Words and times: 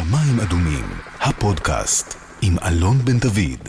שמיים 0.00 0.40
אדומים, 0.40 0.84
הפודקאסט 1.18 2.14
עם 2.42 2.56
אלון 2.66 2.98
בן 2.98 3.18
דוד. 3.18 3.68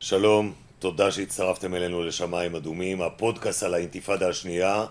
שלום, 0.00 0.52
תודה 0.78 1.10
שהצטרפתם 1.10 1.74
אלינו 1.74 2.02
לשמיים 2.02 2.54
אדומים, 2.54 3.02
הפודקאסט 3.02 3.62
על 3.62 3.74
האינתיפאדה 3.74 4.28
השנייה. 4.28 4.84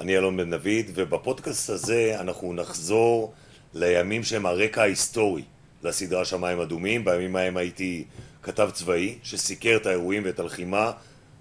אני 0.00 0.16
אלון 0.16 0.36
בן 0.36 0.50
דוד, 0.50 0.86
ובפודקאסט 0.94 1.70
הזה 1.70 2.16
אנחנו 2.20 2.52
נחזור 2.52 3.32
לימים 3.74 4.24
שהם 4.24 4.46
הרקע 4.46 4.82
ההיסטורי 4.82 5.42
לסדרה 5.82 6.24
שמיים 6.24 6.60
אדומים. 6.60 7.04
בימים 7.04 7.36
ההם 7.36 7.56
הייתי 7.56 8.04
כתב 8.42 8.70
צבאי 8.72 9.18
שסיקר 9.22 9.76
את 9.76 9.86
האירועים 9.86 10.22
ואת 10.24 10.38
הלחימה, 10.38 10.90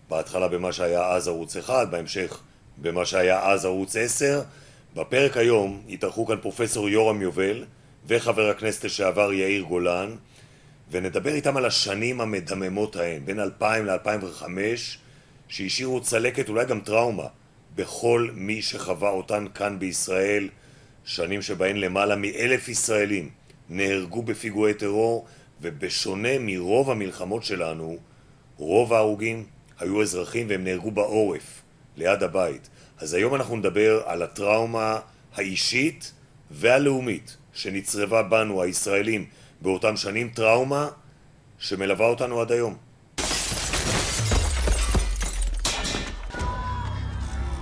בהתחלה 0.10 0.48
במה 0.48 0.71
שהיה 0.71 1.10
אז 1.10 1.28
ערוץ 1.28 1.57
1, 1.57 1.88
בהמשך 1.89 2.39
במה 2.78 3.05
שהיה 3.05 3.52
אז 3.52 3.66
ערוץ 3.66 3.96
10. 3.96 4.42
בפרק 4.96 5.38
היום 5.38 5.82
התארחו 5.89 6.26
כאן 6.26 6.38
פרופסור 6.42 6.89
יורם 6.89 7.21
יובל 7.21 7.64
וחבר 8.08 8.50
הכנסת 8.50 8.84
לשעבר 8.84 9.34
יאיר 9.34 9.64
גולן, 9.64 10.16
ונדבר 10.92 11.34
איתם 11.34 11.57
על 11.57 11.66
השנים 11.66 12.21
המדממות 12.21 12.96
ההן, 12.96 13.25
בין 13.25 13.39
2000 13.39 13.86
ל-2005, 13.86 14.43
שהשאירו 15.48 16.02
צלקת, 16.02 16.50
אולי 16.50 16.65
גם 16.65 16.79
טראומה, 16.79 17.28
בכל 17.76 18.29
מי 18.34 18.62
שחווה 18.62 19.10
אותן 19.10 19.46
כאן 19.54 19.79
בישראל, 19.79 20.50
שנים 21.06 21.42
שבהן 21.42 21.78
למעלה 21.78 22.15
מאלף 22.15 22.70
ישראלים 22.70 23.29
נהרגו 23.70 24.24
בפיגועי 24.24 24.74
טרור, 24.74 25.26
ובשונה 25.62 26.40
מרוב 26.40 26.92
המלחמות 26.92 27.43
שלנו, 27.43 27.98
רוב 28.57 28.93
ההרוגים 28.93 29.46
היו 29.79 30.01
אזרחים 30.01 30.46
והם 30.50 30.64
נהרגו 30.64 30.92
בעורף, 30.92 31.62
ליד 31.98 32.23
הבית. 32.23 32.70
אז 32.98 33.14
היום 33.14 33.36
אנחנו 33.36 33.56
נדבר 33.56 34.02
על 34.06 34.22
הטראומה 34.22 35.00
האישית 35.36 36.14
והלאומית 36.52 37.38
שנצרבה 37.55 38.23
בנו, 38.23 38.61
הישראלים, 38.61 39.25
באותם 39.61 39.97
שנים, 39.97 40.30
טראומה 40.30 40.88
שמלווה 41.59 42.08
אותנו 42.08 42.42
עד 42.42 42.52
היום. 42.52 42.75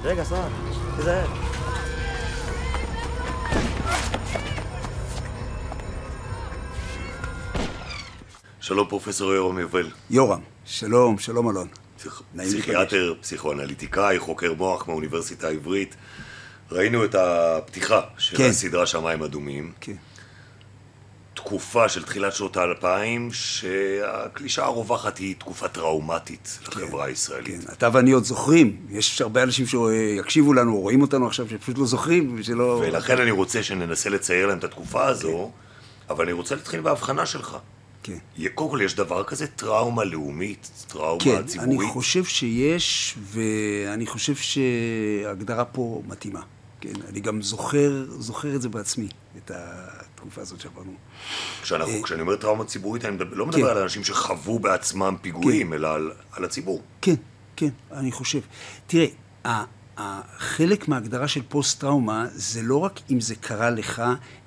רגע, 0.03 0.23
סע, 0.23 0.47
תיזהר. 0.95 1.27
שלום 8.61 8.88
פרופסור 8.89 9.33
יורם 9.33 9.59
יובל. 9.59 9.89
יורם, 10.09 10.41
שלום, 10.66 11.19
שלום 11.19 11.50
אלון. 11.50 11.67
פסיכ... 11.97 12.22
נעים 12.33 12.50
פסיכיאטר, 12.50 13.13
פסיכואנליטיקאי, 13.22 14.19
חוקר 14.19 14.53
מוח 14.53 14.88
מהאוניברסיטה 14.88 15.47
העברית. 15.47 15.95
ראינו 16.72 17.06
את 17.06 17.16
הפתיחה 17.16 18.02
של 18.17 18.38
כן. 18.38 18.50
הסדרה 18.50 18.86
שמיים 18.86 19.23
אדומים. 19.23 19.72
כן. 19.81 19.95
תקופה 21.33 21.89
של 21.89 22.03
תחילת 22.03 22.33
שנות 22.33 22.58
האלפיים, 22.58 23.30
שהקלישה 23.33 24.64
הרווחת 24.64 25.17
היא 25.17 25.36
תקופה 25.38 25.67
טראומטית 25.67 26.59
לחברה 26.67 27.06
הישראלית. 27.06 27.64
כן, 27.66 27.73
אתה 27.73 27.89
ואני 27.94 28.11
עוד 28.11 28.23
זוכרים, 28.23 28.78
יש 28.89 29.22
הרבה 29.22 29.44
אנשים 29.44 29.66
שיקשיבו 29.66 30.53
לנו 30.53 30.80
רואים 30.80 31.02
אותנו 31.02 31.28
עכשיו 31.28 31.50
שפשוט 31.50 31.78
לא 31.78 31.86
זוכרים 31.86 32.36
ושלא... 32.39 32.81
ולכן 32.88 33.22
אני 33.22 33.31
רוצה 33.31 33.64
שננסה 33.64 34.09
לצייר 34.09 34.47
להם 34.47 34.58
את 34.58 34.64
התקופה 34.64 35.06
הזו, 35.06 35.52
אבל 36.09 36.23
אני 36.23 36.31
רוצה 36.31 36.56
להתחיל 36.56 36.81
בהבחנה 36.81 37.25
שלך. 37.25 37.58
כן. 38.04 38.18
קודם 38.56 38.70
כל, 38.70 38.80
יש 38.84 38.96
דבר 38.96 39.23
כזה 39.23 39.48
טראומה 39.48 40.04
לאומית, 40.04 40.72
טראומה 40.88 41.23
כן, 41.23 41.46
ציבורית. 41.46 41.80
אני 41.80 41.90
חושב 41.90 42.23
שיש, 42.23 43.16
ואני 43.20 44.06
חושב 44.06 44.36
שההגדרה 44.36 45.66
פה 45.66 46.02
מתאימה. 46.08 46.42
כן, 46.81 46.94
אני 47.09 47.20
גם 47.20 47.42
זוכר, 47.42 48.06
זוכר 48.20 48.56
את 48.56 48.62
זה 48.62 48.70
בעצמי, 48.70 49.08
את 49.38 49.52
התקופה 49.54 50.42
הזאת 50.42 50.59
שעברנו. 50.59 50.94
כשאנחנו, 51.62 52.04
כשאני 52.04 52.22
אומר 52.22 52.36
טראומה 52.36 52.66
ציבורית, 52.66 53.06
אני 53.06 53.16
מדבר, 53.16 53.36
לא 53.36 53.46
כן. 53.46 53.50
מדבר 53.50 53.70
על 53.70 53.78
אנשים 53.78 54.04
שחוו 54.04 54.59
בעצמם 54.59 55.16
פיגועים, 55.22 55.74
אלא 55.74 55.94
על, 55.94 56.12
על 56.31 56.46
הציבור. 56.46 56.81
כן, 57.02 57.16
כן, 57.56 57.70
אני 57.92 58.12
חושב. 58.12 58.40
תראה, 58.88 59.08
חלק 60.38 60.88
מההגדרה 60.88 61.28
של 61.28 61.42
פוסט-טראומה 61.50 62.26
זה 62.34 62.62
לא 62.62 62.78
רק 62.78 63.00
אם 63.12 63.22
זה 63.22 63.36
קרה 63.36 63.70
לך, 63.70 64.02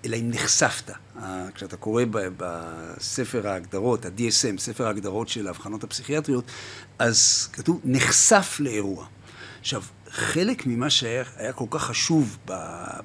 אלא 0.04 0.16
אם 0.16 0.30
נחשפת. 0.30 0.90
ה- 0.90 1.50
כשאתה 1.54 1.76
קורא 1.76 2.02
בספר 2.36 3.48
ההגדרות, 3.48 4.04
ה-DSM, 4.04 4.58
ספר 4.58 4.86
ההגדרות 4.86 5.28
של 5.28 5.46
האבחנות 5.46 5.84
הפסיכיאטריות, 5.84 6.44
אז 6.98 7.48
כתוב 7.52 7.80
נחשף 7.84 8.56
לאירוע. 8.60 9.06
עכשיו, 9.60 9.82
חלק 10.10 10.66
ממה 10.66 10.90
שהיה 10.90 11.24
היה 11.36 11.52
כל 11.52 11.64
כך 11.70 11.82
חשוב 11.84 12.38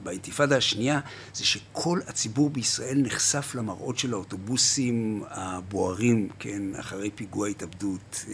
באינתיפאדה 0.04 0.58
השנייה, 0.58 1.00
זה 1.34 1.46
שכל 1.46 2.00
הציבור 2.08 2.50
בישראל 2.50 2.98
נחשף 2.98 3.56
למראות 3.56 3.98
של 3.98 4.14
האוטובוסים 4.14 5.24
הבוערים, 5.30 6.30
כן, 6.40 6.62
אחרי 6.80 7.10
פיגוע 7.16 7.48
התאבדות, 7.48 8.26
אה, 8.28 8.34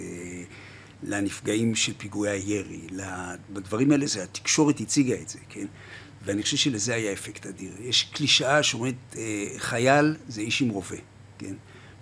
לנפגעים 1.04 1.76
של 1.76 1.94
פיגועי 1.98 2.32
הירי, 2.32 2.88
בדברים 3.54 3.92
האלה, 3.92 4.08
זה 4.08 4.24
התקשורת 4.24 4.80
הציגה 4.80 5.16
את 5.22 5.30
זה, 5.30 5.40
כן? 5.50 5.66
ואני 6.26 6.44
חושב 6.44 6.58
שלזה 6.58 6.96
היה 6.96 7.14
אפקט 7.14 7.46
אדיר. 7.46 7.72
יש 7.80 8.04
קלישאה 8.04 8.64
שאומרת, 8.64 8.96
אה, 9.18 9.46
חייל 9.58 10.16
זה 10.28 10.42
איש 10.42 10.62
עם 10.62 10.70
רובה, 10.70 10.98
כן? 11.38 11.54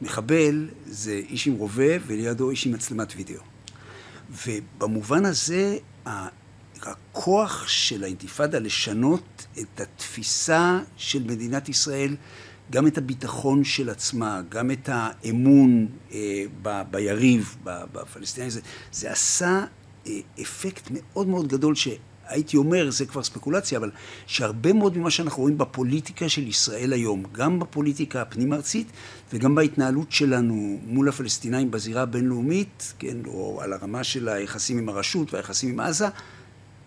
מחבל 0.01 0.69
זה 0.85 1.21
איש 1.29 1.47
עם 1.47 1.53
רובה 1.53 1.93
ולידו 2.07 2.49
איש 2.49 2.65
עם 2.65 2.73
מצלמת 2.73 3.13
וידאו. 3.15 3.41
ובמובן 4.45 5.25
הזה, 5.25 5.77
הכוח 6.81 7.67
של 7.67 8.03
האינתיפאדה 8.03 8.59
לשנות 8.59 9.45
את 9.59 9.81
התפיסה 9.81 10.79
של 10.97 11.23
מדינת 11.23 11.69
ישראל, 11.69 12.15
גם 12.71 12.87
את 12.87 12.97
הביטחון 12.97 13.63
של 13.63 13.89
עצמה, 13.89 14.41
גם 14.49 14.71
את 14.71 14.89
האמון 14.91 15.87
אה, 16.13 16.43
ב, 16.61 16.81
ביריב, 16.91 17.55
ב, 17.63 17.83
בפלסטינים, 17.93 18.49
זה, 18.49 18.61
זה 18.91 19.11
עשה 19.11 19.65
אה, 20.07 20.19
אפקט 20.41 20.87
מאוד 20.91 21.27
מאוד 21.27 21.47
גדול, 21.47 21.75
שהייתי 21.75 22.57
אומר, 22.57 22.91
זה 22.91 23.05
כבר 23.05 23.23
ספקולציה, 23.23 23.77
אבל 23.77 23.91
שהרבה 24.25 24.73
מאוד 24.73 24.97
ממה 24.97 25.11
שאנחנו 25.11 25.41
רואים 25.41 25.57
בפוליטיקה 25.57 26.29
של 26.29 26.47
ישראל 26.47 26.93
היום, 26.93 27.23
גם 27.31 27.59
בפוליטיקה 27.59 28.21
הפנים-ארצית 28.21 28.87
וגם 29.33 29.55
בהתנהלות 29.55 30.11
שלנו 30.11 30.79
מול 30.85 31.09
הפלסטינאים 31.09 31.71
בזירה 31.71 32.01
הבינלאומית, 32.01 32.93
כן, 32.99 33.17
או 33.25 33.61
על 33.61 33.73
הרמה 33.73 34.03
של 34.03 34.29
היחסים 34.29 34.77
עם 34.77 34.89
הרשות 34.89 35.33
והיחסים 35.33 35.69
עם 35.69 35.79
עזה, 35.79 36.07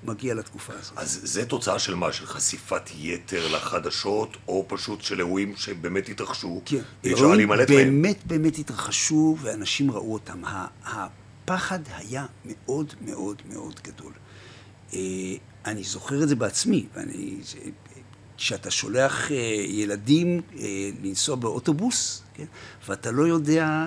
מגיע 0.04 0.34
לתקופה 0.34 0.72
הזאת. 0.78 0.98
אז 0.98 1.20
זה 1.22 1.46
תוצאה 1.46 1.78
של 1.78 1.94
מה? 1.94 2.12
של 2.12 2.26
חשיפת 2.26 2.82
יתר 2.98 3.48
לחדשות, 3.56 4.36
או 4.48 4.64
פשוט 4.68 5.02
של 5.02 5.18
אירועים 5.18 5.56
שבאמת 5.56 6.08
התרחשו? 6.08 6.62
כן, 6.64 6.80
אירועים 7.04 7.34
להימלט 7.34 7.70
מהם. 7.70 8.02
באמת 8.02 8.26
באמת 8.26 8.58
התרחשו 8.58 9.36
ואנשים 9.40 9.90
ראו 9.90 10.12
אותם. 10.12 10.42
הפחד 10.84 11.80
היה 11.96 12.26
מאוד 12.44 12.94
מאוד 13.00 13.42
מאוד 13.52 13.80
גדול. 13.84 14.12
אה, 14.94 15.00
אני 15.66 15.82
זוכר 15.82 16.22
את 16.22 16.28
זה 16.28 16.36
בעצמי, 16.36 16.86
ואני... 16.94 17.36
כשאתה 18.36 18.70
שולח 18.70 19.32
אה, 19.32 19.36
ילדים 19.66 20.40
אה, 20.58 20.90
לנסוע 21.02 21.36
באוטובוס, 21.36 22.22
כן? 22.34 22.44
ואתה 22.88 23.10
לא 23.10 23.22
יודע 23.22 23.86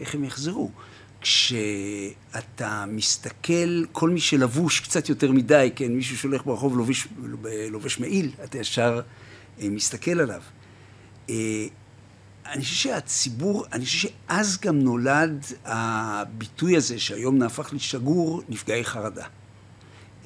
איך 0.00 0.14
הם 0.14 0.24
יחזרו. 0.24 0.70
כשאתה 1.24 2.84
מסתכל, 2.88 3.84
כל 3.92 4.10
מי 4.10 4.20
שלבוש 4.20 4.80
קצת 4.80 5.08
יותר 5.08 5.32
מדי, 5.32 5.70
כן, 5.76 5.92
מישהו 5.92 6.18
שהולך 6.18 6.46
ברחוב 6.46 6.76
לובש, 6.78 7.08
לובש 7.70 7.98
מעיל, 7.98 8.30
אתה 8.44 8.58
ישר 8.58 9.00
אה, 9.60 9.68
מסתכל 9.68 10.20
עליו. 10.20 10.42
אה, 11.30 11.66
אני 12.46 12.62
חושב 12.62 12.74
שהציבור, 12.74 13.66
אני 13.72 13.84
חושב 13.84 14.08
שאז 14.08 14.58
גם 14.60 14.78
נולד 14.78 15.44
הביטוי 15.64 16.76
הזה, 16.76 16.98
שהיום 16.98 17.38
נהפך 17.38 17.72
לשגור, 17.72 18.42
נפגעי 18.48 18.84
חרדה. 18.84 19.26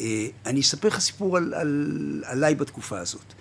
אה, 0.00 0.26
אני 0.46 0.60
אספר 0.60 0.88
לך 0.88 0.98
סיפור 0.98 1.36
על, 1.36 1.54
על, 1.54 2.24
עליי 2.26 2.54
בתקופה 2.54 2.98
הזאת. 2.98 3.34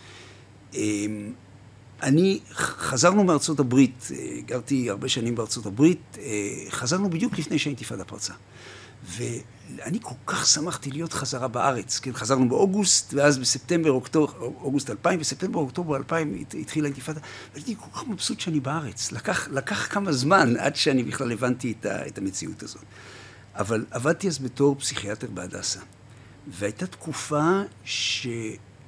אני, 2.03 2.39
חזרנו 2.53 3.23
מארצות 3.23 3.59
הברית, 3.59 4.07
אה, 4.11 4.41
גרתי 4.45 4.89
הרבה 4.89 5.09
שנים 5.09 5.35
בארצות 5.35 5.65
הברית, 5.65 6.17
אה, 6.19 6.23
חזרנו 6.69 7.09
בדיוק 7.09 7.39
לפני 7.39 7.59
שהאינתיפאדה 7.59 8.03
פרצה. 8.05 8.33
ואני 9.07 9.99
כל 10.01 10.15
כך 10.27 10.47
שמחתי 10.47 10.91
להיות 10.91 11.13
חזרה 11.13 11.47
בארץ, 11.47 11.99
כן, 11.99 12.13
חזרנו 12.13 12.49
באוגוסט, 12.49 13.13
ואז 13.13 13.37
בספטמבר, 13.37 13.91
אוקטובר, 13.91 14.33
אוגוסט 14.41 14.89
2000, 14.89 15.19
בספטמבר, 15.19 15.59
אוקטובר 15.59 15.95
2000 15.95 16.37
הת- 16.41 16.55
התחילה 16.61 16.85
האינתיפאדה, 16.87 17.19
והייתי 17.53 17.75
כל 17.75 17.99
כך 17.99 18.07
מבסוט 18.07 18.39
שאני 18.39 18.59
בארץ. 18.59 19.11
לקח, 19.11 19.47
לקח 19.51 19.87
כמה 19.93 20.11
זמן 20.11 20.53
עד 20.57 20.75
שאני 20.75 21.03
בכלל 21.03 21.31
הבנתי 21.31 21.73
את, 21.79 21.85
ה, 21.85 22.07
את 22.07 22.17
המציאות 22.17 22.63
הזאת. 22.63 22.83
אבל 23.55 23.85
עבדתי 23.91 24.27
אז 24.27 24.39
בתור 24.39 24.75
פסיכיאטר 24.79 25.27
בהדסה, 25.33 25.79
והייתה 26.47 26.87
תקופה 26.87 27.61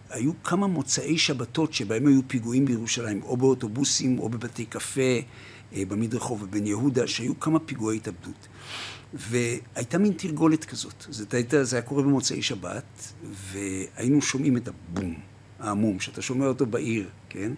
שהיו 0.10 0.32
כמה 0.44 0.68
מוצאי 0.68 1.18
שבתות 1.18 1.74
שבהם 1.74 2.08
היו 2.08 2.22
פיגועים 2.28 2.66
בירושלים, 2.66 3.24
או 3.24 3.38
באוטובוסים 3.38 4.20
או 4.20 4.30
בבתי 4.30 4.66
קפה, 4.66 5.02
אה, 5.74 5.84
במדרחוב 5.88 6.44
ובן 6.44 6.68
יהודה, 6.68 7.08
שהיו 7.08 7.40
כמה 7.40 7.60
פיגועי 7.60 7.98
התאבדות. 7.98 8.48
והייתה 9.14 9.98
מין 9.98 10.14
תרגולת 10.14 10.66
כזאת. 10.66 11.06
זאת 11.10 11.34
הייתה, 11.34 11.64
זה 11.64 11.76
היה 11.76 11.84
קורה 11.84 12.04
במוצאי 12.04 12.42
שבת, 12.42 13.14
והיינו 13.52 14.22
שומעים 14.22 14.58
את 14.58 14.68
הבום 14.68 15.16
העמום, 15.60 16.00
שאתה 16.00 16.22
שומע 16.22 16.46
אותו 16.46 16.66
בעיר, 16.66 17.10
כן? 17.30 17.52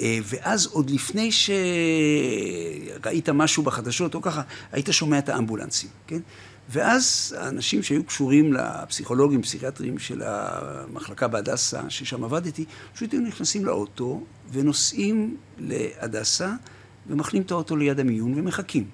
אה, 0.00 0.18
ואז 0.24 0.66
עוד 0.66 0.90
לפני 0.90 1.30
שראית 1.32 3.28
משהו 3.28 3.62
בחדשות 3.62 4.14
או 4.14 4.22
ככה, 4.22 4.42
היית 4.72 4.88
שומע 4.90 5.18
את 5.18 5.28
האמבולנסים, 5.28 5.90
כן? 6.06 6.20
ואז 6.68 7.36
האנשים 7.38 7.82
שהיו 7.82 8.04
קשורים 8.04 8.52
לפסיכולוגים, 8.52 9.42
פסיכיאטרים 9.42 9.98
של 9.98 10.22
המחלקה 10.24 11.28
בהדסה, 11.28 11.90
ששם 11.90 12.24
עבדתי, 12.24 12.64
פשוט 12.94 13.12
היו 13.12 13.20
נכנסים 13.20 13.64
לאוטו 13.64 14.24
ונוסעים 14.52 15.36
להדסה 15.58 16.54
ומחנים 17.06 17.42
את 17.42 17.50
האוטו 17.50 17.76
ליד 17.76 18.00
המיון 18.00 18.38
ומחכים. 18.38 18.84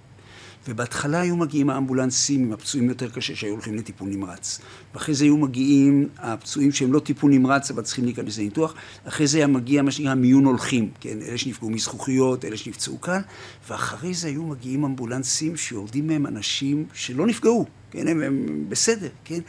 ובהתחלה 0.68 1.20
היו 1.20 1.36
מגיעים 1.36 1.70
האמבולנסים 1.70 2.42
עם 2.42 2.52
הפצועים 2.52 2.88
יותר 2.88 3.10
קשה 3.10 3.34
שהיו 3.34 3.52
הולכים 3.52 3.76
לטיפול 3.76 4.08
נמרץ. 4.08 4.60
ואחרי 4.94 5.14
זה 5.14 5.24
היו 5.24 5.36
מגיעים 5.36 6.08
הפצועים 6.18 6.72
שהם 6.72 6.92
לא 6.92 6.98
טיפול 6.98 7.32
נמרץ 7.32 7.70
אבל 7.70 7.82
צריכים 7.82 8.04
להיכנס 8.04 8.38
לניתוח. 8.38 8.74
אחרי 9.04 9.26
זה 9.26 9.38
היה 9.38 9.46
מגיע 9.46 9.82
מה 9.82 9.90
שנקרא 9.90 10.14
מיון 10.14 10.44
הולכים, 10.44 10.90
כן? 11.00 11.18
אלה 11.22 11.38
שנפגעו 11.38 11.70
מזכוכיות, 11.70 12.44
אלה 12.44 12.56
שנפצעו 12.56 12.98
קל. 12.98 13.20
ואחרי 13.68 14.14
זה 14.14 14.28
היו 14.28 14.42
מגיעים 14.42 14.84
אמבולנסים 14.84 15.56
שיורדים 15.56 16.06
מהם 16.06 16.26
אנשים 16.26 16.86
שלא 16.94 17.26
נפגעו, 17.26 17.66
כן? 17.90 18.08
הם, 18.08 18.22
הם 18.22 18.64
בסדר, 18.68 19.08
כן? 19.24 19.40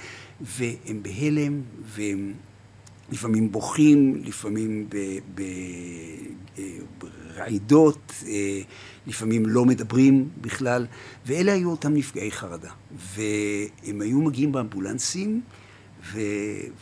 והם 0.41 1.03
בהלם, 1.03 1.61
והם 1.95 2.33
לפעמים 3.11 3.51
בוכים, 3.51 4.21
לפעמים 4.25 4.87
ברעידות, 6.99 7.22
אה, 8.27 8.61
לפעמים 9.07 9.45
לא 9.45 9.65
מדברים 9.65 10.29
בכלל, 10.41 10.85
ואלה 11.25 11.53
היו 11.53 11.69
אותם 11.69 11.93
נפגעי 11.93 12.31
חרדה. 12.31 12.71
והם 13.15 14.01
היו 14.01 14.21
מגיעים 14.21 14.51
באמבולנסים, 14.51 15.41
ו... 16.11 16.19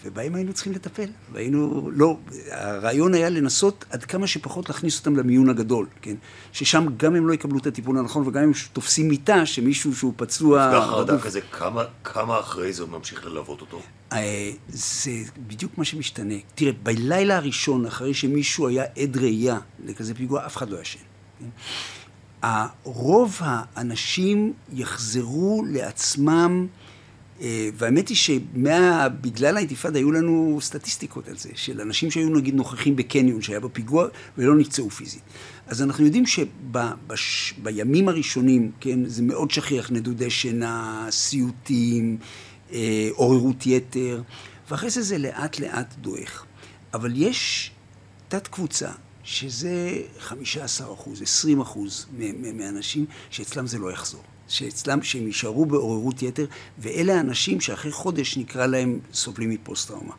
ובהם 0.03 0.35
היינו 0.35 0.53
צריכים 0.53 0.73
לטפל. 0.73 1.09
והיינו, 1.31 1.89
לא, 1.93 2.17
הרעיון 2.51 3.13
היה 3.13 3.29
לנסות 3.29 3.85
עד 3.89 4.03
כמה 4.03 4.27
שפחות 4.27 4.69
להכניס 4.69 4.99
אותם 4.99 5.15
למיון 5.15 5.49
הגדול, 5.49 5.87
כן? 6.01 6.15
ששם 6.51 6.85
גם 6.97 7.15
הם 7.15 7.27
לא 7.27 7.33
יקבלו 7.33 7.59
את 7.59 7.67
הטיפול 7.67 7.97
הנכון, 7.97 8.27
וגם 8.27 8.43
הם 8.43 8.51
תופסים 8.73 9.07
מיטה 9.07 9.45
שמישהו 9.45 9.95
שהוא 9.95 10.13
פצוע... 10.15 10.67
נפגע 10.67 10.81
חרדה 10.81 11.19
כזה, 11.19 11.41
כמה, 11.41 11.83
כמה 12.03 12.39
אחרי 12.39 12.73
זה 12.73 12.83
הוא 12.83 12.91
ממשיך 12.91 13.25
ללוות 13.25 13.61
אותו? 13.61 13.81
אה, 14.13 14.51
זה 14.67 15.11
בדיוק 15.47 15.77
מה 15.77 15.85
שמשתנה. 15.85 16.35
תראה, 16.55 16.71
בלילה 16.83 17.37
הראשון, 17.37 17.85
אחרי 17.85 18.13
שמישהו 18.13 18.67
היה 18.67 18.83
עד 18.97 19.17
ראייה 19.17 19.57
לכזה 19.85 20.15
פיגוע, 20.15 20.45
אף 20.45 20.57
אחד 20.57 20.69
לא 20.69 20.81
ישן. 20.81 20.99
כן? 21.39 21.45
רוב 22.83 23.37
האנשים 23.39 24.53
יחזרו 24.73 25.63
לעצמם, 25.67 26.67
והאמת 27.77 28.09
היא 28.09 28.17
שבגלל 28.17 29.57
האינתיפאדה 29.57 29.99
היו 29.99 30.11
לנו 30.11 30.59
סטטיסטיקות 30.61 31.27
על 31.27 31.37
זה, 31.37 31.49
של 31.55 31.81
אנשים 31.81 32.11
שהיו 32.11 32.29
נגיד 32.29 32.55
נוכחים 32.55 32.95
בקניון 32.95 33.41
שהיה 33.41 33.59
בפיגוע 33.59 34.07
ולא 34.37 34.55
נפצעו 34.55 34.89
פיזית. 34.89 35.21
אז 35.67 35.81
אנחנו 35.81 36.05
יודעים 36.05 36.23
שבימים 37.15 38.09
הראשונים, 38.09 38.71
כן, 38.79 39.05
זה 39.05 39.21
מאוד 39.21 39.51
שכיח, 39.51 39.91
נדודי 39.91 40.29
שינה, 40.29 41.07
סיוטים, 41.09 42.17
אה, 42.73 43.09
עוררות 43.11 43.65
יתר, 43.65 44.21
ואחרי 44.69 44.89
זה 44.89 45.01
זה 45.01 45.17
לאט 45.17 45.59
לאט 45.59 45.95
דועך. 46.01 46.45
אבל 46.93 47.11
יש 47.15 47.71
תת 48.27 48.47
קבוצה 48.47 48.89
שזה 49.23 50.01
15 50.19 50.93
אחוז, 50.93 51.21
20 51.21 51.61
אחוז 51.61 52.05
מהאנשים 52.53 53.05
שאצלם 53.29 53.67
זה 53.67 53.77
לא 53.77 53.91
יחזור. 53.91 54.23
שאצלם, 54.51 55.03
שהם 55.03 55.27
יישארו 55.27 55.65
בעוררות 55.65 56.21
יתר, 56.21 56.45
ואלה 56.79 57.17
האנשים 57.17 57.61
שאחרי 57.61 57.91
חודש 57.91 58.37
נקרא 58.37 58.65
להם 58.65 58.99
סובלים 59.13 59.49
מפוסט-טראומה. 59.49 60.13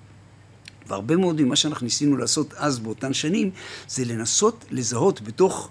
והרבה 0.86 1.16
מאוד 1.16 1.42
ממה 1.42 1.56
שאנחנו 1.56 1.84
ניסינו 1.84 2.16
לעשות 2.16 2.54
אז 2.56 2.78
באותן 2.78 3.14
שנים, 3.14 3.50
זה 3.88 4.04
לנסות 4.04 4.64
לזהות 4.70 5.20
בתוך 5.20 5.70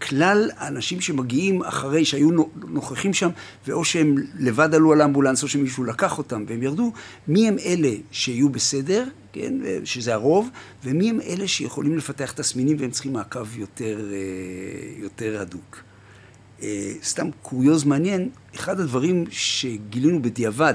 כלל 0.00 0.50
האנשים 0.56 1.00
שמגיעים 1.00 1.62
אחרי 1.62 2.04
שהיו 2.04 2.30
נוכחים 2.56 3.14
שם, 3.14 3.30
ואו 3.66 3.84
שהם 3.84 4.14
לבד 4.38 4.74
עלו 4.74 4.92
על 4.92 5.00
האמבולנס 5.00 5.42
או 5.42 5.48
שמישהו 5.48 5.84
לקח 5.84 6.18
אותם 6.18 6.44
והם 6.48 6.62
ירדו, 6.62 6.92
מי 7.28 7.48
הם 7.48 7.56
אלה 7.64 7.90
שיהיו 8.10 8.48
בסדר, 8.48 9.04
כן, 9.32 9.54
שזה 9.84 10.14
הרוב, 10.14 10.48
ומי 10.84 11.10
הם 11.10 11.20
אלה 11.20 11.48
שיכולים 11.48 11.96
לפתח 11.96 12.32
תסמינים 12.32 12.76
והם 12.80 12.90
צריכים 12.90 13.12
מעקב 13.12 13.58
יותר, 13.58 14.00
אה, 14.12 15.02
יותר 15.02 15.40
הדוק. 15.40 15.93
אה, 16.64 16.92
סתם 17.02 17.28
קוריוז 17.42 17.84
מעניין, 17.84 18.28
אחד 18.54 18.80
הדברים 18.80 19.24
שגילינו 19.30 20.22
בדיעבד, 20.22 20.74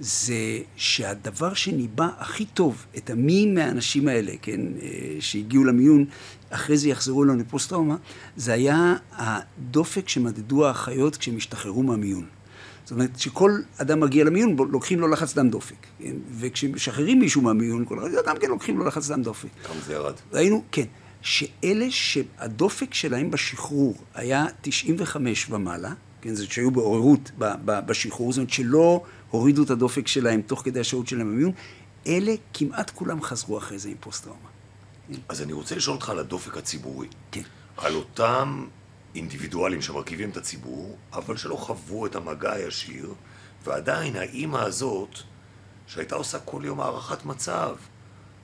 זה 0.00 0.34
שהדבר 0.76 1.54
שניבא 1.54 2.08
הכי 2.18 2.44
טוב 2.44 2.86
את 2.96 3.10
המי 3.10 3.46
מהאנשים 3.46 4.08
האלה, 4.08 4.32
כן, 4.42 4.60
אה, 4.82 5.16
שהגיעו 5.20 5.64
למיון, 5.64 6.04
אחרי 6.50 6.76
זה 6.76 6.88
יחזרו 6.88 7.24
אלינו 7.24 7.38
לפוסט-טראומה, 7.38 7.96
זה 8.36 8.52
היה 8.52 8.96
הדופק 9.12 10.08
שמדדו 10.08 10.66
האחיות 10.66 11.16
כשהם 11.16 11.36
השתחררו 11.36 11.82
מהמיון. 11.82 12.26
זאת 12.84 12.92
אומרת, 12.92 13.16
כשכל 13.16 13.60
אדם 13.76 14.00
מגיע 14.00 14.24
למיון, 14.24 14.56
לוקחים 14.70 15.00
לו 15.00 15.08
לחץ 15.08 15.34
דם 15.34 15.50
דופק. 15.50 15.86
כן? 15.98 16.16
וכשמשחררים 16.38 17.18
מישהו 17.18 17.42
מהמיון, 17.42 17.84
כל 17.84 17.98
אחד 17.98 18.08
גם 18.26 18.36
כן 18.36 18.48
לוקחים 18.48 18.78
לו 18.78 18.84
לחץ 18.84 19.10
דם 19.10 19.22
דופק. 19.22 19.48
כמה 19.64 19.76
זה 19.86 19.92
ירד? 19.92 20.14
ראינו, 20.32 20.62
כן, 20.72 20.84
שאלה 21.22 21.90
שהדופק 21.90 22.94
שלהם 22.94 23.30
בשחרור 23.30 23.94
היה 24.14 24.46
95 24.60 25.50
ומעלה, 25.50 25.92
כן, 26.20 26.34
זה 26.34 26.46
שהיו 26.46 26.70
בעוררות 26.70 27.30
בשחרור, 27.64 28.32
זאת 28.32 28.38
אומרת 28.38 28.52
שלא 28.52 29.02
הורידו 29.30 29.62
את 29.62 29.70
הדופק 29.70 30.06
שלהם 30.06 30.42
תוך 30.42 30.62
כדי 30.64 30.80
השהות 30.80 31.08
שלהם 31.08 31.26
במיון, 31.32 31.52
אלה 32.06 32.34
כמעט 32.54 32.90
כולם 32.90 33.22
חזרו 33.22 33.58
אחרי 33.58 33.78
זה 33.78 33.88
עם 33.88 33.96
פוסט-טראומה. 34.00 34.48
אז 35.28 35.42
אני 35.42 35.52
רוצה 35.52 35.76
לשאול 35.76 35.96
אותך 35.96 36.10
על 36.10 36.18
הדופק 36.18 36.56
הציבורי. 36.56 37.08
כן. 37.30 37.42
על 37.76 37.94
אותם 37.94 38.66
אינדיבידואלים 39.14 39.82
שמרכיבים 39.82 40.30
את 40.30 40.36
הציבור, 40.36 40.96
אבל 41.12 41.36
שלא 41.36 41.56
חוו 41.56 42.06
את 42.06 42.16
המגע 42.16 42.52
הישיר, 42.52 43.14
ועדיין 43.64 44.16
האימא 44.16 44.58
הזאת, 44.58 45.18
שהייתה 45.86 46.14
עושה 46.14 46.38
כל 46.38 46.62
יום 46.64 46.80
הערכת 46.80 47.24
מצב, 47.24 47.76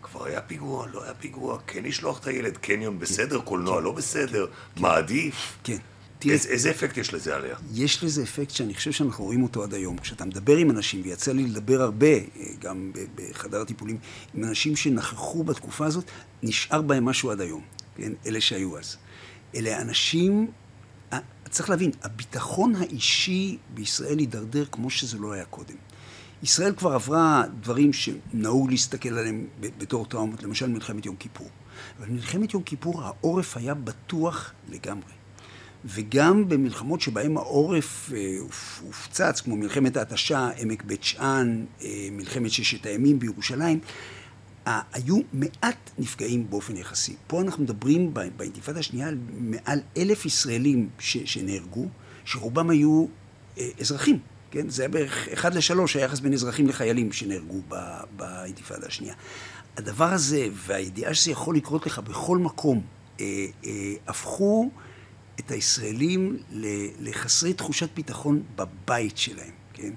כבר 0.05 0.25
היה 0.25 0.41
פיגוע, 0.41 0.87
לא 0.93 1.05
היה 1.05 1.15
פיגוע, 1.15 1.59
כן 1.67 1.85
לשלוח 1.85 2.19
את 2.19 2.27
הילד, 2.27 2.56
קניון 2.56 2.99
בסדר, 2.99 3.39
כן, 3.39 3.45
קולנוע 3.45 3.77
כן, 3.79 3.85
לא 3.85 3.93
בסדר, 3.93 4.47
כן, 4.75 4.83
מה 4.83 4.97
עדיף? 4.97 5.59
כן. 5.65 5.77
תראה, 6.19 6.35
איזה, 6.35 6.49
איזה 6.49 6.71
אפקט 6.71 6.97
יש 6.97 7.15
לזה 7.15 7.37
עליה? 7.37 7.56
יש 7.73 8.05
לזה 8.05 8.23
אפקט 8.23 8.51
שאני 8.51 8.75
חושב 8.75 8.93
שאנחנו 8.93 9.25
רואים 9.25 9.43
אותו 9.43 9.62
עד 9.62 9.75
היום. 9.75 9.99
כשאתה 9.99 10.25
מדבר 10.25 10.56
עם 10.56 10.71
אנשים, 10.71 11.01
ויצא 11.05 11.33
לי 11.33 11.43
לדבר 11.43 11.83
הרבה, 11.83 12.06
אה, 12.06 12.23
גם 12.61 12.93
בחדר 13.15 13.61
הטיפולים, 13.61 13.99
עם 14.35 14.45
אנשים 14.45 14.77
שנכחו 14.77 15.45
בתקופה 15.45 15.87
הזאת, 15.87 16.05
נשאר 16.43 16.83
בהם 16.83 17.05
משהו 17.05 17.31
עד 17.31 17.41
היום, 17.41 17.62
כן? 17.97 18.12
אלה 18.27 18.41
שהיו 18.41 18.79
אז. 18.79 18.97
אלה 19.56 19.81
אנשים, 19.83 20.51
אה, 21.13 21.19
צריך 21.51 21.70
להבין, 21.70 21.91
הביטחון 22.03 22.75
האישי 22.75 23.58
בישראל 23.75 24.19
הידרדר 24.19 24.65
כמו 24.65 24.91
שזה 24.91 25.19
לא 25.19 25.32
היה 25.32 25.44
קודם. 25.44 25.77
ישראל 26.44 26.74
כבר 26.74 26.93
עברה 26.93 27.44
דברים 27.60 27.93
שנהוג 27.93 28.70
להסתכל 28.70 29.08
עליהם 29.19 29.46
בתור 29.60 30.06
טראומות, 30.06 30.43
למשל 30.43 30.69
מלחמת 30.69 31.06
יום 31.06 31.17
כיפור. 31.17 31.48
אבל 31.98 32.08
במלחמת 32.08 32.55
יום 32.55 32.63
כיפור 32.63 33.03
העורף 33.03 33.56
היה 33.56 33.74
בטוח 33.74 34.53
לגמרי. 34.69 35.13
וגם 35.84 36.48
במלחמות 36.48 37.01
שבהן 37.01 37.36
העורף 37.36 38.13
אה, 38.17 38.36
הופצץ, 38.81 39.41
כמו 39.41 39.56
מלחמת 39.56 39.96
ההתשה, 39.96 40.51
עמק 40.56 40.82
בית 40.82 41.05
שאן, 41.05 41.65
אה, 41.82 42.08
מלחמת 42.13 42.51
ששת 42.51 42.86
הימים 42.86 43.19
בירושלים, 43.19 43.81
היו 44.67 45.17
מעט 45.32 45.91
נפגעים 45.98 46.51
באופן 46.51 46.77
יחסי. 46.77 47.17
פה 47.27 47.41
אנחנו 47.41 47.63
מדברים 47.63 48.15
באינתיפאדה 48.36 48.79
השנייה 48.79 49.08
על 49.08 49.19
מעל 49.39 49.81
אלף 49.96 50.27
ישראלים 50.27 50.89
ש, 50.98 51.17
שנהרגו, 51.24 51.89
שרובם 52.24 52.70
היו 52.70 53.06
אה, 53.58 53.69
אזרחים, 53.81 54.19
כן? 54.55 54.69
זה 54.69 54.82
היה 54.82 54.89
בערך 54.89 55.29
אחד 55.32 55.55
לשלוש 55.55 55.96
היחס 55.96 56.20
בין 56.20 56.32
אזרחים 56.32 56.69
לחיילים 56.69 57.13
שנהרגו 57.13 57.61
באינתיפאדה 58.17 58.87
השנייה. 58.87 59.15
הדבר 59.77 60.13
הזה 60.13 60.49
והידיעה 60.53 61.15
שזה 61.15 61.31
יכול 61.31 61.56
לקרות 61.56 61.87
לך 61.87 61.99
בכל 61.99 62.39
מקום, 62.39 62.82
אה, 63.20 63.46
אה, 63.65 63.70
הפכו 64.06 64.70
את 65.41 65.51
הישראלים 65.51 66.37
לחסרי 67.01 67.53
תחושת 67.53 67.89
ביטחון 67.94 68.43
בבית 68.56 69.19
שלהם, 69.19 69.53
כן? 69.73 69.93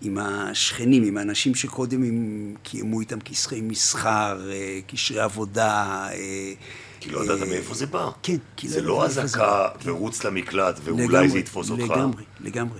עם 0.00 0.18
השכנים, 0.18 1.04
עם 1.04 1.16
האנשים 1.16 1.54
שקודם 1.54 2.02
הם 2.02 2.54
קיימו 2.62 3.00
איתם 3.00 3.20
קשרי 3.20 3.60
מסחר, 3.60 4.50
אה, 4.50 4.80
קשרי 4.86 5.20
עבודה. 5.20 6.08
אה, 6.12 6.52
כי 7.00 7.10
לא 7.10 7.24
ידעת 7.24 7.48
מאיפה 7.48 7.74
זה 7.74 7.86
בא. 7.86 8.10
כן, 8.22 8.36
לא 8.62 8.70
זה 8.70 8.82
לא 8.82 9.04
אזעקה 9.04 9.68
ורוץ 9.84 10.24
למקלט 10.24 10.80
ואולי 10.84 11.28
זה 11.28 11.38
יתפוס 11.38 11.70
אותך. 11.70 11.82
לגמרי, 11.82 12.24
לגמרי. 12.40 12.78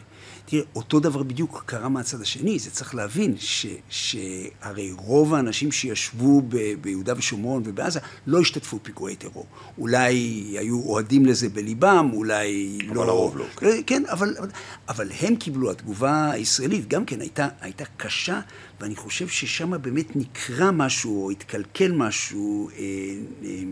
תראה, 0.50 0.62
אותו 0.74 1.00
דבר 1.00 1.22
בדיוק 1.22 1.62
קרה 1.66 1.88
מהצד 1.88 2.20
השני, 2.20 2.58
זה 2.58 2.70
צריך 2.70 2.94
להבין 2.94 3.34
ש, 3.38 3.66
שהרי 3.88 4.92
רוב 4.92 5.34
האנשים 5.34 5.72
שישבו 5.72 6.42
ב, 6.48 6.56
ביהודה 6.80 7.14
ושומרון 7.16 7.62
ובעזה 7.66 8.00
לא 8.26 8.40
השתתפו 8.40 8.76
בפיגועי 8.76 9.16
טרור. 9.16 9.46
אולי 9.78 10.14
היו 10.58 10.80
אוהדים 10.80 11.26
לזה 11.26 11.48
בליבם, 11.48 12.10
אולי 12.12 12.78
אבל 12.86 12.94
לא... 12.96 13.02
אבל 13.02 13.08
הרוב 13.08 13.38
לא, 13.38 13.44
כן. 13.56 13.66
כן, 13.66 13.82
כן 13.86 14.02
אבל, 14.10 14.36
אבל, 14.38 14.48
אבל 14.88 15.08
הם 15.20 15.36
קיבלו, 15.36 15.70
התגובה 15.70 16.30
הישראלית 16.30 16.88
גם 16.88 17.04
כן 17.04 17.20
הייתה, 17.20 17.48
הייתה 17.60 17.84
קשה, 17.96 18.40
ואני 18.80 18.96
חושב 18.96 19.28
ששם 19.28 19.82
באמת 19.82 20.16
נקרא 20.16 20.70
משהו, 20.70 21.24
או 21.24 21.30
התקלקל 21.30 21.92
משהו, 21.92 22.70
אה, 22.70 22.84
אה, 23.44 23.62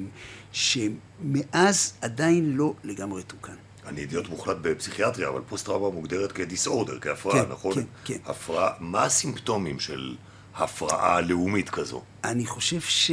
שמאז 0.52 1.92
עדיין 2.00 2.56
לא 2.56 2.74
לגמרי 2.84 3.22
תוקן. 3.22 3.65
אני 3.86 4.00
אידיוט 4.00 4.28
מוחלט 4.28 4.56
בפסיכיאטריה, 4.60 5.28
אבל 5.28 5.40
פוסט-טראומה 5.48 5.94
מוגדרת 5.94 6.32
כדיסאורדר, 6.32 6.98
כהפרעה, 7.00 7.44
כן, 7.44 7.50
נכון? 7.52 7.74
כן, 7.74 7.82
כן. 8.04 8.18
הפרעה, 8.24 8.70
מה 8.80 9.04
הסימפטומים 9.04 9.80
של 9.80 10.14
הפרעה 10.56 11.20
לאומית 11.20 11.70
כזו? 11.70 12.02
אני 12.24 12.46
חושב 12.46 12.80
ש... 12.80 13.10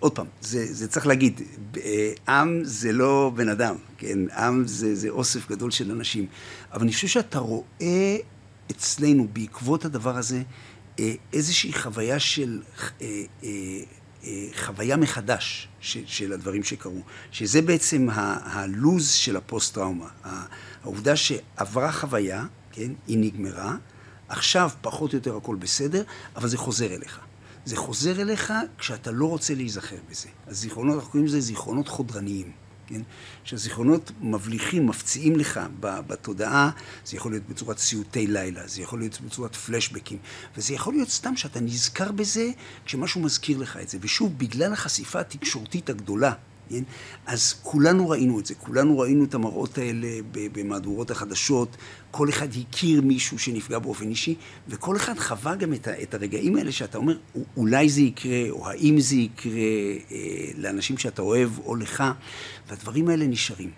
עוד 0.00 0.14
פעם, 0.14 0.26
זה, 0.40 0.74
זה 0.74 0.88
צריך 0.88 1.06
להגיד, 1.06 1.40
אה, 1.76 2.12
עם 2.28 2.60
זה 2.64 2.92
לא 2.92 3.32
בן 3.34 3.48
אדם, 3.48 3.76
כן? 3.98 4.18
עם 4.36 4.66
זה, 4.66 4.94
זה 4.94 5.08
אוסף 5.08 5.50
גדול 5.50 5.70
של 5.70 5.90
אנשים. 5.90 6.26
אבל 6.72 6.82
אני 6.82 6.92
חושב 6.92 7.08
שאתה 7.08 7.38
רואה 7.38 8.16
אצלנו, 8.70 9.28
בעקבות 9.32 9.84
הדבר 9.84 10.16
הזה, 10.16 10.42
אה, 11.00 11.14
איזושהי 11.32 11.72
חוויה 11.72 12.18
של... 12.18 12.62
אה, 13.02 13.06
אה, 13.06 13.24
אה, 13.44 13.48
חוויה 14.54 14.96
מחדש 14.96 15.68
של, 15.80 16.02
של 16.06 16.32
הדברים 16.32 16.64
שקרו, 16.64 17.00
שזה 17.32 17.62
בעצם 17.62 18.08
הלוז 18.12 19.10
של 19.10 19.36
הפוסט-טראומה. 19.36 20.08
העובדה 20.82 21.16
שעברה 21.16 21.92
חוויה, 21.92 22.44
כן, 22.72 22.92
היא 23.06 23.18
נגמרה, 23.18 23.76
עכשיו 24.28 24.70
פחות 24.80 25.12
או 25.12 25.16
יותר 25.18 25.36
הכל 25.36 25.56
בסדר, 25.56 26.02
אבל 26.36 26.48
זה 26.48 26.58
חוזר 26.58 26.94
אליך. 26.94 27.20
זה 27.64 27.76
חוזר 27.76 28.20
אליך 28.20 28.52
כשאתה 28.78 29.10
לא 29.10 29.26
רוצה 29.26 29.54
להיזכר 29.54 29.96
בזה. 30.10 30.28
הזיכרונות, 30.46 30.94
אנחנו 30.94 31.10
קוראים 31.10 31.26
לזה 31.26 31.40
זיכרונות 31.40 31.88
חודרניים. 31.88 32.52
כן? 32.86 33.02
שהזיכרונות 33.44 34.10
מבליחים, 34.20 34.86
מפציעים 34.86 35.36
לך 35.36 35.60
בתודעה, 35.80 36.70
זה 37.04 37.16
יכול 37.16 37.32
להיות 37.32 37.48
בצורת 37.48 37.78
סיוטי 37.78 38.26
לילה, 38.26 38.66
זה 38.66 38.82
יכול 38.82 38.98
להיות 38.98 39.20
בצורת 39.20 39.56
פלשבקים, 39.56 40.18
וזה 40.56 40.74
יכול 40.74 40.94
להיות 40.94 41.08
סתם 41.08 41.36
שאתה 41.36 41.60
נזכר 41.60 42.12
בזה 42.12 42.50
כשמשהו 42.84 43.20
מזכיר 43.20 43.58
לך 43.58 43.76
את 43.76 43.88
זה. 43.88 43.98
ושוב, 44.00 44.38
בגלל 44.38 44.72
החשיפה 44.72 45.20
התקשורתית 45.20 45.90
הגדולה, 45.90 46.32
כן? 46.70 46.82
אז 47.26 47.54
כולנו 47.62 48.08
ראינו 48.08 48.40
את 48.40 48.46
זה, 48.46 48.54
כולנו 48.54 48.98
ראינו 48.98 49.24
את 49.24 49.34
המראות 49.34 49.78
האלה 49.78 50.08
במהדורות 50.32 51.10
החדשות, 51.10 51.76
כל 52.10 52.28
אחד 52.28 52.48
הכיר 52.60 53.00
מישהו 53.02 53.38
שנפגע 53.38 53.78
באופן 53.78 54.08
אישי, 54.08 54.34
וכל 54.68 54.96
אחד 54.96 55.18
חווה 55.18 55.54
גם 55.54 55.72
את, 55.74 55.88
את 55.88 56.14
הרגעים 56.14 56.56
האלה 56.56 56.72
שאתה 56.72 56.98
אומר, 56.98 57.16
"א- 57.36 57.38
אולי 57.56 57.88
זה 57.88 58.00
יקרה, 58.00 58.50
או 58.50 58.68
האם 58.68 59.00
זה 59.00 59.16
יקרה 59.16 59.52
אה, 60.12 60.16
לאנשים 60.58 60.98
שאתה 60.98 61.22
אוהב, 61.22 61.50
או 61.58 61.76
לך, 61.76 62.04
והדברים 62.68 63.08
האלה 63.08 63.26
נשארים. 63.26 63.70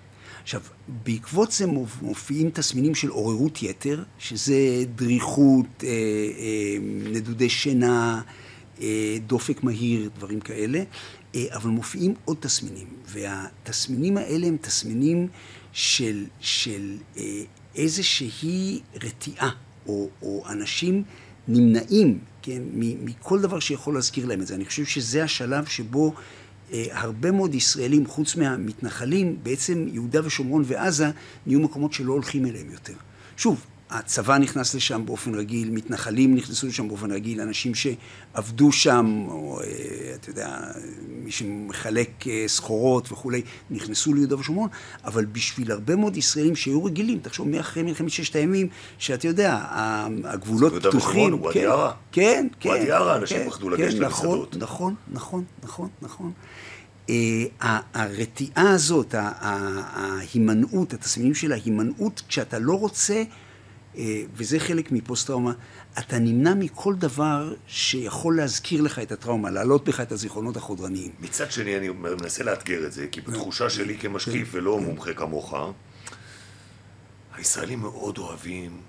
עכשיו, 0.43 0.61
בעקבות 1.05 1.53
זה 1.53 1.67
מופ- 1.67 2.03
מופיעים 2.03 2.51
תסמינים 2.51 2.95
של 2.95 3.09
עוררות 3.09 3.63
יתר, 3.63 4.03
שזה 4.19 4.57
דריכות, 4.95 5.67
אה, 5.85 5.89
אה, 5.89 6.77
נדודי 7.13 7.49
שינה, 7.49 8.23
דופק 9.27 9.63
מהיר, 9.63 10.11
דברים 10.17 10.41
כאלה, 10.41 10.83
אה, 11.35 11.45
אבל 11.53 11.71
מופיעים 11.71 12.15
עוד 12.25 12.37
תסמינים, 12.41 12.87
והתסמינים 13.07 14.17
האלה 14.17 14.47
הם 14.47 14.57
תסמינים 14.61 15.29
של, 15.73 16.25
של 16.41 16.97
אה, 17.17 17.23
איזושהי 17.77 18.81
רתיעה, 19.03 19.51
או, 19.87 20.09
או 20.23 20.45
אנשים 20.49 21.03
נמנעים, 21.49 22.19
כן, 22.43 22.63
מכל 22.75 23.41
דבר 23.41 23.61
שיכול 23.61 23.95
להזכיר 23.95 24.27
להם 24.27 24.41
את 24.41 24.47
זה. 24.47 24.55
אני 24.55 24.65
חושב 24.65 24.85
שזה 24.85 25.25
השלב 25.25 25.65
שבו 25.65 26.15
אה, 26.73 26.85
הרבה 26.91 27.31
מאוד 27.31 27.55
ישראלים, 27.55 28.07
חוץ 28.07 28.37
מהמתנחלים, 28.37 29.37
בעצם 29.43 29.87
יהודה 29.93 30.27
ושומרון 30.27 30.63
ועזה 30.67 31.11
נהיו 31.47 31.61
מקומות 31.61 31.93
שלא 31.93 32.13
הולכים 32.13 32.47
אליהם 32.47 32.71
יותר. 32.71 32.95
שוב, 33.37 33.67
הצבא 33.91 34.39
נכנס 34.39 34.75
לשם 34.75 35.07
באופן 35.07 35.35
רגיל, 35.35 35.71
מתנחלים 35.71 36.35
נכנסו 36.35 36.67
לשם 36.67 36.89
באופן 36.89 37.11
רגיל, 37.11 37.41
אנשים 37.41 37.73
שעבדו 37.75 38.73
שם, 38.73 39.25
או 39.29 39.61
אה, 39.61 39.67
אתה 40.15 40.31
יודע, 40.31 40.59
מי 41.09 41.31
שמחלק 41.31 42.27
אה, 42.27 42.45
סחורות 42.47 43.13
וכולי, 43.13 43.43
נכנסו 43.71 44.15
ליהודה 44.15 44.37
ושומרון, 44.39 44.69
אבל 45.05 45.25
בשביל 45.25 45.73
הרבה 45.73 45.97
מאוד 45.97 46.17
ישראלים 46.17 46.57
שהיו 46.57 46.85
רגילים, 46.85 47.19
תחשוב, 47.19 47.49
מאחרי 47.49 47.83
מלחמת 47.83 48.11
ששת 48.11 48.37
הימים, 48.37 48.69
שאתה 48.99 49.27
יודע, 49.29 49.61
הגבולות 50.25 50.73
יהודה 50.73 50.89
פתוחים. 50.91 51.21
ושומרון, 51.35 51.43
ואדי 51.47 51.61
כן, 51.61 51.67
ערה. 51.67 51.93
כן, 52.13 52.47
כן. 52.61 52.69
ואדי 52.69 52.91
ערה, 52.93 53.17
אנשים 53.17 53.39
כן, 53.39 53.47
פחדו 53.51 53.67
כן, 53.67 53.73
לגשת 53.73 53.99
נכון, 54.01 54.39
למסעדות. 54.39 54.57
נכון, 54.57 54.95
נכון, 55.13 55.45
נכון, 55.63 55.89
נכון. 56.03 56.33
ה- 57.63 58.01
הרתיעה 58.01 58.71
הזאת, 58.71 59.15
ההימנעות, 59.19 60.93
התסמינים 60.93 61.35
של 61.35 61.53
ההימנעות, 61.53 62.23
כשאתה 62.29 62.59
לא 62.59 62.75
רוצה, 62.79 63.23
וזה 64.35 64.61
חלק 64.61 64.93
מפוסט-טראומה, 64.93 65.53
אתה 65.99 66.19
נמנע 66.19 66.55
מכל 66.55 66.95
דבר 66.95 67.55
שיכול 67.67 68.37
להזכיר 68.37 68.83
לך 68.83 68.99
את 68.99 69.13
הטראומה, 69.13 69.51
להעלות 69.51 69.89
בך 69.89 70.01
את 70.01 70.13
הזיכרונות 70.13 70.57
החודרניים. 70.57 71.13
מצד 71.21 71.51
שני, 71.51 71.77
אני 71.77 71.89
מנסה 71.89 72.45
לאתגר 72.45 72.87
את 72.87 72.93
זה, 72.93 73.07
כי 73.13 73.21
בתחושה 73.21 73.71
שלי 73.71 73.99
כמשקיף 73.99 74.49
ולא 74.53 74.81
מומחה 74.81 75.15
כמוך, 75.15 75.55
הישראלים 77.35 77.81
מאוד 77.81 78.19
אוהבים 78.19 78.81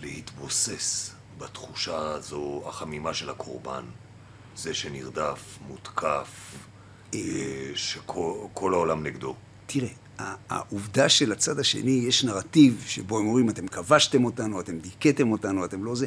להתבוסס 0.00 1.14
בתחושה 1.38 1.98
הזו, 1.98 2.62
החמימה 2.66 3.14
של 3.14 3.30
הקורבן. 3.30 3.84
זה 4.56 4.74
שנרדף, 4.74 5.58
מותקף, 5.68 6.54
אה, 7.14 7.70
שכל 7.74 8.32
כל 8.54 8.74
העולם 8.74 9.02
נגדו. 9.02 9.34
תראה, 9.66 9.88
העובדה 10.18 11.08
שלצד 11.08 11.58
השני 11.58 12.04
יש 12.08 12.24
נרטיב 12.24 12.84
שבו 12.86 13.18
הם 13.18 13.26
אומרים, 13.26 13.50
אתם 13.50 13.68
כבשתם 13.68 14.24
אותנו, 14.24 14.60
אתם 14.60 14.78
דיכאתם 14.78 15.32
אותנו, 15.32 15.64
אתם 15.64 15.84
לא 15.84 15.94
זה, 15.94 16.06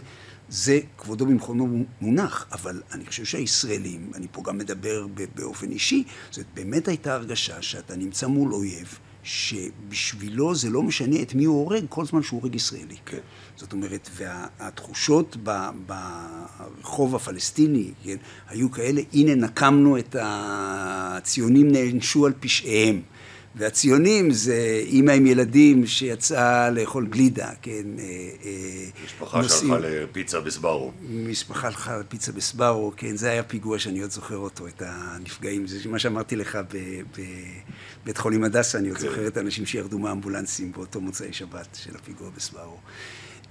זה 0.49 0.79
כבודו 0.97 1.25
במכונו 1.25 1.83
מונח, 2.01 2.45
אבל 2.51 2.81
אני 2.91 3.05
חושב 3.05 3.25
שהישראלים, 3.25 4.11
אני 4.15 4.27
פה 4.31 4.41
גם 4.43 4.57
מדבר 4.57 5.07
באופן 5.35 5.71
אישי, 5.71 6.03
זאת 6.31 6.45
באמת 6.53 6.87
הייתה 6.87 7.13
הרגשה 7.13 7.61
שאתה 7.61 7.95
נמצא 7.95 8.27
מול 8.27 8.53
אויב, 8.53 8.97
שבשבילו 9.23 10.55
זה 10.55 10.69
לא 10.69 10.83
משנה 10.83 11.21
את 11.21 11.33
מי 11.33 11.45
הוא 11.45 11.59
הורג, 11.59 11.85
כל 11.89 12.05
זמן 12.05 12.23
שהוא 12.23 12.41
הורג 12.41 12.55
ישראלי. 12.55 12.95
כן. 13.05 13.17
זאת 13.55 13.73
אומרת, 13.73 14.09
והתחושות 14.13 15.37
ב- 15.43 15.69
ברחוב 15.85 17.15
הפלסטיני, 17.15 17.91
כן, 18.03 18.15
היו 18.47 18.71
כאלה, 18.71 19.01
הנה 19.13 19.35
נקמנו 19.35 19.97
את 19.97 20.15
הציונים 20.19 21.71
נענשו 21.71 22.25
על 22.25 22.33
פשעיהם. 22.39 23.01
והציונים 23.55 24.31
זה 24.31 24.81
אימא 24.85 25.11
עם 25.11 25.27
ילדים 25.27 25.87
שיצאה 25.87 26.69
לאכול 26.69 27.07
גלידה, 27.07 27.49
כן. 27.61 27.71
אה, 27.99 28.03
אה, 28.45 28.85
משפחה 29.05 29.41
נוסעים- 29.41 29.71
שהלכה 29.73 29.87
לפיצה 29.89 30.39
בסברו. 30.39 30.91
משפחה 31.09 31.67
הלכה 31.67 31.97
לפיצה 31.97 32.31
בסברו, 32.31 32.93
כן, 32.97 33.15
זה 33.17 33.29
היה 33.31 33.43
פיגוע 33.43 33.79
שאני 33.79 33.99
עוד 34.01 34.11
זוכר 34.11 34.37
אותו, 34.37 34.67
את 34.67 34.81
הנפגעים. 34.85 35.67
זה 35.67 35.89
מה 35.89 35.99
שאמרתי 35.99 36.35
לך 36.35 36.57
בבית 38.03 38.17
חולים 38.17 38.43
הדסה, 38.43 38.77
אני 38.77 38.89
עוד 38.89 38.97
כן. 38.97 39.03
זוכר 39.09 39.27
את 39.27 39.37
האנשים 39.37 39.65
שירדו 39.65 39.99
מהאמבולנסים 39.99 40.71
באותו 40.71 41.01
מוצאי 41.01 41.33
שבת 41.33 41.77
של 41.83 41.95
הפיגוע 41.95 42.29
בסברו. 42.37 42.77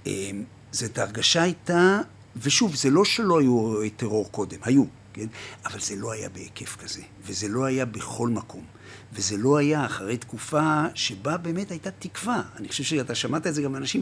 אמ, 0.06 0.44
זאת 0.72 0.98
ההרגשה 0.98 1.42
הייתה, 1.42 2.00
ושוב, 2.42 2.74
זה 2.76 2.90
לא 2.90 3.04
שלא 3.04 3.40
היו 3.40 3.74
טרור 3.96 4.28
קודם, 4.32 4.56
היו, 4.62 4.84
כן? 5.12 5.26
אבל 5.66 5.80
זה 5.80 5.96
לא 5.96 6.12
היה 6.12 6.28
בהיקף 6.28 6.76
כזה, 6.76 7.00
וזה 7.26 7.48
לא 7.48 7.64
היה 7.64 7.84
בכל 7.84 8.28
מקום. 8.28 8.64
וזה 9.12 9.36
לא 9.36 9.56
היה 9.56 9.86
אחרי 9.86 10.16
תקופה 10.16 10.84
שבה 10.94 11.36
באמת 11.36 11.70
הייתה 11.70 11.90
תקווה. 11.90 12.42
אני 12.56 12.68
חושב 12.68 12.84
שאתה 12.84 13.14
שמעת 13.14 13.46
את 13.46 13.54
זה 13.54 13.62
גם 13.62 13.72
מאנשים 13.72 14.00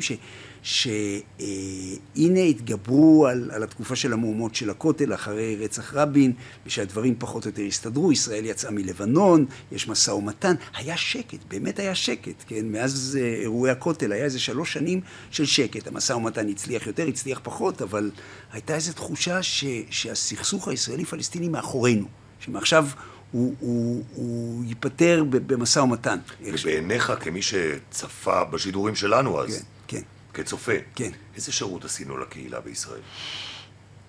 שהנה 0.62 2.40
התגברו 2.48 3.26
על, 3.26 3.50
על 3.50 3.62
התקופה 3.62 3.96
של 3.96 4.12
המהומות 4.12 4.54
של 4.54 4.70
הכותל 4.70 5.14
אחרי 5.14 5.56
רצח 5.56 5.94
רבין, 5.94 6.32
ושהדברים 6.66 7.14
פחות 7.18 7.44
או 7.44 7.50
יותר 7.50 7.62
הסתדרו, 7.62 8.12
ישראל 8.12 8.44
יצאה 8.44 8.70
מלבנון, 8.70 9.46
יש 9.72 9.88
משא 9.88 10.10
ומתן, 10.10 10.54
היה 10.76 10.96
שקט, 10.96 11.38
באמת 11.48 11.78
היה 11.78 11.94
שקט, 11.94 12.44
כן? 12.46 12.66
מאז 12.72 13.18
אה, 13.20 13.34
אירועי 13.34 13.70
הכותל 13.72 14.12
היה 14.12 14.24
איזה 14.24 14.38
שלוש 14.38 14.72
שנים 14.72 15.00
של 15.30 15.44
שקט. 15.44 15.86
המשא 15.86 16.12
ומתן 16.12 16.48
הצליח 16.48 16.86
יותר, 16.86 17.06
הצליח 17.06 17.40
פחות, 17.42 17.82
אבל 17.82 18.10
הייתה 18.52 18.74
איזו 18.74 18.92
תחושה 18.92 19.42
ש, 19.42 19.64
שהסכסוך 19.90 20.68
הישראלי-פלסטיני 20.68 21.48
מאחורינו, 21.48 22.06
שמעכשיו 22.40 22.88
הוא, 23.32 23.54
הוא, 23.60 24.02
הוא 24.14 24.64
ייפתר 24.64 25.24
ב- 25.30 25.36
במשא 25.52 25.78
ומתן. 25.78 26.18
ובעיניך, 26.44 27.12
כמי 27.20 27.42
שצפה 27.42 28.44
בשידורים 28.44 28.94
שלנו 28.94 29.42
אז, 29.42 29.64
כן, 29.86 29.96
כן. 30.32 30.42
כצופה, 30.42 30.72
כן. 30.94 31.10
איזה 31.36 31.52
שירות 31.52 31.84
עשינו 31.84 32.18
לקהילה 32.18 32.60
בישראל? 32.60 33.00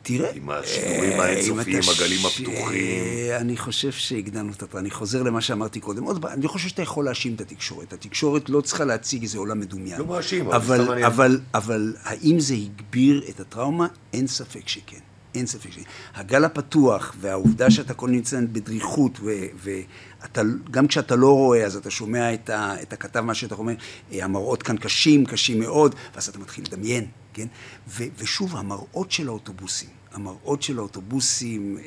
תראה, 0.02 0.32
עם 0.36 0.50
השידורים 0.50 1.20
אה, 1.20 1.26
האינסופיים, 1.26 1.80
הגלים 1.96 2.26
הפתוחים. 2.26 3.04
אני 3.40 3.58
חושב 3.58 3.92
שהגדלנו 3.92 4.52
את 4.52 4.64
הטרנד. 4.64 4.82
אני 4.84 4.92
חוזר 4.92 5.24
למה 5.24 5.42
שאמרתי 5.42 5.80
קודם. 5.80 6.04
עוד 6.04 6.22
פעם, 6.22 6.32
אני 6.32 6.48
חושב 6.48 6.70
שאתה 6.70 6.82
יכול 6.82 7.06
להאשים 7.06 7.36
את 7.36 7.42
התקשורת. 7.42 7.94
התקשורת 7.94 8.50
לא 8.50 8.62
צריכה 8.62 8.86
להציג 8.86 9.22
איזה 9.22 9.38
עולם 9.38 9.60
מדומיין. 9.60 10.00
לא 10.00 10.06
מאשים, 10.06 10.48
אבל 10.48 10.56
אבל, 10.82 10.84
סתם. 10.84 11.04
אבל, 11.06 11.40
אבל 11.54 11.96
האם 12.04 12.40
זה 12.40 12.54
הגביר 12.54 13.24
את 13.30 13.40
הטראומה? 13.40 13.88
אין 14.14 14.28
ספק 14.28 14.68
שכן. 14.68 15.00
אין 15.38 15.48
ספק 15.48 15.72
שכן. 15.72 15.82
הגל 16.16 16.46
הפתוח 16.46 17.16
והעובדה 17.22 17.72
שאתה 17.72 17.94
כל 17.94 18.10
נמצא 18.10 18.40
בדריכות, 18.52 19.20
ו- 19.24 19.46
ואתה, 19.56 20.42
גם 20.72 20.88
כשאתה 20.88 21.16
לא 21.16 21.32
רואה, 21.32 21.66
אז 21.66 21.76
אתה 21.76 21.90
שומע 21.90 22.34
את, 22.34 22.50
ה, 22.50 22.82
את 22.82 22.94
הכתב, 22.94 23.20
מה 23.20 23.34
שאתה 23.34 23.56
אומר, 23.56 23.74
"אה, 24.12 24.24
המראות 24.26 24.64
כאן 24.64 24.78
קשים, 24.78 25.26
קשים 25.26 25.60
מאוד, 25.60 25.96
ואז 26.16 26.30
אתה 26.30 26.40
מתחיל 26.40 26.64
לדמיין, 26.68 27.06
כן? 27.34 27.48
ו- 27.88 28.04
ושוב, 28.18 28.56
המראות 28.56 29.12
של 29.12 29.28
האוטובוסים. 29.28 29.90
המראות 30.14 30.62
של 30.62 30.78
האוטובוסים, 30.78 31.78
אה, 31.78 31.84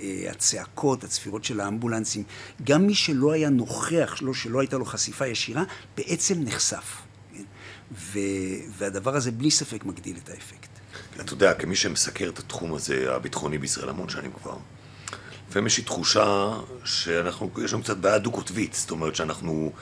אה, 0.00 0.30
הצעקות, 0.30 1.04
הצפירות 1.04 1.44
של 1.44 1.60
האמבולנסים, 1.60 2.22
גם 2.64 2.86
מי 2.86 2.94
שלא 2.94 3.32
היה 3.32 3.50
נוכח, 3.50 4.16
שלא, 4.16 4.34
שלא 4.34 4.60
הייתה 4.60 4.78
לו 4.78 4.84
חשיפה 4.84 5.26
ישירה, 5.26 5.62
בעצם 5.96 6.42
נחשף. 6.42 7.02
כן? 7.34 7.42
ו, 7.92 8.18
והדבר 8.78 9.16
הזה 9.16 9.30
בלי 9.30 9.50
ספק 9.50 9.84
מגדיל 9.84 10.16
את 10.16 10.28
האפקט. 10.28 10.73
אתה 11.20 11.32
יודע, 11.32 11.54
כמי 11.54 11.76
שמסקר 11.76 12.28
את 12.28 12.38
התחום 12.38 12.74
הזה, 12.74 13.14
הביטחוני 13.14 13.58
בישראל 13.58 13.88
המון 13.88 14.08
שנים 14.08 14.30
כבר, 14.42 14.56
לפעמים 15.48 15.66
יש 15.66 15.78
לי 15.78 15.84
תחושה 15.84 16.50
שאנחנו, 16.84 17.50
יש 17.64 17.72
לנו 17.72 17.82
קצת 17.82 17.96
בעיה 17.96 18.18
דו-קוטבית, 18.18 18.74
זאת 18.74 18.90
אומרת 18.90 19.16
שאנחנו 19.16 19.72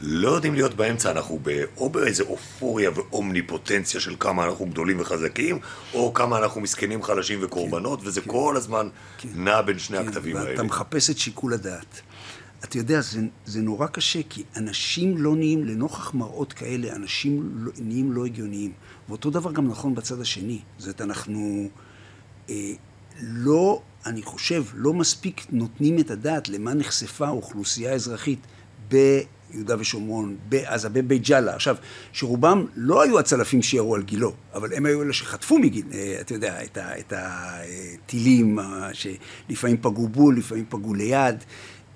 לא 0.00 0.28
יודעים 0.28 0.54
להיות 0.54 0.74
באמצע, 0.74 1.10
אנחנו 1.10 1.38
ב, 1.42 1.64
או 1.76 1.90
באיזה 1.90 2.22
אופוריה 2.22 2.90
ואומניפוטנציה 2.94 4.00
של 4.00 4.14
כמה 4.20 4.44
אנחנו 4.44 4.66
גדולים 4.66 5.00
וחזקים, 5.00 5.58
או 5.94 6.14
כמה 6.14 6.38
אנחנו 6.38 6.60
מסכנים, 6.60 7.02
חלשים 7.02 7.38
וקורבנות, 7.42 8.00
וזה 8.02 8.20
כל 8.20 8.56
הזמן 8.56 8.88
נע 9.34 9.62
בין 9.62 9.78
שני 9.78 9.98
הכתבים 9.98 10.36
ואתה 10.36 10.48
האלה. 10.48 10.62
מחפש 10.62 11.10
את 11.10 11.18
שיקול 11.18 11.54
הדעת. 11.54 12.00
אתה 12.64 12.78
יודע, 12.78 13.00
זה, 13.00 13.20
זה 13.46 13.60
נורא 13.60 13.86
קשה, 13.86 14.20
כי 14.30 14.42
אנשים 14.56 15.18
לא 15.18 15.36
נהיים, 15.36 15.64
לנוכח 15.64 16.14
מראות 16.14 16.52
כאלה, 16.52 16.92
אנשים 16.96 17.50
לא, 17.54 17.72
נהיים 17.78 18.12
לא 18.12 18.24
הגיוניים. 18.24 18.72
ואותו 19.08 19.30
דבר 19.30 19.52
גם 19.52 19.68
נכון 19.68 19.94
בצד 19.94 20.20
השני. 20.20 20.58
זאת 20.78 20.86
אומרת, 20.86 21.00
אנחנו 21.00 21.68
אה, 22.50 22.72
לא, 23.20 23.80
אני 24.06 24.22
חושב, 24.22 24.64
לא 24.74 24.92
מספיק 24.94 25.46
נותנים 25.50 25.98
את 25.98 26.10
הדעת 26.10 26.48
למה 26.48 26.74
נחשפה 26.74 27.26
האוכלוסייה 27.26 27.92
האזרחית 27.92 28.38
ביהודה 28.88 29.76
ושומרון, 29.78 30.36
בעזה, 30.48 30.88
בבית 30.88 31.22
ג'אלה. 31.22 31.54
עכשיו, 31.54 31.76
שרובם 32.12 32.66
לא 32.76 33.02
היו 33.02 33.18
הצלפים 33.18 33.62
שירו 33.62 33.94
על 33.94 34.02
גילו, 34.02 34.32
אבל 34.54 34.72
הם 34.74 34.86
היו 34.86 35.02
אלה 35.02 35.12
שחטפו 35.12 35.58
מגיל, 35.58 35.86
אה, 35.92 36.16
אתה 36.20 36.34
יודע, 36.34 36.62
את 36.64 36.76
ה- 36.76 36.98
את 36.98 37.12
הטילים 37.16 38.58
אה, 38.58 38.88
שלפעמים 38.92 39.76
פגעו 39.76 40.08
בול, 40.08 40.38
לפעמים 40.38 40.64
פגעו 40.68 40.94
ליד. 40.94 41.44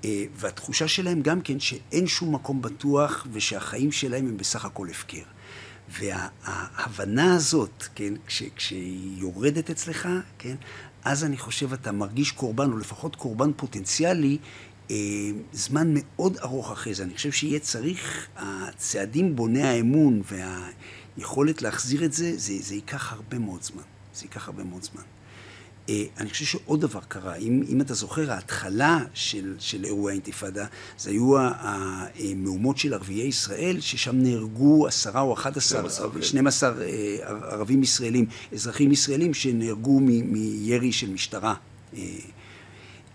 אה, 0.04 0.25
והתחושה 0.36 0.88
שלהם 0.88 1.22
גם 1.22 1.40
כן 1.40 1.60
שאין 1.60 2.06
שום 2.06 2.34
מקום 2.34 2.62
בטוח 2.62 3.26
ושהחיים 3.32 3.92
שלהם 3.92 4.26
הם 4.26 4.36
בסך 4.36 4.64
הכל 4.64 4.88
הפקר. 4.90 5.22
וההבנה 5.88 7.34
הזאת, 7.34 7.84
כן, 7.94 8.14
כש, 8.26 8.42
כשהיא 8.56 9.20
יורדת 9.20 9.70
אצלך, 9.70 10.08
כן, 10.38 10.56
אז 11.04 11.24
אני 11.24 11.36
חושב 11.36 11.72
אתה 11.72 11.92
מרגיש 11.92 12.30
קורבן, 12.30 12.72
או 12.72 12.78
לפחות 12.78 13.16
קורבן 13.16 13.50
פוטנציאלי, 13.56 14.38
אה, 14.90 14.96
זמן 15.52 15.88
מאוד 15.94 16.36
ארוך 16.36 16.72
אחרי 16.72 16.94
זה. 16.94 17.02
אני 17.02 17.14
חושב 17.14 17.32
שיהיה 17.32 17.60
צריך, 17.60 18.26
הצעדים 18.36 19.36
בוני 19.36 19.62
האמון 19.62 20.22
והיכולת 21.16 21.62
להחזיר 21.62 22.04
את 22.04 22.12
זה, 22.12 22.32
זה, 22.36 22.54
זה 22.60 22.74
ייקח 22.74 23.12
הרבה 23.12 23.38
מאוד 23.38 23.62
זמן. 23.62 23.82
זה 24.14 24.24
ייקח 24.24 24.48
הרבה 24.48 24.64
מאוד 24.64 24.82
זמן. 24.82 25.02
אה, 25.88 26.04
אני 26.18 26.30
חושב 26.30 26.44
שעוד 26.44 26.80
דבר 26.80 27.00
קרה, 27.08 27.34
אם, 27.36 27.62
אם 27.68 27.80
אתה 27.80 27.94
זוכר, 27.94 28.32
ההתחלה 28.32 28.98
של, 29.14 29.54
של 29.58 29.84
אירועי 29.84 30.12
האינתיפאדה, 30.12 30.66
זה 30.98 31.10
היו 31.10 31.34
המהומות 31.38 32.78
של 32.78 32.94
ערביי 32.94 33.26
ישראל, 33.26 33.80
ששם 33.80 34.16
נהרגו 34.22 34.86
עשרה 34.86 35.20
או 35.20 35.34
אחד 35.34 35.56
עשר, 35.56 35.88
12, 35.88 36.10
כן. 36.10 36.22
12 36.22 36.82
אה, 36.82 37.16
ערבים 37.50 37.82
ישראלים, 37.82 38.26
אזרחים 38.52 38.92
ישראלים 38.92 39.34
שנהרגו 39.34 40.00
מ- 40.00 40.32
מירי 40.32 40.92
של 40.92 41.10
משטרה. 41.10 41.54
אה, 41.96 42.02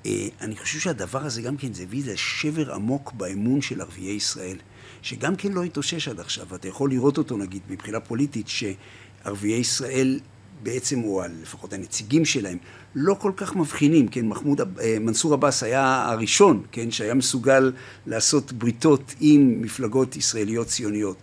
אה, 0.06 0.28
אני 0.42 0.56
חושב 0.56 0.80
שהדבר 0.80 1.26
הזה 1.26 1.42
גם 1.42 1.58
כן, 1.58 1.74
זה 1.74 1.84
הביא 1.84 2.04
לשבר 2.06 2.74
עמוק 2.74 3.14
באמון 3.14 3.62
של 3.62 3.82
ערביי 3.82 4.12
ישראל, 4.12 4.58
שגם 5.02 5.36
כן 5.36 5.52
לא 5.52 5.64
התאושש 5.64 6.08
עד 6.08 6.20
עכשיו. 6.20 6.46
ואתה 6.50 6.68
יכול 6.68 6.90
לראות 6.90 7.18
אותו, 7.18 7.38
נגיד, 7.38 7.62
מבחינה 7.70 8.00
פוליטית, 8.00 8.48
שערביי 8.48 9.52
ישראל 9.52 10.20
בעצם, 10.64 11.04
או 11.04 11.22
לפחות 11.42 11.74
הנציגים 11.74 12.26
שלהם, 12.26 12.58
לא 12.96 13.14
כל 13.20 13.32
כך 13.36 13.56
מבחינים, 13.56 14.08
כן, 14.08 14.28
מחמוד, 14.28 14.62
אה, 14.80 14.98
מנסור 15.00 15.34
עבאס 15.34 15.64
היה 15.64 16.06
הראשון, 16.10 16.64
כן, 16.72 16.92
שהיה 16.92 17.14
מסוגל 17.14 17.72
לעשות 18.08 18.52
בריתות 18.54 19.16
עם 19.20 19.62
מפלגות 19.62 20.16
ישראליות 20.16 20.68
ציוניות. 20.68 21.18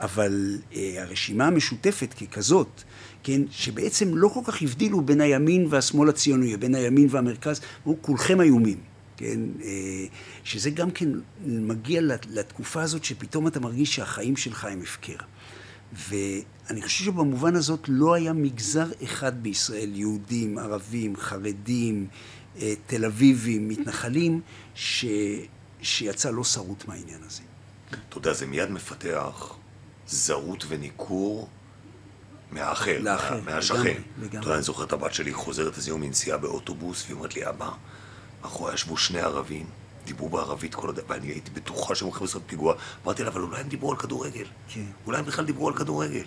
אבל 0.00 0.58
אה, 0.74 0.94
הרשימה 1.02 1.46
המשותפת 1.46 2.14
ככזאת, 2.14 2.82
כן, 3.22 3.42
שבעצם 3.50 4.16
לא 4.16 4.28
כל 4.28 4.40
כך 4.44 4.62
הבדילו 4.62 5.00
בין 5.00 5.20
הימין 5.20 5.66
והשמאל 5.70 6.08
הציוני, 6.08 6.56
בין 6.56 6.74
הימין 6.74 7.06
והמרכז, 7.10 7.60
אמרו, 7.86 7.96
כולכם 8.02 8.40
איומים, 8.40 8.78
כן, 9.16 9.40
אה, 9.64 9.68
שזה 10.44 10.70
גם 10.70 10.90
כן 10.90 11.08
מגיע 11.46 12.00
לת- 12.00 12.26
לתקופה 12.30 12.82
הזאת 12.82 13.04
שפתאום 13.04 13.46
אתה 13.46 13.60
מרגיש 13.60 13.94
שהחיים 13.96 14.36
שלך 14.36 14.64
הם 14.64 14.80
הפקר. 14.82 15.16
ואני 15.92 16.82
חושב 16.82 17.04
שבמובן 17.04 17.56
הזאת 17.56 17.80
לא 17.88 18.14
היה 18.14 18.32
מגזר 18.32 18.86
אחד 19.04 19.42
בישראל, 19.42 19.90
יהודים, 19.94 20.58
ערבים, 20.58 21.16
חרדים, 21.16 22.06
אה, 22.60 22.74
תל 22.86 23.04
אביבים, 23.04 23.68
מתנחלים, 23.68 24.40
ש... 24.74 25.04
שיצא 25.82 26.30
לא 26.30 26.44
שרוט 26.44 26.84
מהעניין 26.88 27.20
הזה. 27.26 27.42
אתה 28.08 28.18
יודע, 28.18 28.32
זה 28.32 28.46
מיד 28.46 28.70
מפתח 28.70 29.54
זרות 30.06 30.64
וניכור 30.68 31.48
מהאחר, 32.50 32.98
לאחר, 33.00 33.40
מה- 33.40 33.54
מהשכן. 33.54 33.78
לגמרי, 33.78 34.28
אתה. 34.28 34.36
יודע, 34.36 34.54
אני 34.54 34.62
זוכר 34.62 34.84
את 34.84 34.92
הבת 34.92 35.14
שלי 35.14 35.32
חוזרת 35.34 35.76
איזה 35.76 35.90
יום 35.90 36.00
מנסיעה 36.00 36.38
באוטובוס, 36.38 37.04
והיא 37.04 37.16
אומרת 37.16 37.34
לי, 37.36 37.48
אבא, 37.48 37.70
מאחורי 38.42 38.74
ישבו 38.74 38.96
שני 38.96 39.20
ערבים, 39.20 39.66
דיברו 40.04 40.28
בערבית 40.28 40.74
כל 40.74 40.88
הדרך, 40.88 41.04
ואני 41.08 41.26
הייתי 41.26 41.50
בטוחה 41.50 41.94
שהם 41.94 42.08
הולכים 42.08 42.26
לעשות 42.26 42.42
פיגוע. 42.46 42.74
אמרתי 43.04 43.22
לה, 43.22 43.28
אבל 43.28 43.40
אולי 43.40 43.60
הם 43.60 43.68
דיברו 43.68 43.90
על 43.90 43.96
כדורגל. 43.96 44.44
כן. 44.68 44.84
אולי 45.06 45.18
הם 45.18 45.24
בכלל 45.24 45.44
דיברו 45.44 45.68
על 45.68 45.74
כדורגל. 45.74 46.24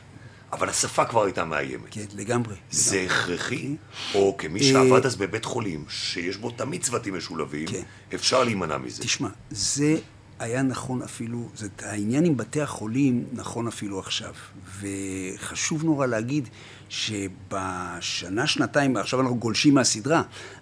אבל 0.53 0.69
השפה 0.69 1.05
כבר 1.05 1.23
הייתה 1.23 1.45
מאיימת. 1.45 1.87
כן, 1.91 2.05
לגמרי. 2.15 2.55
זה 2.71 2.95
לגמרי. 2.95 3.15
הכרחי, 3.15 3.75
או 4.15 4.35
כמי 4.37 4.59
אה, 4.59 4.65
שעבד 4.65 5.05
אז 5.05 5.15
בבית 5.15 5.45
חולים, 5.45 5.85
שיש 5.89 6.37
בו 6.37 6.51
תמיד 6.51 6.83
צוותים 6.83 7.17
משולבים, 7.17 7.67
כן. 7.67 7.81
אפשר 8.13 8.43
להימנע 8.43 8.77
מזה. 8.77 9.03
תשמע, 9.03 9.29
זה 9.49 9.95
היה 10.43 10.61
נכון 10.61 11.01
אפילו, 11.01 11.49
זה, 11.55 11.67
העניין 11.79 12.25
עם 12.25 12.37
בתי 12.37 12.61
החולים 12.61 13.25
נכון 13.33 13.67
אפילו 13.67 13.99
עכשיו. 13.99 14.33
וחשוב 14.79 15.83
נורא 15.83 16.05
להגיד 16.05 16.49
שבשנה, 16.89 18.47
שנתיים, 18.47 18.97
עכשיו 18.97 19.21
אנחנו 19.21 19.35
גולשים 19.35 19.73
מהסדרה, 19.73 20.21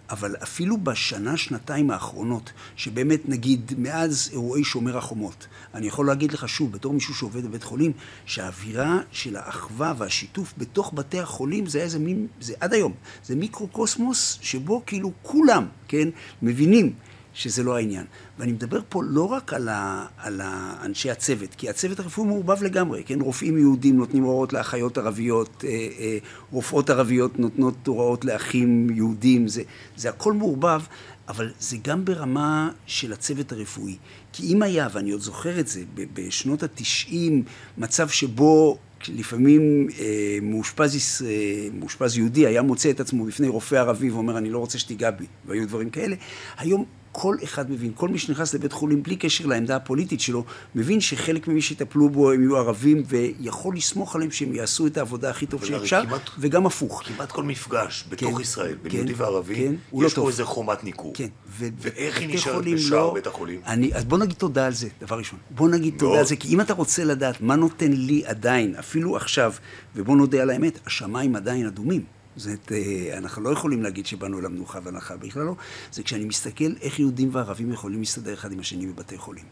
אבל 0.10 0.36
אפילו 0.44 0.78
בשנה, 0.78 1.38
שנתיים 1.38 1.92
האחרונות, 1.92 2.52
שבאמת 2.76 3.30
נגיד 3.30 3.74
מאז 3.78 4.30
אירועי 4.34 4.64
שומר 4.64 4.98
החומות, 4.98 5.48
אני 5.74 5.88
יכול 5.88 6.08
להגיד 6.08 6.32
לך 6.32 6.50
שוב, 6.50 6.72
בתור 6.72 6.94
מישהו 6.94 7.14
שעובד 7.14 7.46
בבית 7.46 7.64
חולים, 7.64 7.92
שהאווירה 8.26 9.00
של 9.12 9.36
האחווה 9.36 9.94
והשיתוף 9.98 10.54
בתוך 10.58 10.94
בתי 10.96 11.20
החולים 11.20 11.66
זה 11.66 11.78
היה 11.78 11.86
איזה 11.86 12.00
מין, 12.00 12.28
זה 12.42 12.54
עד 12.60 12.74
היום, 12.74 12.94
זה 13.26 13.36
מיקרוקוסמוס 13.36 14.40
שבו 14.42 14.84
כאילו 14.86 15.12
כולם, 15.22 15.66
כן, 15.88 16.10
מבינים 16.42 16.94
שזה 17.34 17.64
לא 17.64 17.76
העניין. 17.76 18.06
ואני 18.40 18.52
מדבר 18.52 18.80
פה 18.90 19.04
לא 19.04 19.24
רק 19.24 19.54
על, 19.54 19.70
ה, 19.70 20.06
על 20.18 20.42
האנשי 20.44 21.12
הצוות, 21.12 21.56
כי 21.56 21.70
הצוות 21.70 22.00
הרפואי 22.00 22.28
מעורבב 22.28 22.64
לגמרי, 22.64 23.04
כן? 23.04 23.22
רופאים 23.22 23.58
יהודים 23.58 23.98
נותנים 23.98 24.24
הוראות 24.24 24.54
לאחיות 24.54 24.98
ערביות, 24.98 25.64
אה, 25.68 25.70
אה, 26.00 26.18
רופאות 26.52 26.90
ערביות 26.90 27.40
נותנות 27.40 27.88
הוראות 27.88 28.26
לאחים 28.26 28.90
יהודים, 28.90 29.48
זה, 29.48 29.64
זה 29.98 30.10
הכל 30.10 30.34
מעורבב, 30.34 30.82
אבל 31.28 31.52
זה 31.60 31.78
גם 31.84 32.06
ברמה 32.06 32.70
של 32.86 33.14
הצוות 33.14 33.52
הרפואי. 33.52 33.98
כי 34.34 34.54
אם 34.54 34.62
היה, 34.62 34.88
ואני 34.94 35.12
עוד 35.12 35.22
זוכר 35.22 35.60
את 35.60 35.68
זה, 35.68 35.84
בשנות 36.14 36.64
התשעים, 36.64 37.44
מצב 37.78 38.10
שבו 38.10 38.78
לפעמים 39.08 39.88
אה, 40.00 40.38
מאושפז, 40.42 41.22
אה, 41.26 41.68
מאושפז 41.80 42.18
יהודי 42.18 42.48
היה 42.48 42.62
מוצא 42.62 42.90
את 42.90 43.00
עצמו 43.00 43.26
בפני 43.26 43.48
רופא 43.48 43.76
ערבי 43.76 44.10
ואומר, 44.10 44.38
אני 44.38 44.50
לא 44.50 44.58
רוצה 44.58 44.80
שתיגע 44.80 45.12
בי, 45.12 45.26
והיו 45.46 45.68
דברים 45.68 45.90
כאלה. 45.90 46.16
היום 46.58 46.86
כל 47.12 47.36
אחד 47.44 47.72
מבין, 47.72 47.92
כל 47.96 48.10
מי 48.10 48.18
שנכנס 48.20 48.54
לבית 48.54 48.72
חולים, 48.74 49.04
בלי 49.04 49.16
קשר 49.16 49.46
לעמדה 49.46 49.76
הפוליטית 49.76 50.22
שלו, 50.22 50.44
מבין 50.76 51.02
שחלק 51.02 51.48
ממי 51.48 51.62
שיטפלו 51.62 52.10
בו 52.10 52.32
הם 52.32 52.42
יהיו 52.42 52.58
ערבים, 52.58 53.04
ויכול 53.08 53.76
לסמוך 53.76 54.16
עליהם 54.16 54.32
שהם 54.32 54.54
יעשו 54.56 54.88
את 54.88 54.98
העבודה 54.98 55.30
הכי 55.30 55.46
טוב 55.46 55.66
שאפשר, 55.66 56.04
כמעט- 56.06 56.30
וגם 56.40 56.66
הפוך. 56.66 57.02
כמעט 57.06 57.32
כל 57.32 57.44
מפגש 57.44 58.06
בתוך 58.10 58.36
כן, 58.36 58.42
ישראל, 58.42 58.76
בין 58.82 58.92
כן, 58.92 58.98
יהודי 58.98 59.14
וערבי, 59.14 59.56
כן, 59.56 59.76
הוא 59.90 60.02
לא 60.04 60.08
יש 60.08 60.14
טוב. 60.14 60.24
פה 60.26 60.30
איזה 60.30 60.44
חומת 60.46 60.84
ניכור. 60.84 61.14
כן. 61.16 61.28
ו- 61.50 61.68
ואיך 61.80 62.20
היא 62.20 62.36
נשארת 62.36 62.66
בשער 62.66 62.90
לא- 62.98 63.14
בית 63.14 63.28
החולים? 63.28 63.62
אני, 63.68 63.94
אז 63.94 64.06
בוא 64.06 64.18
נגיד 64.18 64.36
תודה 64.36 64.66
על 64.66 64.74
זה, 64.74 64.88
דבר 65.02 65.18
ראשון. 65.18 65.40
בוא 65.50 65.70
נגיד 65.70 65.94
מאוד. 65.94 66.00
תודה 66.00 66.20
על 66.20 66.26
זה, 66.26 66.36
כי 66.36 66.48
אם 66.48 66.62
אתה 66.62 66.74
רוצה 66.74 67.04
לדעת 67.04 67.42
מה 67.42 67.56
נותן 67.56 67.92
לי 67.92 68.24
עדיין, 68.26 68.76
אפילו 68.80 69.16
עכשיו, 69.16 69.54
ובוא 69.96 70.18
נודה 70.18 70.42
על 70.42 70.50
האמת, 70.50 70.80
השמיים 70.88 71.36
עדיין 71.36 71.66
אדומים. 71.68 72.02
זאת 72.36 72.72
אה, 72.72 73.18
אנחנו 73.18 73.42
לא 73.42 73.50
יכולים 73.50 73.84
להגיד 73.84 74.06
שבאנו 74.06 74.40
אל 74.40 74.46
המנוחה 74.46 74.80
והנחה, 74.84 75.18
בכלל 75.18 75.44
לא. 75.44 75.56
זה 75.92 76.04
כשאני 76.04 76.26
מסתכל 76.26 76.74
איך 76.82 77.00
יהודים 77.00 77.30
וערבים 77.32 77.72
יכולים 77.72 78.00
להסתדר 78.00 78.34
אחד 78.34 78.52
עם 78.52 78.60
השני 78.60 78.86
בבתי 78.86 79.18
חולים. 79.18 79.46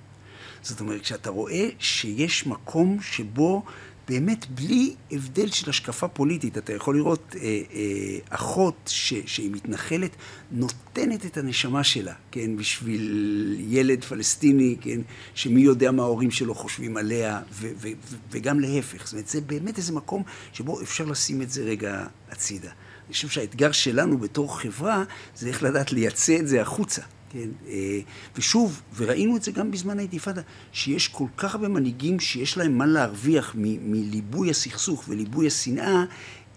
זאת 0.62 0.80
אומרת, 0.80 1.02
כשאתה 1.02 1.30
רואה 1.30 1.70
שיש 1.80 2.48
מקום 2.48 3.02
שבו 3.02 3.63
באמת 4.10 4.45
בלי 4.50 4.95
הבדל 5.12 5.50
של 5.50 5.69
השקפה 5.69 6.08
פוליטית, 6.08 6.58
אתה 6.58 6.74
יכול 6.74 6.98
לראות 6.98 7.36
אה, 7.36 7.62
אה, 7.74 8.17
אחות 8.30 8.76
ש, 8.86 9.13
שהיא 9.26 9.52
מתנחלת, 9.52 10.12
נותנת 10.52 11.26
את 11.26 11.38
הנשמה 11.38 11.84
שלה, 11.84 12.13
כן, 12.32 12.58
בשביל 12.58 13.56
ילד 13.60 14.04
פלסטיני, 14.04 14.76
כן, 14.82 15.02
שמי 15.34 15.62
יודע 15.62 15.91
מה 15.91 16.04
ההורים 16.04 16.32
שלו 16.32 16.56
חושבים 16.56 16.98
עליה, 16.98 17.41
ו, 17.54 17.69
ו, 17.78 17.88
ו, 18.08 18.15
וגם 18.32 18.60
להפך. 18.60 19.06
זאת 19.06 19.13
אומרת, 19.13 19.28
זה 19.28 19.41
באמת 19.41 19.78
איזה 19.78 19.93
מקום 19.93 20.24
שבו 20.54 20.82
אפשר 20.82 21.06
לשים 21.06 21.41
את 21.41 21.50
זה 21.50 21.63
רגע 21.63 22.06
הצידה. 22.32 22.69
אני 23.06 23.13
חושב 23.13 23.30
שהאתגר 23.30 23.72
שלנו 23.72 24.17
בתור 24.17 24.60
חברה 24.60 25.04
זה 25.36 25.48
איך 25.48 25.63
לדעת 25.63 25.91
לייצא 25.91 26.38
את 26.39 26.48
זה 26.48 26.62
החוצה. 26.62 27.02
כן, 27.30 27.50
אה, 27.68 28.00
ושוב, 28.36 28.82
וראינו 28.96 29.38
את 29.38 29.44
זה 29.44 29.52
גם 29.52 29.72
בזמן 29.72 29.98
האינתיפאדה, 29.98 30.42
שיש 30.72 31.08
כל 31.08 31.26
כך 31.38 31.56
הרבה 31.56 31.68
מנהיגים 31.68 32.20
שיש 32.20 32.58
להם 32.58 32.78
מה 32.78 32.86
להרוויח 32.86 33.56
מליבוי 33.56 34.50
הסכסוך 34.50 35.04
וליבוי 35.08 35.48
השנאה, 35.48 36.04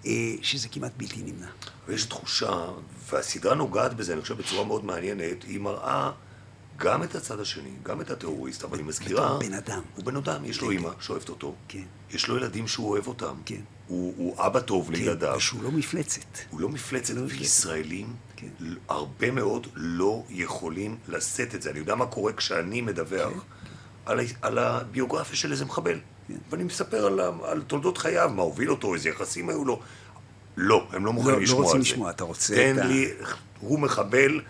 אה, 0.06 0.34
שזה 0.42 0.68
כמעט 0.68 0.92
בלתי 0.96 1.22
נמנע. 1.22 1.46
ויש 1.88 2.04
תחושה, 2.04 2.66
והסדרה 3.10 3.54
נוגעת 3.54 3.94
בזה, 3.94 4.12
אני 4.12 4.20
חושב, 4.20 4.38
בצורה 4.38 4.64
מאוד 4.64 4.84
מעניינת, 4.84 5.42
היא 5.42 5.60
מראה 5.60 6.10
גם 6.76 7.02
את 7.02 7.14
הצד 7.14 7.40
השני, 7.40 7.70
גם 7.82 8.00
את 8.00 8.10
הטרוריסט, 8.10 8.64
אבל 8.64 8.78
היא 8.78 8.86
מזכירה... 8.86 9.38
בן 9.38 9.54
אדם. 9.54 9.82
הוא 9.96 10.04
בן 10.04 10.16
אדם, 10.16 10.44
יש 10.44 10.60
לו 10.60 10.68
כן. 10.68 10.72
אימא 10.72 10.90
שאוהבת 11.00 11.28
אותו. 11.28 11.54
כן. 11.68 11.84
יש 12.10 12.28
לו 12.28 12.36
ילדים 12.36 12.68
שהוא 12.68 12.88
אוהב 12.88 13.06
אותם. 13.06 13.34
כן. 13.44 13.60
הוא, 13.92 14.14
הוא 14.16 14.46
אבא 14.46 14.60
טוב 14.60 14.86
כן, 14.86 14.92
לילדיו. 14.92 15.34
ושהוא 15.36 15.62
לא 15.62 15.70
מפלצת. 15.70 16.20
הוא 16.50 16.60
לא 16.60 16.68
מפלצת, 16.68 17.14
לא. 17.14 17.22
וישראלים, 17.26 18.06
כן. 18.36 18.46
הרבה 18.88 19.30
מאוד 19.30 19.66
לא 19.74 20.24
יכולים 20.30 20.96
לשאת 21.08 21.54
את 21.54 21.62
זה. 21.62 21.70
אני 21.70 21.78
יודע 21.78 21.94
מה 21.94 22.06
קורה 22.06 22.32
כשאני 22.32 22.80
מדווח 22.80 23.32
כן, 23.32 23.38
על, 24.06 24.20
על 24.42 24.58
הביוגרפיה 24.58 25.36
של 25.36 25.52
איזה 25.52 25.64
מחבל. 25.64 25.98
כן. 26.28 26.34
ואני 26.50 26.64
מספר 26.64 27.06
על, 27.06 27.20
על 27.44 27.62
תולדות 27.62 27.98
חייו, 27.98 28.30
מה 28.34 28.42
הוביל 28.42 28.70
אותו, 28.70 28.94
איזה 28.94 29.08
יחסים 29.08 29.48
היו 29.48 29.64
לו. 29.64 29.80
לא, 30.56 30.86
הם 30.92 31.06
לא 31.06 31.12
מוכנים 31.12 31.34
לא 31.34 31.42
לשמוע 31.42 31.60
על 31.60 31.66
זה. 31.66 31.68
רוצים 31.68 31.80
לשמוע, 31.80 32.10
אתה 32.10 32.24
רוצה 32.24 32.54
תן 32.54 32.78
את 32.78 32.84
ה- 32.84 32.86
לי, 32.86 33.08
הוא 33.60 33.78
מחבל, 33.78 34.40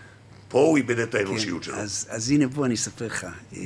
פה 0.49 0.59
הוא 0.59 0.77
איבד 0.77 0.99
את 0.99 1.13
כן, 1.13 1.19
האנושיות 1.19 1.63
שלו. 1.63 1.75
אז, 1.75 2.07
אז 2.11 2.31
הנה 2.31 2.47
בוא 2.47 2.67
אני 2.67 2.75
אספר 2.75 3.07
לך. 3.07 3.25
אה, 3.57 3.59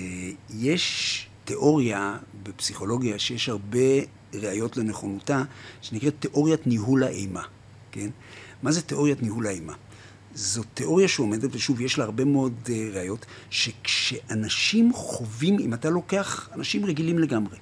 יש 0.50 1.26
תיאוריה 1.44 2.16
בפסיכולוגיה 2.42 3.18
שיש 3.18 3.48
הרבה 3.48 3.78
ראיות 4.38 4.76
לנכונותה, 4.76 5.42
שנקראת 5.82 6.14
תיאוריית 6.18 6.66
ניהול 6.66 7.04
האימה, 7.04 7.42
כן? 7.92 8.10
מה 8.62 8.72
זה 8.72 8.82
תיאוריית 8.82 9.22
ניהול 9.22 9.46
האימה? 9.46 9.72
זו 10.34 10.62
תיאוריה 10.74 11.08
שעומדת, 11.08 11.54
ושוב, 11.54 11.80
יש 11.80 11.98
לה 11.98 12.04
הרבה 12.04 12.24
מאוד 12.24 12.54
אה, 12.68 12.88
ראיות, 12.92 13.26
שכשאנשים 13.50 14.92
חווים, 14.92 15.58
אם 15.58 15.74
אתה 15.74 15.90
לוקח 15.90 16.48
אנשים 16.54 16.84
רגילים 16.84 17.18
לגמרי, 17.18 17.56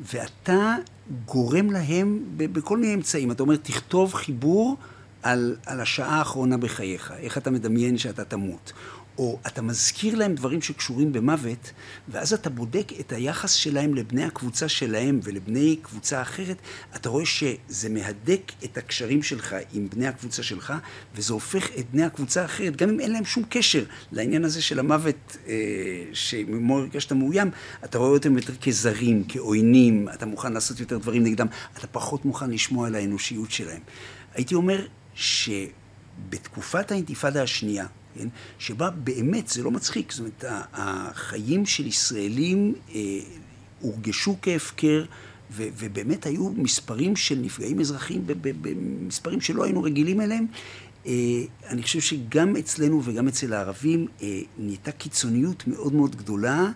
ואתה 0.00 0.76
גורם 1.24 1.70
להם 1.70 2.24
בכל 2.36 2.78
מיני 2.78 2.94
אמצעים, 2.94 3.30
אתה 3.30 3.42
אומר, 3.42 3.56
תכתוב 3.56 4.14
חיבור 4.14 4.76
על, 5.22 5.56
על 5.66 5.80
השעה 5.80 6.18
האחרונה 6.18 6.56
בחייך, 6.56 7.12
איך 7.18 7.38
אתה 7.38 7.50
מדמיין 7.50 7.98
שאתה 7.98 8.24
תמות. 8.24 8.72
או 9.18 9.38
אתה 9.46 9.62
מזכיר 9.62 10.14
להם 10.14 10.34
דברים 10.34 10.62
שקשורים 10.62 11.12
במוות, 11.12 11.70
ואז 12.08 12.32
אתה 12.32 12.50
בודק 12.50 12.92
את 13.00 13.12
היחס 13.12 13.52
שלהם 13.52 13.94
לבני 13.94 14.24
הקבוצה 14.24 14.68
שלהם 14.68 15.20
ולבני 15.22 15.76
קבוצה 15.82 16.22
אחרת, 16.22 16.56
אתה 16.96 17.08
רואה 17.08 17.26
שזה 17.26 17.88
מהדק 17.88 18.52
את 18.64 18.78
הקשרים 18.78 19.22
שלך 19.22 19.56
עם 19.72 19.88
בני 19.88 20.06
הקבוצה 20.06 20.42
שלך, 20.42 20.72
וזה 21.14 21.32
הופך 21.32 21.68
את 21.78 21.90
בני 21.90 22.04
הקבוצה 22.04 22.42
האחרת, 22.42 22.76
גם 22.76 22.88
אם 22.88 23.00
אין 23.00 23.12
להם 23.12 23.24
שום 23.24 23.42
קשר 23.48 23.84
לעניין 24.12 24.44
הזה 24.44 24.62
של 24.62 24.78
המוות, 24.78 25.36
אה, 25.46 25.54
שממו 26.12 26.78
הרגשת 26.78 27.12
מאוים, 27.12 27.50
אתה 27.84 27.98
רואה 27.98 28.10
אותם 28.10 28.36
יותר 28.36 28.56
כזרים, 28.56 29.24
כעוינים, 29.28 30.08
אתה 30.14 30.26
מוכן 30.26 30.52
לעשות 30.52 30.80
יותר 30.80 30.98
דברים 30.98 31.24
נגדם, 31.24 31.46
אתה 31.78 31.86
פחות 31.86 32.24
מוכן 32.24 32.50
לשמוע 32.50 32.86
על 32.86 32.94
האנושיות 32.94 33.50
שלהם. 33.50 33.80
הייתי 34.34 34.54
אומר 34.54 34.86
שבתקופת 35.14 36.90
האינתיפאדה 36.90 37.42
השנייה, 37.42 37.86
כן? 38.18 38.28
שבה 38.58 38.90
באמת, 38.90 39.48
זה 39.48 39.62
לא 39.62 39.70
מצחיק, 39.70 40.12
זאת 40.12 40.20
אומרת, 40.20 40.44
החיים 40.72 41.66
של 41.66 41.86
ישראלים 41.86 42.74
אה, 42.94 43.00
הורגשו 43.80 44.36
כהפקר, 44.42 45.04
ו- 45.52 45.68
ובאמת 45.78 46.26
היו 46.26 46.50
מספרים 46.56 47.16
של 47.16 47.38
נפגעים 47.38 47.80
אזרחיים 47.80 48.22
במספרים 48.26 49.40
שלא 49.40 49.64
היינו 49.64 49.82
רגילים 49.82 50.20
אליהם. 50.20 50.46
אה, 51.06 51.12
אני 51.68 51.82
חושב 51.82 52.00
שגם 52.00 52.56
אצלנו 52.56 53.00
וגם 53.04 53.28
אצל 53.28 53.52
הערבים 53.52 54.06
אה, 54.22 54.40
נהייתה 54.58 54.92
קיצוניות 54.92 55.66
מאוד 55.66 55.94
מאוד 55.94 56.16
גדולה. 56.16 56.70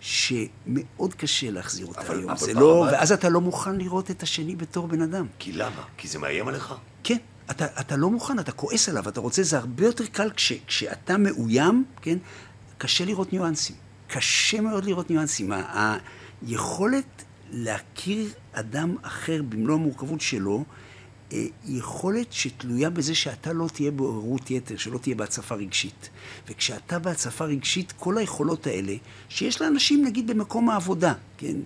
שמאוד 0.00 1.14
קשה 1.16 1.50
להחזיר 1.50 1.86
אותה 1.86 2.00
אבל- 2.00 2.18
היום. 2.18 2.30
אבל 2.30 2.38
זה 2.38 2.54
לא, 2.54 2.86
ואז 2.92 3.12
אתה 3.12 3.28
לא 3.28 3.40
מוכן 3.40 3.76
לראות 3.76 4.10
את 4.10 4.22
השני 4.22 4.56
בתור 4.56 4.86
בן 4.88 5.02
אדם. 5.02 5.26
כי 5.38 5.52
למה? 5.52 5.82
כי 5.96 6.08
זה 6.08 6.18
מאיים 6.18 6.48
עליך? 6.48 6.74
כן, 7.04 7.16
אתה, 7.50 7.66
אתה 7.80 7.96
לא 7.96 8.10
מוכן, 8.10 8.38
אתה 8.38 8.52
כועס 8.52 8.88
עליו, 8.88 9.08
אתה 9.08 9.20
רוצה, 9.20 9.42
זה 9.42 9.58
הרבה 9.58 9.86
יותר 9.86 10.06
קל 10.06 10.30
כש, 10.30 10.52
כשאתה 10.66 11.18
מאוים, 11.18 11.84
כן? 12.02 12.18
קשה 12.78 13.04
לראות 13.04 13.32
ניואנסים. 13.32 13.76
קשה 14.08 14.60
מאוד 14.60 14.84
לראות 14.84 15.10
ניואנסים. 15.10 15.52
היכולת 16.42 17.24
להכיר 17.50 18.28
אדם 18.52 18.96
אחר 19.02 19.42
במלוא 19.48 19.74
המורכבות 19.74 20.20
שלו, 20.20 20.64
אה, 21.32 21.46
יכולת 21.66 22.32
שתלויה 22.32 22.90
בזה 22.90 23.14
שאתה 23.14 23.52
לא 23.52 23.68
תהיה 23.72 23.90
בעוררות 23.90 24.50
יתר, 24.50 24.76
שלא 24.76 24.98
תהיה 24.98 25.14
בהצפה 25.14 25.54
רגשית. 25.54 26.08
וכשאתה 26.48 26.98
בהצפה 26.98 27.44
רגשית, 27.44 27.92
כל 27.92 28.18
היכולות 28.18 28.66
האלה, 28.66 28.94
שיש 29.28 29.60
לאנשים, 29.60 30.04
נגיד, 30.04 30.26
במקום 30.26 30.70
העבודה, 30.70 31.12
כן? 31.38 31.56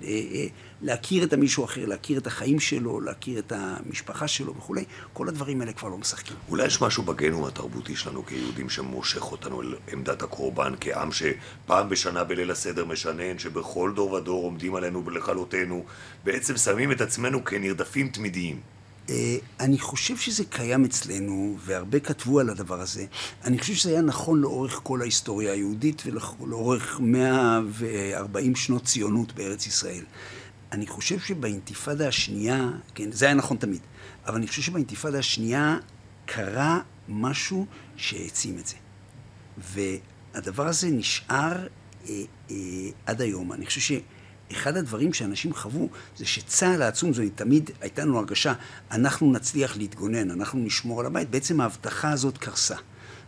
להכיר 0.82 1.24
את 1.24 1.32
המישהו 1.32 1.64
אחר, 1.64 1.86
להכיר 1.86 2.18
את 2.18 2.26
החיים 2.26 2.60
שלו, 2.60 3.00
להכיר 3.00 3.38
את 3.38 3.52
המשפחה 3.56 4.28
שלו 4.28 4.56
וכולי, 4.56 4.84
כל 5.12 5.28
הדברים 5.28 5.60
האלה 5.60 5.72
כבר 5.72 5.88
לא 5.88 5.98
משחקים. 5.98 6.36
אולי 6.48 6.66
יש 6.66 6.82
משהו 6.82 7.02
בגנום 7.02 7.44
התרבותי 7.44 7.96
שלנו 7.96 8.26
כיהודים 8.26 8.70
שמושך 8.70 9.32
אותנו 9.32 9.62
אל 9.62 9.74
עמדת 9.92 10.22
הקורבן, 10.22 10.72
כעם 10.80 11.10
שפעם 11.12 11.88
בשנה 11.88 12.24
בליל 12.24 12.50
הסדר 12.50 12.84
משנן, 12.84 13.38
שבכל 13.38 13.92
דור 13.94 14.12
ודור 14.12 14.44
עומדים 14.44 14.74
עלינו 14.74 15.10
לכלותנו, 15.10 15.84
בעצם 16.24 16.56
שמים 16.56 16.92
את 16.92 17.00
עצמנו 17.00 17.44
כנרדפים 17.44 18.08
תמידיים. 18.08 18.60
אה, 19.10 19.36
אני 19.60 19.78
חושב 19.78 20.16
שזה 20.16 20.44
קיים 20.44 20.84
אצלנו, 20.84 21.56
והרבה 21.64 22.00
כתבו 22.00 22.40
על 22.40 22.50
הדבר 22.50 22.80
הזה. 22.80 23.04
אני 23.44 23.58
חושב 23.58 23.74
שזה 23.74 23.90
היה 23.90 24.00
נכון 24.00 24.40
לאורך 24.40 24.80
כל 24.82 25.00
ההיסטוריה 25.00 25.52
היהודית 25.52 26.02
ולאורך 26.06 27.00
140 27.00 28.56
שנות 28.56 28.84
ציונות 28.84 29.32
בארץ 29.32 29.66
ישראל. 29.66 30.04
אני 30.72 30.86
חושב 30.86 31.20
שבאינתיפאדה 31.20 32.08
השנייה, 32.08 32.70
כן, 32.94 33.12
זה 33.12 33.24
היה 33.24 33.34
נכון 33.34 33.56
תמיד, 33.56 33.80
אבל 34.26 34.34
אני 34.34 34.46
חושב 34.46 34.62
שבאינתיפאדה 34.62 35.18
השנייה 35.18 35.76
קרה 36.26 36.80
משהו 37.08 37.66
שהעצים 37.96 38.58
את 38.58 38.66
זה. 38.66 38.76
והדבר 39.58 40.66
הזה 40.66 40.88
נשאר 40.90 41.66
אה, 42.08 42.14
אה, 42.50 42.56
עד 43.06 43.20
היום. 43.20 43.52
אני 43.52 43.66
חושב 43.66 43.80
שאחד 44.50 44.76
הדברים 44.76 45.12
שאנשים 45.12 45.54
חוו 45.54 45.88
זה 46.16 46.26
שצה"ל 46.26 46.82
העצום, 46.82 47.12
זו 47.12 47.22
תמיד 47.34 47.70
הייתה 47.80 48.04
לנו 48.04 48.18
הרגשה, 48.18 48.52
אנחנו 48.90 49.32
נצליח 49.32 49.76
להתגונן, 49.76 50.30
אנחנו 50.30 50.58
נשמור 50.58 51.00
על 51.00 51.06
הבית, 51.06 51.30
בעצם 51.30 51.60
ההבטחה 51.60 52.10
הזאת 52.10 52.38
קרסה. 52.38 52.76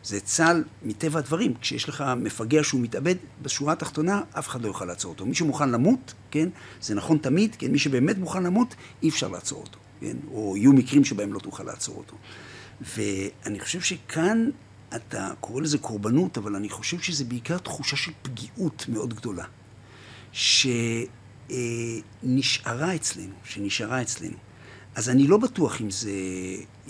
זה 0.04 0.20
צה"ל, 0.20 0.64
מטבע 0.82 1.18
הדברים, 1.18 1.54
כשיש 1.60 1.88
לך 1.88 2.04
מפגע 2.16 2.64
שהוא 2.64 2.80
מתאבד, 2.80 3.14
בשורה 3.42 3.72
התחתונה 3.72 4.22
אף 4.38 4.48
אחד 4.48 4.62
לא 4.62 4.68
יוכל 4.68 4.84
לעצור 4.84 5.12
אותו. 5.12 5.26
מי 5.26 5.34
שמוכן 5.34 5.70
למות, 5.70 6.14
כן, 6.30 6.48
זה 6.80 6.94
נכון 6.94 7.18
תמיד, 7.18 7.56
כן, 7.58 7.70
מי 7.70 7.78
שבאמת 7.78 8.18
מוכן 8.18 8.42
למות, 8.42 8.74
אי 9.02 9.08
אפשר 9.08 9.28
לעצור 9.28 9.60
אותו, 9.60 9.78
כן, 10.00 10.16
או 10.30 10.56
יהיו 10.56 10.72
מקרים 10.72 11.04
שבהם 11.04 11.32
לא 11.32 11.38
תוכל 11.38 11.62
לעצור 11.62 11.96
אותו. 11.96 12.16
ואני 12.80 13.60
חושב 13.60 13.80
שכאן 13.80 14.50
אתה 14.96 15.30
קורא 15.40 15.62
לזה 15.62 15.78
קורבנות, 15.78 16.38
אבל 16.38 16.56
אני 16.56 16.68
חושב 16.68 16.98
שזה 17.00 17.24
בעיקר 17.24 17.58
תחושה 17.58 17.96
של 17.96 18.12
פגיעות 18.22 18.84
מאוד 18.88 19.14
גדולה, 19.14 19.44
שנשארה 21.52 22.94
אצלנו, 22.94 23.34
שנשארה 23.44 24.02
אצלנו. 24.02 24.36
אז 24.94 25.08
אני 25.08 25.26
לא 25.26 25.36
בטוח 25.36 25.80
אם 25.80 25.90
זה, 25.90 26.10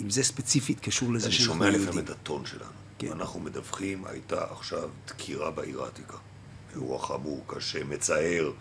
אם 0.01 0.09
זה 0.09 0.23
ספציפית 0.23 0.79
קשור 0.79 1.13
לזה 1.13 1.25
אני 1.25 1.33
שאנחנו 1.33 1.53
שומע 1.53 1.69
לפעמים 1.69 1.83
יהודים. 1.83 2.03
את 2.03 2.09
הטון 2.09 2.45
שלנו. 2.45 2.84
כן. 2.99 3.11
אנחנו 3.11 3.39
מדווחים, 3.39 4.05
הייתה 4.05 4.43
עכשיו 4.51 4.89
דקירה 5.07 5.51
בעיר 5.51 5.83
העתיקה. 5.83 6.17
אירוע 6.73 6.99
חמור, 6.99 7.43
קשה, 7.47 7.83
מצער. 7.83 8.51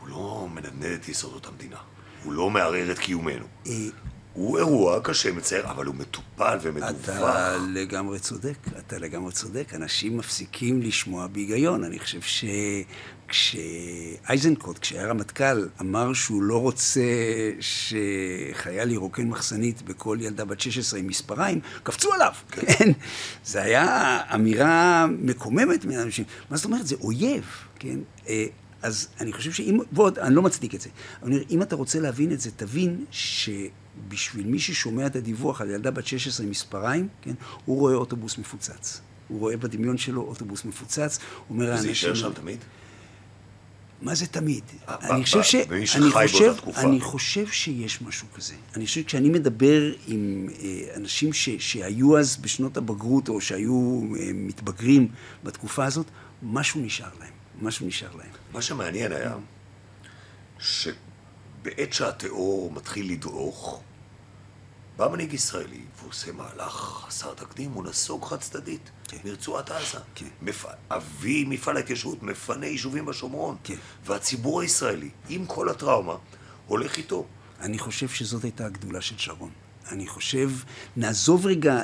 הוא 0.00 0.08
לא 0.08 0.48
מנדנד 0.54 0.84
את 1.00 1.08
יסודות 1.08 1.46
המדינה. 1.46 1.78
הוא 2.24 2.32
לא 2.32 2.50
מערער 2.50 2.90
את 2.90 2.98
קיומנו. 2.98 3.46
אה, 4.36 4.40
הוא 4.40 4.58
אירוע 4.58 5.00
קשה, 5.02 5.32
מצער, 5.32 5.70
אבל 5.70 5.86
הוא 5.86 5.94
מטופל 5.94 6.58
ומדווח. 6.62 6.90
אתה 7.04 7.56
לגמרי 7.68 8.18
צודק, 8.18 8.56
אתה 8.78 8.98
לגמרי 8.98 9.32
צודק. 9.32 9.74
אנשים 9.74 10.16
מפסיקים 10.16 10.82
לשמוע 10.82 11.26
בהיגיון. 11.26 11.84
אני 11.84 11.98
חושב 11.98 12.20
שכשאייזנקוט, 13.28 14.78
כשהיה 14.78 15.06
רמטכ"ל, 15.06 15.68
אמר 15.80 16.12
שהוא 16.12 16.42
לא 16.42 16.60
רוצה 16.60 17.00
שחייל 17.60 18.90
ירוקן 18.90 19.28
מחסנית 19.28 19.82
בכל 19.82 20.18
ילדה 20.20 20.44
בת 20.44 20.60
16 20.60 21.00
עם 21.00 21.06
מספריים, 21.06 21.60
קפצו 21.82 22.12
עליו, 22.12 22.32
כן? 22.50 22.62
כן? 22.66 22.90
זה 23.44 23.62
היה 23.62 24.20
אמירה 24.34 25.06
מקוממת 25.18 25.84
מאנשים. 25.84 26.24
מה 26.50 26.56
זאת 26.56 26.64
אומרת? 26.64 26.86
זה 26.86 26.96
אויב, 27.00 27.44
כן? 27.78 27.98
אה, 28.82 28.88
אז 28.88 29.08
אני 29.20 29.32
חושב 29.32 29.52
שאם, 29.52 29.78
ועוד, 29.92 30.18
אני 30.18 30.34
לא 30.34 30.42
מצדיק 30.42 30.74
את 30.74 30.80
זה, 30.80 30.88
אבל 31.22 31.32
אם 31.50 31.62
אתה 31.62 31.76
רוצה 31.76 32.00
להבין 32.00 32.32
את 32.32 32.40
זה, 32.40 32.50
תבין 32.50 33.04
שבשביל 33.10 34.46
מי 34.46 34.58
ששומע 34.58 35.06
את 35.06 35.16
הדיווח 35.16 35.60
על 35.60 35.70
ילדה 35.70 35.90
בת 35.90 36.06
16 36.06 36.44
עם 36.44 36.50
מספריים, 36.50 37.08
כן, 37.22 37.34
הוא 37.64 37.78
רואה 37.78 37.94
אוטובוס 37.94 38.38
מפוצץ. 38.38 39.00
הוא 39.28 39.40
רואה 39.40 39.56
בדמיון 39.56 39.98
שלו 39.98 40.22
אוטובוס 40.22 40.64
מפוצץ, 40.64 41.18
הוא 41.18 41.54
אומר 41.54 41.68
לאנשים... 41.68 41.82
זה 41.82 41.88
יישאר 41.88 42.14
שם 42.14 42.32
תמיד? 42.32 42.58
מה 44.02 44.14
זה 44.14 44.26
תמיד? 44.26 44.64
אני 44.88 45.24
חושב 45.24 45.42
ש... 45.42 45.54
אני 45.54 46.10
חושב, 46.10 46.54
אני 46.76 47.00
חושב 47.00 47.46
שיש 47.46 48.02
משהו 48.02 48.26
כזה. 48.34 48.54
אני 48.76 48.86
חושב 48.86 49.00
שכשאני 49.00 49.28
מדבר 49.28 49.92
עם 50.06 50.48
אה, 50.62 50.96
אנשים 50.96 51.32
ש, 51.32 51.48
שהיו 51.58 52.18
אז 52.18 52.36
בשנות 52.36 52.76
הבגרות, 52.76 53.28
או 53.28 53.40
שהיו 53.40 54.02
אה, 54.20 54.30
מתבגרים 54.34 55.08
בתקופה 55.44 55.84
הזאת, 55.84 56.06
משהו 56.42 56.80
נשאר 56.80 57.08
להם. 57.20 57.41
משהו 57.62 57.86
נשאר 57.86 58.16
להם. 58.16 58.30
מה 58.52 58.62
שמעניין 58.62 59.12
היה, 59.12 59.34
שבעת 60.58 61.92
שהטרור 61.92 62.72
מתחיל 62.72 63.12
לדרוך, 63.12 63.82
בא 64.96 65.08
מנהיג 65.08 65.32
ישראלי 65.32 65.80
ועושה 66.02 66.32
מהלך 66.32 66.72
חסר 66.72 67.34
תקדים, 67.34 67.72
הוא 67.72 67.84
נסוג 67.84 68.24
חד 68.24 68.40
צדדית 68.40 68.90
כן. 69.08 69.16
מרצועת 69.24 69.70
עזה. 69.70 69.98
כן. 70.14 70.28
מפ... 70.42 70.64
אבי 70.90 71.44
מפעל 71.44 71.76
ההתיישבות 71.76 72.22
מפנה 72.22 72.66
יישובים 72.66 73.06
בשומרון. 73.06 73.56
כן. 73.64 73.76
והציבור 74.04 74.60
הישראלי, 74.60 75.10
עם 75.28 75.46
כל 75.46 75.68
הטראומה, 75.68 76.16
הולך 76.66 76.96
איתו. 76.96 77.26
אני 77.60 77.78
חושב 77.78 78.08
שזאת 78.08 78.44
הייתה 78.44 78.66
הגדולה 78.66 79.00
של 79.00 79.18
שרון. 79.18 79.50
אני 79.92 80.06
חושב, 80.06 80.50
נעזוב 80.96 81.46
רגע, 81.46 81.82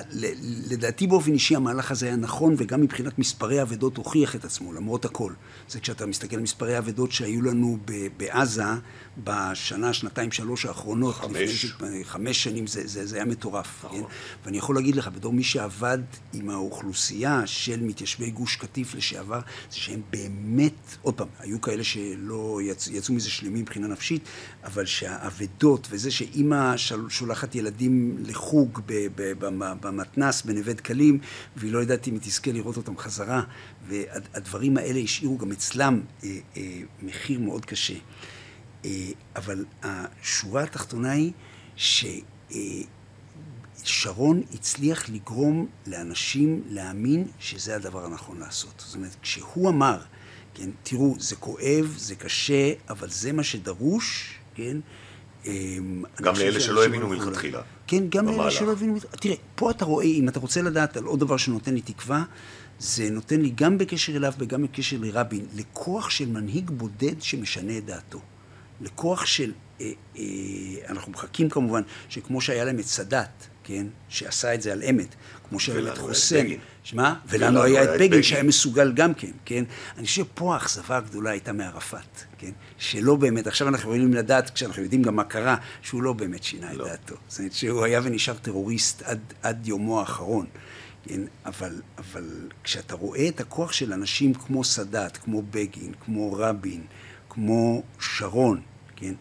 לדעתי 0.70 1.06
באופן 1.06 1.32
אישי 1.32 1.56
המהלך 1.56 1.90
הזה 1.90 2.06
היה 2.06 2.16
נכון, 2.16 2.54
וגם 2.58 2.80
מבחינת 2.80 3.18
מספרי 3.18 3.58
האבדות 3.58 3.96
הוכיח 3.96 4.37
את 4.37 4.44
עצמו, 4.44 4.72
למרות 4.72 5.04
הכל. 5.04 5.32
זה 5.68 5.80
כשאתה 5.80 6.06
מסתכל 6.06 6.37
על 6.37 6.42
מספרי 6.42 6.76
האבדות 6.76 7.12
שהיו 7.12 7.42
לנו 7.42 7.78
בעזה 8.16 8.62
בשנה, 9.24 9.92
שנתיים, 9.92 10.33
שלוש 10.33 10.66
האחרונות. 10.66 11.14
חמש. 11.14 11.64
לפני, 11.64 12.04
חמש 12.04 12.42
שנים, 12.42 12.66
זה, 12.66 12.87
זה, 12.87 13.07
זה 13.07 13.16
היה 13.16 13.24
מטורף. 13.24 13.85
נכון. 13.85 14.00
כן? 14.00 14.07
ואני 14.44 14.59
יכול 14.59 14.74
להגיד 14.76 14.96
לך, 14.96 15.09
בתור 15.09 15.33
מי 15.33 15.44
שעבד 15.44 15.98
עם 16.33 16.50
האוכלוסייה 16.50 17.46
של 17.46 17.81
מתיישבי 17.81 18.31
גוש 18.31 18.57
קטיף 18.57 18.94
לשעבר, 18.94 19.40
זה 19.70 19.76
שהם 19.76 20.00
באמת, 20.11 20.96
עוד 21.02 21.14
פעם, 21.14 21.28
היו 21.38 21.61
כאלה 21.61 21.85
שלא 21.85 22.61
יצ, 22.62 22.88
יצאו 22.88 23.14
מזה 23.14 23.31
שלמים 23.31 23.62
מבחינה 23.62 23.87
נפשית, 23.87 24.22
אבל 24.64 24.87
שהאבדות 24.87 25.88
וזה 25.90 26.11
שאימא 26.11 26.74
שולחת 27.09 27.54
ילדים 27.54 28.16
לחוג 28.26 28.81
במתנס 29.81 30.42
בנווה 30.42 30.72
דקלים, 30.72 31.18
והיא 31.57 31.72
לא 31.72 31.78
יודעת 31.78 32.09
אם 32.09 32.12
היא 32.12 32.20
תזכה 32.20 32.52
לראות 32.52 32.76
אותם 32.76 32.98
חזרה, 32.98 33.42
והדברים 33.88 34.76
האלה 34.76 35.00
השאירו 35.00 35.38
גם 35.38 35.52
אצלם 35.52 36.00
אה, 36.24 36.38
אה, 36.57 36.62
מחיר 37.02 37.40
מאוד 37.40 37.64
קשה. 37.64 37.94
אה, 38.85 39.11
אבל 39.37 39.64
השורה 39.83 40.62
התחתונה 40.62 41.12
היא 41.12 41.33
ששרון 43.83 44.43
הצליח 44.55 45.09
לגרום 45.09 45.67
לאנשים 45.87 46.62
להאמין 46.69 47.29
שזה 47.38 47.77
הדבר 47.77 48.05
הנכון 48.05 48.38
לעשות. 48.41 48.85
זאת 48.87 48.95
אומרת, 48.95 49.17
כשהוא 49.23 49.69
אמר, 49.69 49.99
כן, 50.55 50.71
תראו, 50.83 51.14
זה 51.19 51.37
כואב, 51.37 51.95
זה 51.97 52.14
קשה, 52.14 52.73
אבל 52.91 53.11
זה 53.11 53.33
מה 53.33 53.43
שדרוש, 53.43 54.35
כן, 54.55 54.77
גם 56.23 56.35
לאלה 56.38 56.61
שלא 56.61 56.85
הבינו 56.85 57.09
מלכתחילה. 57.09 57.62
כן, 57.87 58.05
גם 58.09 58.29
לאלה 58.29 58.51
שלא 58.51 58.73
הבינו 58.73 58.93
מלכתחילה. 58.93 59.21
תראה, 59.21 59.35
פה 59.55 59.71
אתה 59.71 59.85
רואה, 59.85 60.05
אם 60.05 60.29
אתה 60.29 60.41
רוצה 60.41 60.62
לדעת 60.62 60.97
על 60.97 61.05
עוד 61.05 61.21
דבר 61.21 61.37
שנותן 61.37 61.75
לי 61.75 61.81
תקווה, 61.81 62.25
זה 62.79 63.11
נותן 63.11 63.41
לי 63.41 63.51
גם 63.51 63.79
בקשר 63.79 64.17
אליו 64.17 64.33
וגם 64.38 64.62
בקשר 64.62 64.97
לרבין, 65.01 65.47
לכוח 65.55 66.11
של 66.11 66.29
מנהיג 66.29 66.71
בודד 66.71 67.23
שמשנה 67.23 67.79
את 67.79 67.85
דעתו. 67.85 68.21
לכוח 68.81 69.27
של, 69.27 69.53
אה, 69.81 69.91
אה, 70.19 70.25
אנחנו 70.88 71.12
מחכים 71.12 71.49
כמובן, 71.49 71.83
שכמו 72.09 72.41
שהיה 72.41 72.64
להם 72.64 72.79
את 72.79 72.85
סאדאת, 72.85 73.29
כן, 73.64 73.87
שעשה 74.09 74.55
את 74.55 74.62
זה 74.62 74.73
על 74.73 74.83
אמת, 74.83 75.14
כמו 75.49 75.61
שהיה 75.61 75.93
את 75.93 75.99
חוסן, 75.99 76.47
שמה? 76.85 77.14
ולנו 77.29 77.62
היה 77.62 77.85
את 77.85 78.01
בגין 78.01 78.23
שהיה 78.23 78.43
מסוגל 78.43 78.93
גם 78.93 79.14
כן, 79.14 79.31
כן? 79.45 79.64
אני 79.99 80.07
חושב 80.07 80.25
שפה 80.25 80.55
האכזבה 80.55 80.97
הגדולה 80.97 81.31
הייתה 81.31 81.53
מערפאת, 81.53 82.23
כן? 82.38 82.51
שלא 82.79 83.17
באמת, 83.17 83.47
עכשיו 83.47 83.69
אנחנו 83.69 83.91
יכולים 83.91 84.14
לדעת, 84.14 84.51
כשאנחנו 84.51 84.83
יודעים 84.83 85.03
גם 85.03 85.17
מה 85.17 85.25
קרה, 85.25 85.57
שהוא 85.83 86.03
לא 86.03 86.12
באמת 86.12 86.43
שינה 86.43 86.73
לא. 86.73 86.85
את 86.85 86.91
דעתו. 86.91 87.14
זאת 87.29 87.38
אומרת 87.38 87.53
שהוא 87.53 87.85
היה 87.85 88.01
ונשאר 88.05 88.35
טרוריסט 88.35 89.03
עד, 89.03 89.21
עד 89.43 89.67
יומו 89.67 90.01
האחרון. 90.01 90.47
כן? 91.05 91.21
אבל, 91.47 91.83
אבל 91.99 92.49
כשאתה 92.64 92.95
רואה 92.95 93.29
את 93.29 93.41
הכוח 93.41 93.73
של 93.73 93.93
אנשים 93.93 94.35
כמו 94.35 94.64
סאדאת, 94.64 95.17
כמו 95.17 95.43
בגין, 95.51 95.93
כמו 96.05 96.33
רבין, 96.33 96.83
כמו 97.38 97.83
שרון, 98.01 98.61
כן? 98.96 99.14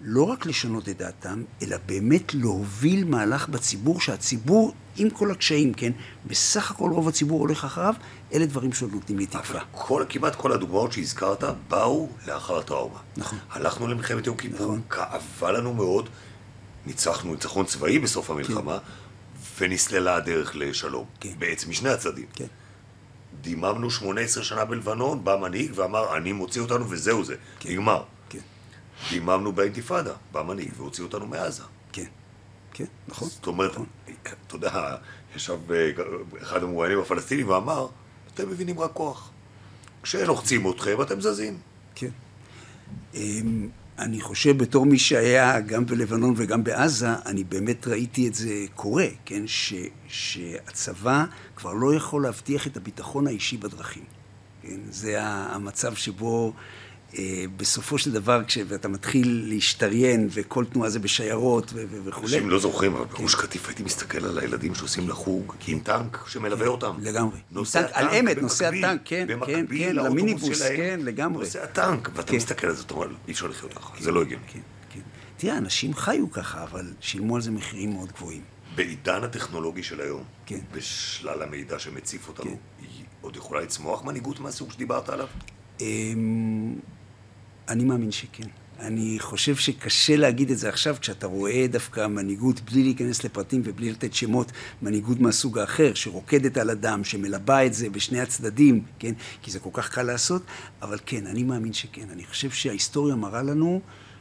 לא 0.00 0.22
רק 0.22 0.46
לשנות 0.46 0.88
את 0.88 0.98
דעתם, 0.98 1.42
אלא 1.62 1.76
באמת 1.86 2.34
להוביל 2.34 3.04
מהלך 3.04 3.48
בציבור, 3.48 4.00
שהציבור, 4.00 4.72
עם 4.96 5.10
כל 5.10 5.30
הקשיים, 5.30 5.74
כן, 5.74 5.92
בסך 6.26 6.70
הכל 6.70 6.90
רוב 6.90 7.08
הציבור 7.08 7.40
הולך 7.40 7.64
אחריו, 7.64 7.94
אלה 8.32 8.46
דברים 8.46 8.72
שעוד 8.72 8.92
נותנים 8.92 9.18
לי 9.18 9.26
תקווה. 9.26 9.60
כל, 9.72 10.04
כמעט 10.08 10.34
כל 10.34 10.52
הדוגמאות 10.52 10.92
שהזכרת 10.92 11.44
באו 11.68 12.08
לאחר 12.26 12.58
הטראומה. 12.58 12.98
נכון. 13.16 13.38
הלכנו 13.50 13.86
למלחמת 13.86 14.26
יום 14.26 14.36
כיפור, 14.36 14.66
נכון. 14.66 14.80
כאבה 14.90 15.52
לנו 15.52 15.74
מאוד, 15.74 16.08
ניצחנו 16.86 17.32
ניצחון 17.32 17.66
צבאי 17.66 17.98
בסוף 17.98 18.30
המלחמה, 18.30 18.78
כן. 18.78 19.64
ונסללה 19.64 20.14
הדרך 20.14 20.56
לשלום. 20.56 21.04
כן. 21.20 21.32
בעצם 21.38 21.70
משני 21.70 21.88
הצדדים. 21.88 22.26
כן. 22.34 22.46
דיממנו 23.44 23.90
18 23.90 24.44
שנה 24.44 24.64
בלבנון, 24.64 25.24
בא 25.24 25.36
מנהיג 25.36 25.72
ואמר, 25.74 26.16
אני 26.16 26.32
מוציא 26.32 26.60
אותנו 26.60 26.90
וזהו 26.90 27.24
זה, 27.24 27.36
כן. 27.60 27.68
נגמר. 27.70 28.02
דיממנו 29.10 29.52
באינתיפאדה, 29.52 30.12
בא 30.32 30.42
מנהיג 30.42 30.70
והוציא 30.76 31.04
אותנו 31.04 31.26
מעזה. 31.26 31.62
כן, 31.92 32.04
כן, 32.72 32.84
נכון. 33.08 33.28
זאת 33.28 33.46
אומרת, 33.46 33.70
נכון. 33.72 33.86
אתה 34.46 34.56
יודע, 34.56 34.96
ישב 35.36 35.72
אה, 35.72 35.90
אחד 36.42 36.62
המרואיינים 36.62 37.00
הפלסטינים 37.00 37.48
ואמר, 37.48 37.86
אתם 38.34 38.48
מבינים 38.48 38.80
רק 38.80 38.90
כוח. 38.92 39.30
כשלוחצים 40.02 40.70
אתכם, 40.70 41.02
אתם 41.02 41.20
זזים. 41.20 41.58
כן. 41.94 42.10
אני 43.98 44.20
חושב 44.20 44.58
בתור 44.58 44.86
מי 44.86 44.98
שהיה 44.98 45.60
גם 45.60 45.86
בלבנון 45.86 46.34
וגם 46.36 46.64
בעזה, 46.64 47.08
אני 47.26 47.44
באמת 47.44 47.86
ראיתי 47.86 48.28
את 48.28 48.34
זה 48.34 48.64
קורה, 48.74 49.06
כן? 49.24 49.42
ש, 49.46 49.74
שהצבא 50.08 51.24
כבר 51.56 51.72
לא 51.72 51.94
יכול 51.94 52.22
להבטיח 52.22 52.66
את 52.66 52.76
הביטחון 52.76 53.26
האישי 53.26 53.56
בדרכים. 53.56 54.04
כן? 54.62 54.80
זה 54.90 55.16
המצב 55.22 55.94
שבו 55.94 56.52
בסופו 57.56 57.98
של 57.98 58.12
דבר, 58.12 58.44
כשאתה 58.46 58.88
מתחיל 58.88 59.44
להשתריין, 59.48 60.28
וכל 60.32 60.64
תנועה 60.64 60.90
זה 60.90 60.98
בשיירות 60.98 61.72
וכולי. 61.74 62.26
אנשים 62.26 62.50
לא 62.50 62.58
זוכרים, 62.58 62.94
אבל 62.96 63.04
בראש 63.04 63.34
קטיף 63.34 63.68
הייתי 63.68 63.82
מסתכל 63.82 64.24
על 64.24 64.38
הילדים 64.38 64.74
שעושים 64.74 65.08
לחוג, 65.08 65.54
כי 65.60 65.72
עם 65.72 65.78
טנק 65.78 66.24
שמלווה 66.26 66.66
אותם. 66.66 66.96
לגמרי. 67.00 67.38
נוסע 67.50 67.82
טנק, 67.82 67.90
על 67.94 68.08
אמת, 68.08 68.38
נוסע 68.38 68.70
טנק, 68.70 69.00
כן, 69.04 69.26
כן, 69.46 69.66
כן, 69.78 69.96
למיניבוס, 69.96 70.62
כן, 70.62 71.00
לגמרי. 71.02 71.44
נוסע 71.44 71.66
טנק, 71.66 72.10
ואתה 72.14 72.30
כן. 72.30 72.36
מסתכל 72.36 72.66
על 72.66 72.74
זה, 72.74 72.82
אתה 72.82 72.94
אומר, 72.94 73.06
אי 73.28 73.32
אפשר 73.32 73.46
לחיות 73.46 73.74
ככה, 73.74 74.02
זה 74.02 74.10
לא 74.10 74.22
הגיוני. 74.22 74.44
כן, 74.52 74.60
כן. 74.90 75.00
תראה, 75.36 75.58
אנשים 75.58 75.94
חיו 75.94 76.30
ככה, 76.30 76.62
אבל 76.62 76.92
שילמו 77.00 77.36
על 77.36 77.42
זה 77.42 77.50
מחירים 77.50 77.92
מאוד 77.92 78.12
גבוהים. 78.12 78.42
בעידן 78.74 79.24
הטכנולוגי 79.24 79.82
של 79.82 80.00
היום, 80.00 80.24
בשלל 80.72 81.42
המידע 81.42 81.78
שמציף 81.78 82.28
אותנו, 82.28 82.50
היא 82.80 83.04
עוד 83.20 83.36
יכולה 83.36 83.60
לצמוח 83.60 84.04
מנהיגות 84.04 84.40
מהסוג 84.40 84.72
שדיברת 84.72 85.08
עליו? 85.08 85.26
אני 87.68 87.84
מאמין 87.84 88.10
שכן. 88.10 88.48
אני 88.80 89.16
חושב 89.20 89.56
שקשה 89.56 90.16
להגיד 90.16 90.50
את 90.50 90.58
זה 90.58 90.68
עכשיו, 90.68 90.96
כשאתה 91.00 91.26
רואה 91.26 91.66
דווקא 91.70 92.06
מנהיגות, 92.06 92.60
בלי 92.60 92.82
להיכנס 92.82 93.24
לפרטים 93.24 93.62
ובלי 93.64 93.90
לתת 93.90 94.14
שמות, 94.14 94.52
מנהיגות 94.82 95.20
מהסוג 95.20 95.58
האחר, 95.58 95.94
שרוקדת 95.94 96.56
על 96.56 96.70
הדם, 96.70 97.00
שמלבה 97.04 97.66
את 97.66 97.74
זה 97.74 97.90
בשני 97.90 98.20
הצדדים, 98.20 98.84
כן? 98.98 99.12
כי 99.42 99.50
זה 99.50 99.58
כל 99.58 99.70
כך 99.72 99.90
קל 99.90 100.02
לעשות, 100.02 100.42
אבל 100.82 100.98
כן, 101.06 101.26
אני 101.26 101.42
מאמין 101.42 101.72
שכן. 101.72 102.06
אני 102.12 102.24
חושב 102.24 102.50
שההיסטוריה 102.50 103.14
מראה 103.14 103.42
לנו 103.42 103.80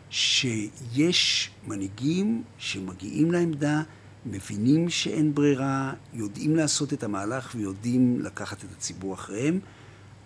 שיש 0.10 1.52
מנהיגים 1.68 2.44
שמגיעים 2.58 3.32
לעמדה, 3.32 3.82
מבינים 4.26 4.90
שאין 4.90 5.36
ברירה, 5.36 5.94
יודעים 6.14 6.56
לעשות 6.56 6.94
את 6.94 7.04
המהלך 7.04 7.56
ויודעים 7.56 8.20
לקחת 8.22 8.64
את 8.64 8.70
הציבור 8.78 9.14
אחריהם. 9.14 9.60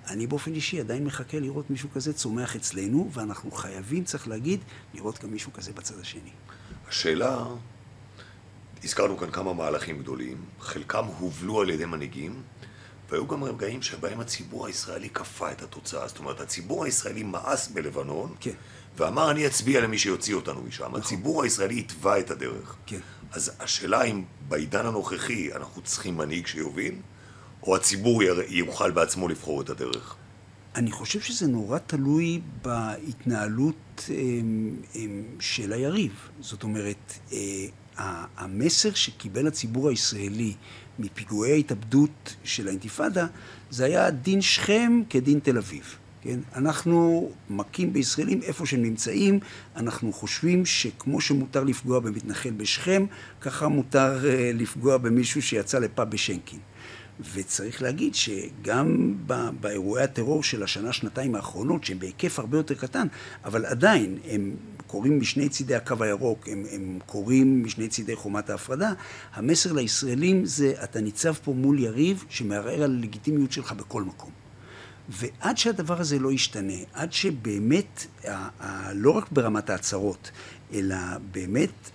אני 0.10 0.28
באופן 0.28 0.54
אישי 0.54 0.80
עדיין 0.80 1.04
מחכה 1.04 1.40
לראות 1.40 1.70
מישהו 1.70 1.90
כזה 1.94 2.14
צומח 2.14 2.56
אצלנו, 2.56 3.10
ואנחנו 3.14 3.52
חייבים, 3.52 4.04
צריך 4.04 4.28
להגיד, 4.28 4.60
לראות 4.94 5.24
גם 5.24 5.32
מישהו 5.32 5.54
כזה 5.54 5.72
בצד 5.74 6.00
השני. 6.00 6.30
השאלה 6.88 7.46
הזכרנו 8.84 9.18
כאן 9.18 9.32
כמה 9.32 9.54
מהלכים 9.54 10.00
גדולים, 10.00 10.38
חלקם 10.60 11.06
הובלו 11.06 11.62
על 11.62 11.70
ידי 11.70 11.86
מנהיגים, 11.86 12.42
והיו 13.10 13.28
גם 13.28 13.44
רגעים 13.44 13.82
שבהם 13.82 14.20
הציבור 14.20 14.68
הישראלי 14.68 15.10
כפה 15.10 15.52
את 15.52 15.62
התוצאה. 15.62 16.08
זאת 16.08 16.20
אומרת, 16.20 16.40
הציבור 16.42 16.86
הישראלי 16.86 17.24
מאס 17.24 17.68
בלבנון, 17.68 18.36
כן. 18.40 18.52
ואמר, 18.98 19.32
אני 19.32 19.48
אצביע 19.48 19.82
למי 19.82 19.98
שיוציא 19.98 20.36
אותנו 20.36 20.62
משם. 20.62 20.86
נכון. 20.86 21.00
הציבור 21.00 21.44
הישראלי 21.44 21.80
התווה 21.80 22.20
את 22.20 22.32
הדרך. 22.32 22.76
כן. 22.86 23.00
אז 23.32 23.52
השאלה 23.60 24.04
אם 24.04 24.24
בעידן 24.48 24.86
הנוכחי 24.86 25.54
אנחנו 25.56 25.82
צריכים 25.82 26.18
מנהיג 26.18 26.48
שיוביל, 26.48 26.96
או 27.64 27.76
הציבור 27.76 28.24
יוכל 28.50 28.92
בעצמו 28.92 29.28
לבחור 29.28 29.62
את 29.62 29.70
הדרך. 29.70 30.16
אני 30.76 30.92
חושב 30.92 31.20
שזה 31.22 31.48
נורא 31.48 31.78
תלוי 31.78 32.42
בהתנהלות 32.62 34.10
אמ, 34.10 34.76
אמ, 34.96 35.24
של 35.40 35.74
היריב. 35.74 36.12
זאת 36.40 36.64
אומרת, 36.64 37.14
אה, 37.34 37.38
המסר 38.38 38.94
שקיבל 38.94 39.48
הציבור 39.48 39.90
הישראלי 39.90 40.54
מפיגועי 41.00 41.52
ההתאבדות 41.52 42.36
של 42.44 42.68
האינתיפאדה, 42.68 43.28
זה 43.70 43.86
היה 43.86 44.12
דין 44.12 44.42
שכם 44.42 45.02
כדין 45.10 45.40
תל 45.40 45.58
אביב. 45.58 45.96
כן? 46.22 46.40
אנחנו 46.56 47.30
מכים 47.50 47.94
בישראלים 47.94 48.42
איפה 48.44 48.66
שהם 48.66 48.82
נמצאים, 48.82 49.40
אנחנו 49.76 50.14
חושבים 50.14 50.66
שכמו 50.66 51.22
שמותר 51.22 51.64
לפגוע 51.64 52.00
במתנחל 52.00 52.52
בשכם, 52.52 53.06
ככה 53.42 53.68
מותר 53.68 54.30
אה, 54.30 54.52
לפגוע 54.54 54.98
במישהו 54.98 55.42
שיצא 55.42 55.80
לפאב 55.80 56.10
בשנקין. 56.10 56.60
וצריך 57.34 57.82
להגיד 57.82 58.16
שגם 58.16 59.16
באירועי 59.62 60.04
הטרור 60.04 60.44
של 60.44 60.64
השנה-שנתיים 60.64 61.36
האחרונות, 61.36 61.84
שהם 61.84 62.00
בהיקף 62.00 62.40
הרבה 62.40 62.58
יותר 62.58 62.76
קטן, 62.76 63.08
אבל 63.46 63.66
עדיין 63.66 64.18
הם 64.30 64.56
קורים 64.88 65.20
משני 65.20 65.50
צידי 65.50 65.76
הקו 65.76 65.96
הירוק, 66.00 66.48
הם, 66.48 66.64
הם 66.72 67.00
קורים 67.06 67.64
משני 67.64 67.88
צידי 67.88 68.16
חומת 68.16 68.50
ההפרדה, 68.50 68.94
המסר 69.34 69.74
לישראלים 69.74 70.46
זה 70.46 70.74
אתה 70.84 71.02
ניצב 71.02 71.34
פה 71.34 71.54
מול 71.54 71.80
יריב 71.80 72.26
שמערער 72.30 72.84
על 72.84 72.84
הלגיטימיות 72.84 73.52
שלך 73.52 73.72
בכל 73.72 74.04
מקום. 74.04 74.32
ועד 75.10 75.58
שהדבר 75.58 76.02
הזה 76.02 76.20
לא 76.20 76.32
ישתנה, 76.32 76.74
עד 76.94 77.14
שבאמת, 77.14 78.06
לא 78.94 79.12
רק 79.12 79.32
ברמת 79.32 79.70
ההצהרות, 79.70 80.32
אלא 80.74 80.96
באמת 81.32 81.90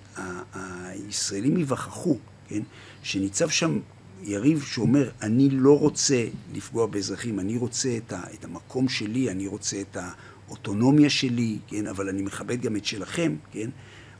הישראלים 0.55 1.57
ייווכחו, 1.57 2.19
כן? 2.49 2.63
שניצב 3.03 3.49
שם 3.49 3.79
יריב 4.25 4.63
שאומר, 4.63 5.11
אני 5.23 5.51
לא 5.51 5.79
רוצה 5.79 6.25
לפגוע 6.55 6.87
באזרחים, 6.87 7.41
אני 7.41 7.57
רוצה 7.57 7.97
את, 7.97 8.13
ה- 8.13 8.23
את 8.35 8.45
המקום 8.45 8.89
שלי, 8.89 9.31
אני 9.31 9.47
רוצה 9.47 9.81
את 9.81 9.97
האוטונומיה 10.49 11.11
שלי, 11.11 11.59
כן? 11.67 11.87
אבל 11.87 12.09
אני 12.09 12.23
מכבד 12.23 12.61
גם 12.63 12.77
את 12.77 12.85
שלכם, 12.85 13.37
כן? 13.53 13.71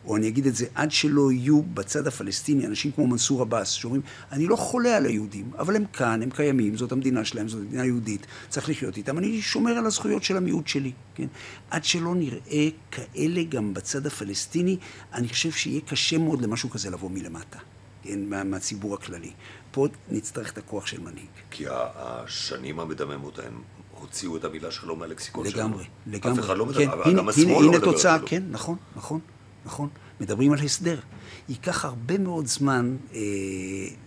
או 0.05 0.17
אני 0.17 0.29
אגיד 0.29 0.47
את 0.47 0.55
זה, 0.57 0.67
עד 0.75 0.91
שלא 0.93 1.33
יהיו 1.33 1.63
בצד 1.63 2.07
הפלסטיני 2.07 2.67
אנשים 2.67 2.93
כמו 2.93 3.07
מנסור 3.07 3.43
עבאס, 3.43 3.69
שאומרים, 3.71 4.03
אני 4.33 4.47
לא 4.47 4.57
חולה 4.57 4.97
על 4.97 5.07
היהודים, 5.07 5.51
אבל 5.59 5.77
הם 5.77 5.85
כאן, 5.93 6.23
הם 6.23 6.31
קיימים, 6.31 6.77
זאת 6.77 6.93
המדינה 6.93 7.25
שלהם, 7.25 7.49
זאת 7.49 7.61
מדינה 7.63 7.85
יהודית, 7.87 8.27
צריך 8.49 8.69
לחיות 8.69 8.97
איתם, 8.97 9.19
אני 9.19 9.43
שומר 9.43 9.73
על 9.73 9.87
הזכויות 9.87 10.23
של 10.23 10.37
המיעוט 10.37 10.69
שלי, 10.69 10.93
כן? 11.15 11.27
עד 11.71 11.85
שלא 11.85 12.15
נראה 12.15 12.69
כאלה 12.91 13.43
גם 13.43 13.75
בצד 13.75 14.07
הפלסטיני, 14.07 14.77
אני 15.15 15.29
חושב 15.29 15.51
שיהיה 15.51 15.81
קשה 15.81 16.19
מאוד 16.19 16.43
למשהו 16.43 16.71
כזה 16.71 16.91
לבוא 16.91 17.11
מלמטה, 17.11 17.59
כן? 18.03 18.19
מה, 18.29 18.45
מהציבור 18.45 18.95
הכללי. 18.95 19.31
פה 19.73 19.87
נצטרך 20.11 20.53
את 20.53 20.59
הכוח 20.59 20.87
של 20.87 21.01
מנהיג. 21.01 21.27
כי 21.51 21.65
השנים 21.69 22.81
המדממות 22.81 23.39
ההם 23.39 23.63
הוציאו 24.01 24.37
את 24.37 24.45
המילה 24.45 24.71
שלום 24.71 24.99
מהלקסיקון 24.99 25.51
שלנו. 25.51 25.69
לגמרי, 25.69 25.85
לגמרי. 26.07 26.41
אף 26.41 26.45
אחד 26.45 26.57
לא 26.57 26.65
כן, 26.65 26.71
מדבר, 26.71 26.93
אבל 26.93 27.11
הנה, 27.11 27.19
גם 27.19 27.29
השמאל 27.29 27.47
הנה, 27.47 27.55
לא 27.55 27.61
הנה 27.61 27.79
מדבר 27.79 27.93
תוצאה, 27.93 28.15
אפילו. 28.15 28.29
כן, 28.29 28.43
נכון, 28.51 28.77
נכון, 28.97 29.21
נכון. 29.65 29.89
מדברים 30.21 30.53
על 30.53 30.59
הסדר. 30.59 31.01
ייקח 31.49 31.85
הרבה 31.85 32.19
מאוד 32.19 32.47
זמן 32.47 32.97
אה, 33.15 33.19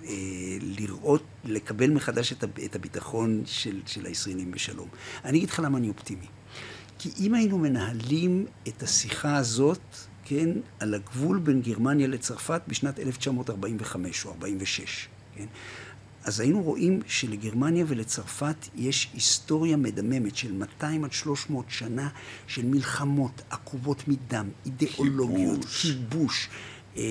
אה, 0.05 0.13
לראות, 0.61 1.23
לקבל 1.43 1.89
מחדש 1.89 2.31
את, 2.33 2.43
את 2.65 2.75
הביטחון 2.75 3.43
של, 3.45 3.81
של 3.85 4.05
הישראלים 4.05 4.51
בשלום. 4.51 4.87
אני 5.25 5.37
אגיד 5.37 5.49
לך 5.49 5.59
למה 5.59 5.77
אני 5.77 5.89
אופטימי. 5.89 6.27
כי 6.99 7.11
אם 7.19 7.33
היינו 7.33 7.57
מנהלים 7.57 8.45
את 8.67 8.83
השיחה 8.83 9.35
הזאת, 9.35 9.79
כן, 10.25 10.49
על 10.79 10.93
הגבול 10.93 11.39
בין 11.39 11.61
גרמניה 11.61 12.07
לצרפת 12.07 12.61
בשנת 12.67 12.99
1945 12.99 14.25
או 14.25 14.31
46, 14.31 15.07
כן? 15.35 15.45
אז 16.23 16.39
היינו 16.39 16.61
רואים 16.61 17.01
שלגרמניה 17.07 17.85
ולצרפת 17.87 18.55
יש 18.75 19.09
היסטוריה 19.13 19.77
מדממת 19.77 20.35
של 20.35 20.53
200 20.53 21.03
עד 21.03 21.11
300 21.11 21.65
שנה 21.69 22.09
של 22.47 22.65
מלחמות 22.65 23.41
עקובות 23.49 24.07
מדם, 24.07 24.49
אידיאולוגיות, 24.65 25.65
כיבוש. 25.65 25.81
כיבוש, 25.81 26.49
אה, 26.97 27.03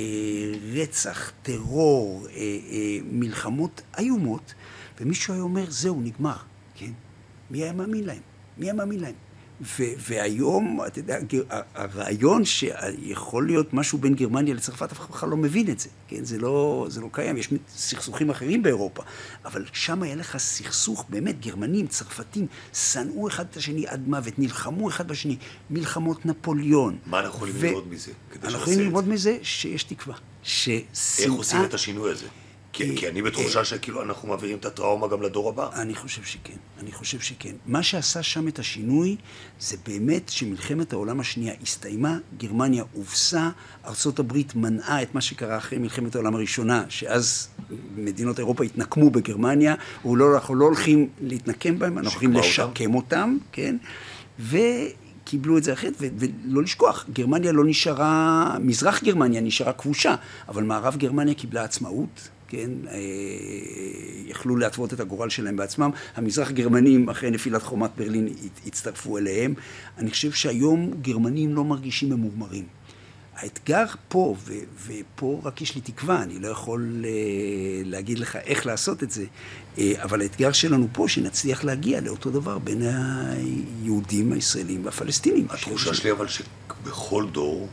רצח, 0.72 1.32
טרור, 1.42 2.26
אה, 2.26 2.36
אה, 2.36 2.98
מלחמות 3.04 3.82
איומות, 3.98 4.54
ומישהו 5.00 5.34
היה 5.34 5.42
אומר, 5.42 5.70
זהו, 5.70 6.00
נגמר, 6.00 6.36
כן? 6.74 6.92
מי 7.50 7.62
היה 7.62 7.72
מאמין 7.72 8.04
להם? 8.04 8.22
מי 8.58 8.66
היה 8.66 8.74
מאמין 8.74 9.00
להם? 9.00 9.14
ו- 9.60 9.82
והיום, 10.08 10.80
אתה 10.86 10.98
יודע, 10.98 11.18
הרעיון 11.74 12.44
שיכול 12.44 13.46
להיות 13.46 13.74
משהו 13.74 13.98
בין 13.98 14.14
גרמניה 14.14 14.54
לצרפת, 14.54 14.92
אף 14.92 15.00
אחד 15.00 15.08
בכלל 15.10 15.28
לא 15.28 15.36
מבין 15.36 15.70
את 15.70 15.80
זה, 15.80 15.88
כן? 16.08 16.24
זה 16.24 16.38
לא, 16.38 16.86
זה 16.90 17.00
לא 17.00 17.08
קיים, 17.12 17.36
יש 17.36 17.48
סכסוכים 17.68 18.30
אחרים 18.30 18.62
באירופה, 18.62 19.02
אבל 19.44 19.64
שם 19.72 20.02
היה 20.02 20.14
לך 20.14 20.36
סכסוך, 20.36 21.04
באמת, 21.08 21.40
גרמנים, 21.40 21.86
צרפתים, 21.86 22.46
שנאו 22.74 23.28
אחד 23.28 23.44
את 23.50 23.56
השני 23.56 23.86
עד 23.86 24.08
מוות, 24.08 24.38
נלחמו 24.38 24.88
אחד 24.88 25.08
בשני, 25.08 25.36
מלחמות 25.70 26.26
נפוליאון. 26.26 26.98
מה 27.06 27.20
אנחנו 27.20 27.36
יכולים 27.36 27.54
ו- 27.58 27.66
ללמוד 27.66 27.88
מזה? 27.88 28.12
אנחנו 28.44 28.58
יכולים 28.58 28.80
ללמוד 28.80 29.04
זה? 29.04 29.10
מזה 29.10 29.38
שיש 29.42 29.84
תקווה. 29.84 30.14
ששנאה... 30.42 30.78
איך 31.18 31.32
עושים 31.32 31.64
את 31.64 31.74
השינוי 31.74 32.12
הזה? 32.12 32.26
כי, 32.74 32.90
אה, 32.90 32.96
כי 32.96 33.08
אני 33.08 33.22
בתחושה 33.22 33.64
שכאילו 33.64 34.02
אנחנו 34.02 34.28
מעבירים 34.28 34.58
את 34.58 34.64
הטראומה 34.64 35.08
גם 35.08 35.22
לדור 35.22 35.48
הבא. 35.48 35.68
אני 35.72 35.94
חושב 35.94 36.22
שכן, 36.22 36.56
אני 36.80 36.92
חושב 36.92 37.20
שכן. 37.20 37.54
מה 37.66 37.82
שעשה 37.82 38.22
שם 38.22 38.48
את 38.48 38.58
השינוי 38.58 39.16
זה 39.60 39.76
באמת 39.86 40.28
שמלחמת 40.28 40.92
העולם 40.92 41.20
השנייה 41.20 41.54
הסתיימה, 41.62 42.18
גרמניה 42.36 42.84
הובסה, 42.92 43.50
הברית 44.18 44.54
מנעה 44.54 45.02
את 45.02 45.14
מה 45.14 45.20
שקרה 45.20 45.56
אחרי 45.56 45.78
מלחמת 45.78 46.14
העולם 46.14 46.34
הראשונה, 46.34 46.84
שאז 46.88 47.48
מדינות 47.96 48.38
אירופה 48.38 48.64
התנקמו 48.64 49.10
בגרמניה, 49.10 49.74
ולא, 50.04 50.34
אנחנו 50.34 50.54
לא 50.54 50.64
הולכים 50.64 51.08
להתנקם 51.20 51.78
בהם, 51.78 51.98
אנחנו 51.98 52.10
הולכים 52.10 52.42
שיקמה 52.42 52.64
אותם. 52.64 52.72
לשקם 52.72 52.94
אותם, 52.94 53.36
כן? 53.52 53.76
וקיבלו 54.38 55.58
את 55.58 55.64
זה 55.64 55.72
אחרת, 55.72 55.92
ו- 56.00 56.06
ולא 56.18 56.62
לשכוח, 56.62 57.06
גרמניה 57.12 57.52
לא 57.52 57.64
נשארה, 57.64 58.56
מזרח 58.60 59.02
גרמניה 59.02 59.40
נשארה 59.40 59.72
כבושה, 59.72 60.14
אבל 60.48 60.62
מערב 60.62 60.96
גרמניה 60.96 61.34
קיבלה 61.34 61.64
עצמאות, 61.64 62.28
כן? 62.48 62.70
אה, 62.90 62.98
יכלו 64.26 64.56
להתוות 64.56 64.92
את 64.94 65.00
הגורל 65.00 65.28
שלהם 65.28 65.56
בעצמם. 65.56 65.90
המזרח 66.16 66.50
גרמנים, 66.50 67.08
אחרי 67.08 67.30
נפילת 67.30 67.62
חומת 67.62 67.90
ברלין, 67.96 68.28
הצטרפו 68.66 69.18
אליהם. 69.18 69.54
אני 69.98 70.10
חושב 70.10 70.32
שהיום 70.32 70.90
גרמנים 71.02 71.54
לא 71.54 71.64
מרגישים 71.64 72.10
ממורמרים. 72.10 72.64
האתגר 73.36 73.84
פה, 74.08 74.36
ו- 74.44 74.52
ופה 74.86 75.40
רק 75.44 75.62
יש 75.62 75.74
לי 75.74 75.80
תקווה, 75.80 76.22
אני 76.22 76.38
לא 76.38 76.48
יכול 76.48 77.04
אה, 77.04 77.10
להגיד 77.84 78.18
לך 78.18 78.36
איך 78.36 78.66
לעשות 78.66 79.02
את 79.02 79.10
זה, 79.10 79.24
אה, 79.78 79.92
אבל 80.02 80.20
האתגר 80.20 80.52
שלנו 80.52 80.88
פה, 80.92 81.08
שנצליח 81.08 81.64
להגיע 81.64 82.00
לאותו 82.00 82.30
דבר 82.30 82.58
בין 82.58 82.82
היהודים, 82.82 84.32
הישראלים 84.32 84.84
והפלסטינים. 84.84 85.46
התחושה 85.50 85.94
שלי 85.94 86.10
אבל 86.10 86.26
שבכל 86.28 87.26
דור 87.32 87.68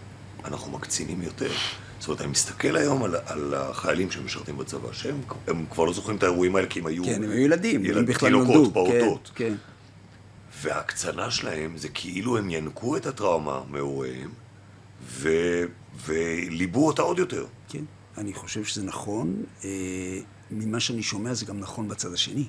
אנחנו 0.46 0.72
מקצינים 0.72 1.22
יותר. 1.22 1.52
זאת 2.02 2.08
אומרת, 2.08 2.22
אני 2.22 2.32
מסתכל 2.32 2.76
היום 2.76 3.04
על, 3.04 3.16
על 3.26 3.54
החיילים 3.54 4.12
שמשרתים 4.12 4.58
בצבא, 4.58 4.94
שהם 4.94 5.22
הם 5.48 5.66
כבר 5.72 5.86
לא 5.86 5.94
זוכרים 5.94 6.18
את 6.18 6.24
האירועים 6.24 6.56
האלה 6.56 6.68
כי 6.68 6.80
הם 6.80 6.86
היו... 6.86 7.04
כן, 7.06 7.24
הם 7.24 7.30
היו 7.32 7.42
ילדים, 7.42 7.86
ילד- 7.86 7.98
הם 7.98 8.06
בכלל 8.06 8.30
תינוקות, 8.30 8.56
נולדו. 8.56 8.74
פעוטות. 8.74 9.32
כן, 9.36 9.50
כן. 9.50 9.56
וההקצנה 10.62 11.32
שלהם 11.32 11.78
זה 11.78 11.90
כאילו 11.90 12.38
הם 12.38 12.50
ינקו 12.50 12.98
את 12.98 13.06
הטראומה 13.06 13.62
מהוריהם 13.70 14.30
ו... 15.08 15.30
וליבו 16.06 16.88
אותה 16.88 17.02
עוד 17.02 17.20
יותר. 17.20 17.46
כן, 17.70 17.84
אני 18.18 18.34
חושב 18.34 18.64
שזה 18.64 18.84
נכון. 18.84 19.44
אה, 19.64 19.70
ממה 20.52 20.80
שאני 20.80 21.04
שומע 21.04 21.34
זה 21.34 21.46
גם 21.46 21.60
נכון 21.60 21.88
בצד 21.88 22.14
השני. 22.14 22.46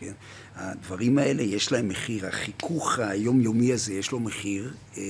כן? 0.00 0.12
הדברים 0.56 1.18
האלה 1.18 1.42
יש 1.42 1.72
להם 1.72 1.88
מחיר, 1.88 2.26
החיכוך 2.26 2.98
היומיומי 2.98 3.72
הזה 3.72 3.94
יש 3.94 4.12
לו 4.12 4.20
מחיר. 4.20 4.74
אה, 4.96 5.02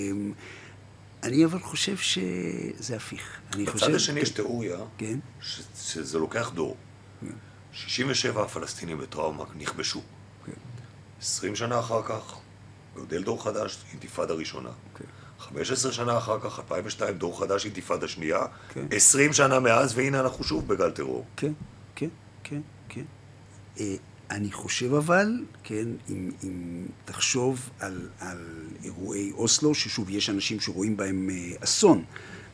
אני 1.25 1.45
אבל 1.45 1.61
חושב 1.61 1.97
שזה 1.97 2.97
הפיך. 2.97 3.41
אני 3.55 3.65
בצד 3.65 3.73
חושב... 3.73 3.95
השני 3.95 4.21
יש 4.21 4.31
תיאוריה 4.31 4.79
כן. 4.99 5.19
ש... 5.41 5.61
שזה 5.77 6.19
לוקח 6.19 6.51
דור. 6.55 6.77
67 7.73 8.43
הפלסטינים 8.43 8.99
בטראומה 8.99 9.45
נכבשו. 9.57 10.03
כן. 10.47 10.53
20 11.21 11.57
שנה 11.57 11.79
אחר 11.79 12.03
כך, 12.03 12.37
גודל 12.95 13.23
דור 13.23 13.45
חדש, 13.45 13.77
אינתיפאדה 13.93 14.35
ראשונה. 14.35 14.71
כן. 14.99 15.05
15 15.39 15.93
שנה 15.93 16.19
אחר 16.19 16.41
כך, 16.41 16.59
2002, 16.59 17.19
דור 17.19 17.41
חדש, 17.41 17.65
אינתיפאדה 17.65 18.09
שנייה. 18.09 18.47
כן. 18.69 18.87
20 18.91 19.33
שנה 19.33 19.61
מאז, 19.61 19.99
והנה 19.99 20.21
אנחנו 20.21 20.45
שוב 20.45 20.69
בגל 20.69 20.91
טרור. 20.91 21.27
כן, 21.37 21.53
כן, 21.95 22.09
כן, 22.45 22.61
כן. 22.89 23.05
אני 24.31 24.53
חושב 24.53 24.95
אבל, 24.95 25.45
כן, 25.65 25.89
אם, 26.11 26.31
אם 26.45 26.87
תחשוב 27.05 27.71
על, 27.81 28.09
על 28.21 28.39
אירועי 28.85 29.33
אוסלו, 29.33 29.75
ששוב, 29.75 30.11
יש 30.11 30.31
אנשים 30.31 30.61
שרואים 30.61 30.97
בהם 30.97 31.31
אה, 31.31 31.57
אסון, 31.65 32.05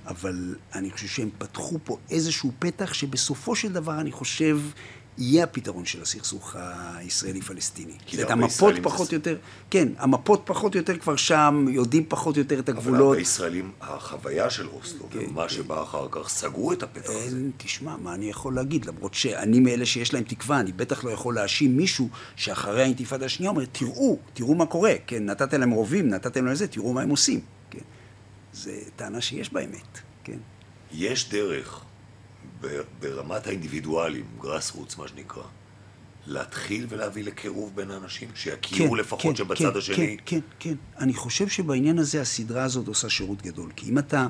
אבל 0.07 0.57
אני 0.75 0.91
חושב 0.91 1.07
שהם 1.07 1.31
פתחו 1.39 1.79
פה 1.85 1.99
איזשהו 2.11 2.53
פתח 2.59 2.93
שבסופו 2.93 3.57
של 3.57 3.73
דבר 3.73 4.01
אני 4.01 4.13
חושב 4.13 4.61
יהיה 5.19 5.45
הפתרון 5.45 5.85
של 5.85 6.03
הסכסוך 6.03 6.57
הישראלי-פלסטיני. 6.95 7.93
כי 8.07 8.17
זאת 8.17 8.29
להרבה 8.29 8.45
המפות 8.45 8.75
פחות 8.83 9.09
זה- 9.09 9.17
יותר, 9.17 9.37
כן, 9.71 9.89
המפות 9.99 10.43
פחות 10.45 10.75
או 10.75 10.81
יותר 10.81 10.99
כבר 10.99 11.17
שם, 11.17 11.67
יודעים 11.71 12.05
פחות 12.09 12.37
או 12.37 12.41
יותר 12.41 12.59
את 12.59 12.69
אבל 12.69 12.79
הגבולות. 12.79 13.01
הרבה 13.09 13.21
ישראלים, 13.21 13.73
החוויה 13.81 14.51
של 14.51 14.67
אוסלו, 14.69 15.11
כן, 15.11 15.19
ומה 15.31 15.49
שבא 15.49 15.83
אחר 15.83 16.07
כך, 16.11 16.29
סגרו 16.29 16.73
את 16.73 16.83
הפתח 16.83 17.11
הזה. 17.27 17.39
תשמע, 17.57 17.97
מה 17.97 18.15
אני 18.15 18.31
יכול 18.31 18.55
להגיד? 18.55 18.85
למרות 18.85 19.15
שאני 19.15 19.61
מאלה 19.61 19.87
שיש 19.87 20.15
להם 20.15 20.25
תקווה, 20.25 20.61
אני 20.61 20.73
בטח 20.73 21.05
לא 21.05 21.11
יכול 21.11 21.35
להאשים 21.35 21.77
מישהו 21.77 22.09
שאחרי 22.37 22.83
האינתיפאדה 22.83 23.27
השנייה 23.27 23.51
אומר, 23.51 23.65
תראו, 23.73 24.19
תראו 24.35 24.55
מה 24.55 24.67
קורה, 24.67 24.95
כן, 25.07 25.25
נתתם 25.25 25.61
להם 25.61 25.71
רובים, 25.71 26.09
נתתם 26.09 26.45
להם 26.47 26.55
זה, 26.55 26.67
תראו 26.69 26.93
מה 26.93 27.03
הם 27.03 27.09
עושים, 27.11 27.41
כן. 27.71 27.79
זו 28.53 28.71
טענה 28.97 29.21
שיש 29.21 29.53
בה 29.53 29.61
אמת, 29.61 29.99
כן. 30.25 30.39
יש 30.93 31.29
דרך, 31.31 31.81
ברמת 33.01 33.47
האינדיבידואלים, 33.47 34.25
גראס 34.41 34.71
רוץ 34.71 34.97
מה 34.97 35.09
שנקרא, 35.09 35.43
להתחיל 36.27 36.87
ולהביא 36.89 37.25
לקירוב 37.25 37.73
בין 37.75 37.91
האנשים, 37.91 38.29
שיכירו 38.35 38.97
לפחות 38.97 39.37
שבצד 39.37 39.73
כן, 39.73 39.79
השני... 39.79 39.97
כן, 39.97 40.15
כן, 40.27 40.41
כן. 40.59 40.75
אני 40.99 41.15
חושב 41.15 41.49
שבעניין 41.49 41.99
הזה 41.99 42.21
הסדרה 42.21 42.65
הזאת 42.65 42.89
עושה 42.89 43.09
שירות 43.11 43.43
גדול. 43.43 43.71
כי 43.77 43.91
אם 43.91 43.99
אתה 43.99 44.27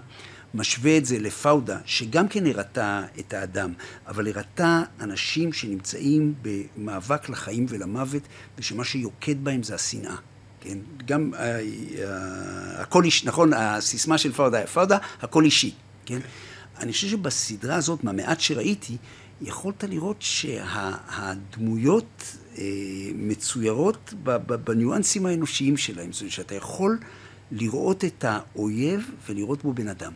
משווה 0.55 0.97
את 0.97 1.05
זה 1.07 1.18
לפאודה, 1.18 1.78
שגם 1.85 2.28
כן 2.28 2.47
הראתה 2.47 3.03
את 3.18 3.35
האדם, 3.35 3.72
אבל 4.07 4.28
הראתה 4.28 4.83
אנשים 5.01 5.53
שנמצאים 5.53 6.35
במאבק 6.43 7.28
לחיים 7.28 7.66
ולמוות, 7.68 8.22
ושמה 8.59 8.85
שיוקד 8.85 9.45
בהם 9.45 9.62
זה 9.62 9.74
השנאה. 9.74 10.16
כן, 10.61 10.78
גם 11.07 11.35
אה, 11.35 11.41
אה, 11.41 12.83
הכל 12.83 13.05
אישי, 13.05 13.26
נכון, 13.26 13.53
הסיסמה 13.53 14.18
של 14.18 14.33
פאודה 14.33 14.66
פאודה, 14.66 14.99
הכל 15.20 15.45
אישי, 15.45 15.70
כן? 16.07 16.18
אני 16.81 16.93
חושב 16.93 17.09
שבסדרה 17.09 17.76
הזאת, 17.76 18.05
מהמעט 18.05 18.41
שראיתי, 18.41 18.97
יכולת 19.41 19.85
לראות 19.85 20.22
שהדמויות 20.22 22.37
אה, 22.59 22.64
מצוירות 23.14 24.14
בניואנסים 24.64 25.26
האנושיים 25.26 25.76
שלהם. 25.76 26.12
זאת 26.12 26.20
אומרת 26.20 26.33
שאתה 26.33 26.55
יכול 26.55 26.99
לראות 27.51 28.05
את 28.05 28.24
האויב 28.28 29.11
ולראות 29.28 29.62
בו 29.62 29.72
בן 29.72 29.89
אדם. 29.89 30.12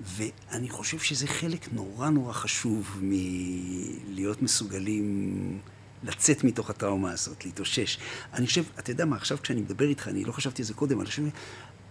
ואני 0.00 0.68
חושב 0.68 0.98
שזה 0.98 1.26
חלק 1.26 1.72
נורא 1.72 2.10
נורא 2.10 2.32
חשוב 2.32 3.00
מלהיות 3.02 4.42
מסוגלים 4.42 5.58
לצאת 6.02 6.44
מתוך 6.44 6.70
הטראומה 6.70 7.12
הזאת, 7.12 7.44
להתאושש. 7.44 7.98
אני 8.34 8.46
חושב, 8.46 8.64
אתה 8.78 8.90
יודע 8.90 9.04
מה, 9.04 9.16
עכשיו 9.16 9.38
כשאני 9.42 9.60
מדבר 9.60 9.88
איתך, 9.88 10.08
אני 10.08 10.24
לא 10.24 10.32
חשבתי 10.32 10.62
על 10.62 10.66
זה 10.66 10.74
קודם, 10.74 11.00
אני 11.00 11.06
חושב, 11.06 11.22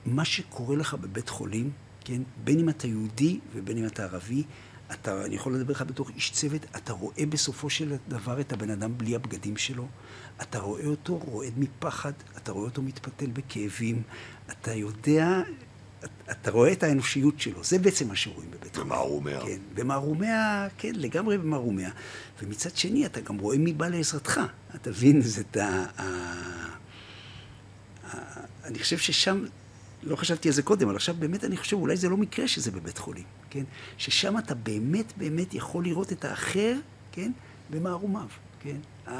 מה 0.05 0.25
שקורה 0.25 0.75
לך 0.75 0.93
בבית 0.93 1.29
חולים, 1.29 1.71
כן, 2.05 2.21
בין 2.43 2.59
אם 2.59 2.69
אתה 2.69 2.87
יהודי 2.87 3.39
ובין 3.55 3.77
אם 3.77 3.85
אתה 3.85 4.03
ערבי, 4.03 4.43
אתה, 4.91 5.25
אני 5.25 5.35
יכול 5.35 5.55
לדבר 5.55 5.71
לך 5.73 5.81
בתור 5.81 6.09
איש 6.15 6.31
צוות, 6.31 6.65
אתה 6.75 6.93
רואה 6.93 7.25
בסופו 7.29 7.69
של 7.69 7.95
דבר 8.07 8.41
את 8.41 8.53
הבן 8.53 8.69
אדם 8.69 8.97
בלי 8.97 9.15
הבגדים 9.15 9.57
שלו, 9.57 9.87
אתה 10.41 10.59
רואה 10.59 10.85
אותו 10.85 11.17
רועד 11.17 11.53
מפחד, 11.57 12.11
אתה 12.37 12.51
רואה 12.51 12.65
אותו 12.65 12.81
מתפתל 12.81 13.29
בכאבים, 13.33 14.01
אתה 14.51 14.73
יודע, 14.73 15.41
אתה 16.31 16.51
רואה 16.51 16.71
את 16.71 16.83
האנושיות 16.83 17.39
שלו, 17.39 17.63
זה 17.63 17.79
בעצם 17.79 18.07
מה 18.07 18.15
שרואים 18.15 18.51
בבית 18.51 18.75
חולים. 18.75 18.91
ומערומיה. 18.91 19.41
כן, 19.45 19.59
ומערומיה, 19.75 20.67
כן, 20.77 20.91
לגמרי 20.95 21.37
במערומיה. 21.37 21.89
ומצד 22.43 22.75
שני, 22.77 23.05
אתה 23.05 23.21
גם 23.21 23.37
רואה 23.37 23.57
מי 23.57 23.73
בא 23.73 23.87
לעזרתך. 23.87 24.39
אתה 24.75 24.89
מבין? 24.89 25.21
זה 25.21 25.41
את 25.41 25.57
ה- 25.57 25.85
אני 28.63 28.79
חושב 28.79 28.97
ששם, 28.97 29.45
לא 30.03 30.15
חשבתי 30.15 30.49
על 30.49 30.53
זה 30.53 30.61
קודם, 30.61 30.87
אבל 30.87 30.95
עכשיו 30.95 31.15
באמת 31.19 31.43
אני 31.43 31.57
חושב, 31.57 31.77
אולי 31.77 31.97
זה 31.97 32.09
לא 32.09 32.17
מקרה 32.17 32.47
שזה 32.47 32.71
בבית 32.71 32.97
חולים, 32.97 33.23
כן? 33.49 33.63
ששם 33.97 34.37
אתה 34.37 34.55
באמת 34.55 35.13
באמת 35.17 35.53
יכול 35.53 35.83
לראות 35.83 36.11
את 36.11 36.25
האחר, 36.25 36.75
כן? 37.11 37.31
במערומיו, 37.69 38.27
כן? 38.59 38.75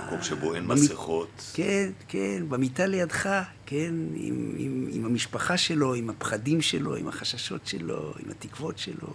מקום 0.08 0.24
שבו 0.24 0.56
אין 0.56 0.68
במ- 0.68 0.74
מסכות. 0.76 1.52
כן, 1.54 1.92
כן, 2.08 2.44
במיטה 2.50 2.86
לידך, 2.86 3.30
כן, 3.66 3.94
עם, 4.16 4.54
עם, 4.58 4.88
עם 4.92 5.06
המשפחה 5.06 5.58
שלו, 5.58 5.94
עם 5.94 6.10
הפחדים 6.10 6.62
שלו, 6.62 6.96
עם 6.96 7.08
החששות 7.08 7.68
שלו, 7.68 8.14
עם 8.20 8.32
התקוות 8.32 8.78
שלו. 8.78 9.14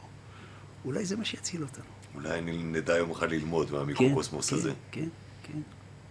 אולי 0.84 1.04
זה 1.04 1.16
מה 1.16 1.24
שיציל 1.24 1.62
אותנו. 1.62 1.84
אולי 2.14 2.38
אני 2.38 2.62
נדע 2.62 2.96
יום 2.96 3.10
אחד 3.10 3.30
ללמוד 3.30 3.72
מהמיקרוקוסמוס 3.72 4.50
כן, 4.50 4.56
הזה. 4.56 4.72
כן, 4.92 5.08
כן, 5.42 5.58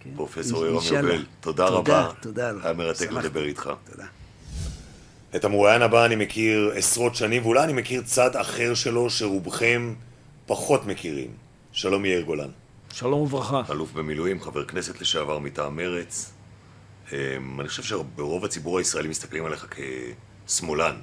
כן. 0.00 0.10
פרופסור 0.16 0.58
אינ- 0.58 0.66
יורם 0.66 0.78
אינשאללה. 0.80 1.12
יובל, 1.12 1.24
תודה 1.40 1.66
תודה, 1.66 1.76
רבה. 2.02 2.12
תודה. 2.20 2.52
היה 2.62 2.72
מרתק. 2.72 3.10
לדבר 3.12 3.44
איתך. 3.44 3.70
תודה. 3.90 4.06
את 5.34 5.44
המרואיין 5.44 5.82
הבא 5.82 6.04
אני 6.04 6.16
מכיר 6.16 6.72
עשרות 6.74 7.14
שנים, 7.14 7.42
ואולי 7.42 7.64
אני 7.64 7.72
מכיר 7.72 8.02
צד 8.02 8.36
אחר 8.36 8.74
שלו 8.74 9.10
שרובכם 9.10 9.94
פחות 10.46 10.86
מכירים. 10.86 11.30
שלום 11.72 12.04
יאיר 12.04 12.20
גולן. 12.20 12.48
שלום 12.92 13.20
וברכה. 13.20 13.62
אלוף 13.70 13.92
במילואים, 13.92 14.40
חבר 14.40 14.64
כנסת 14.64 15.00
לשעבר 15.00 15.38
מטעם 15.38 15.76
מרץ. 15.76 16.32
אמ, 17.12 17.60
אני 17.60 17.68
חושב 17.68 17.82
שברוב 17.82 18.44
הציבור 18.44 18.78
הישראלי 18.78 19.08
מסתכלים 19.08 19.46
עליך 19.46 19.66
כשמאלן, 20.46 20.96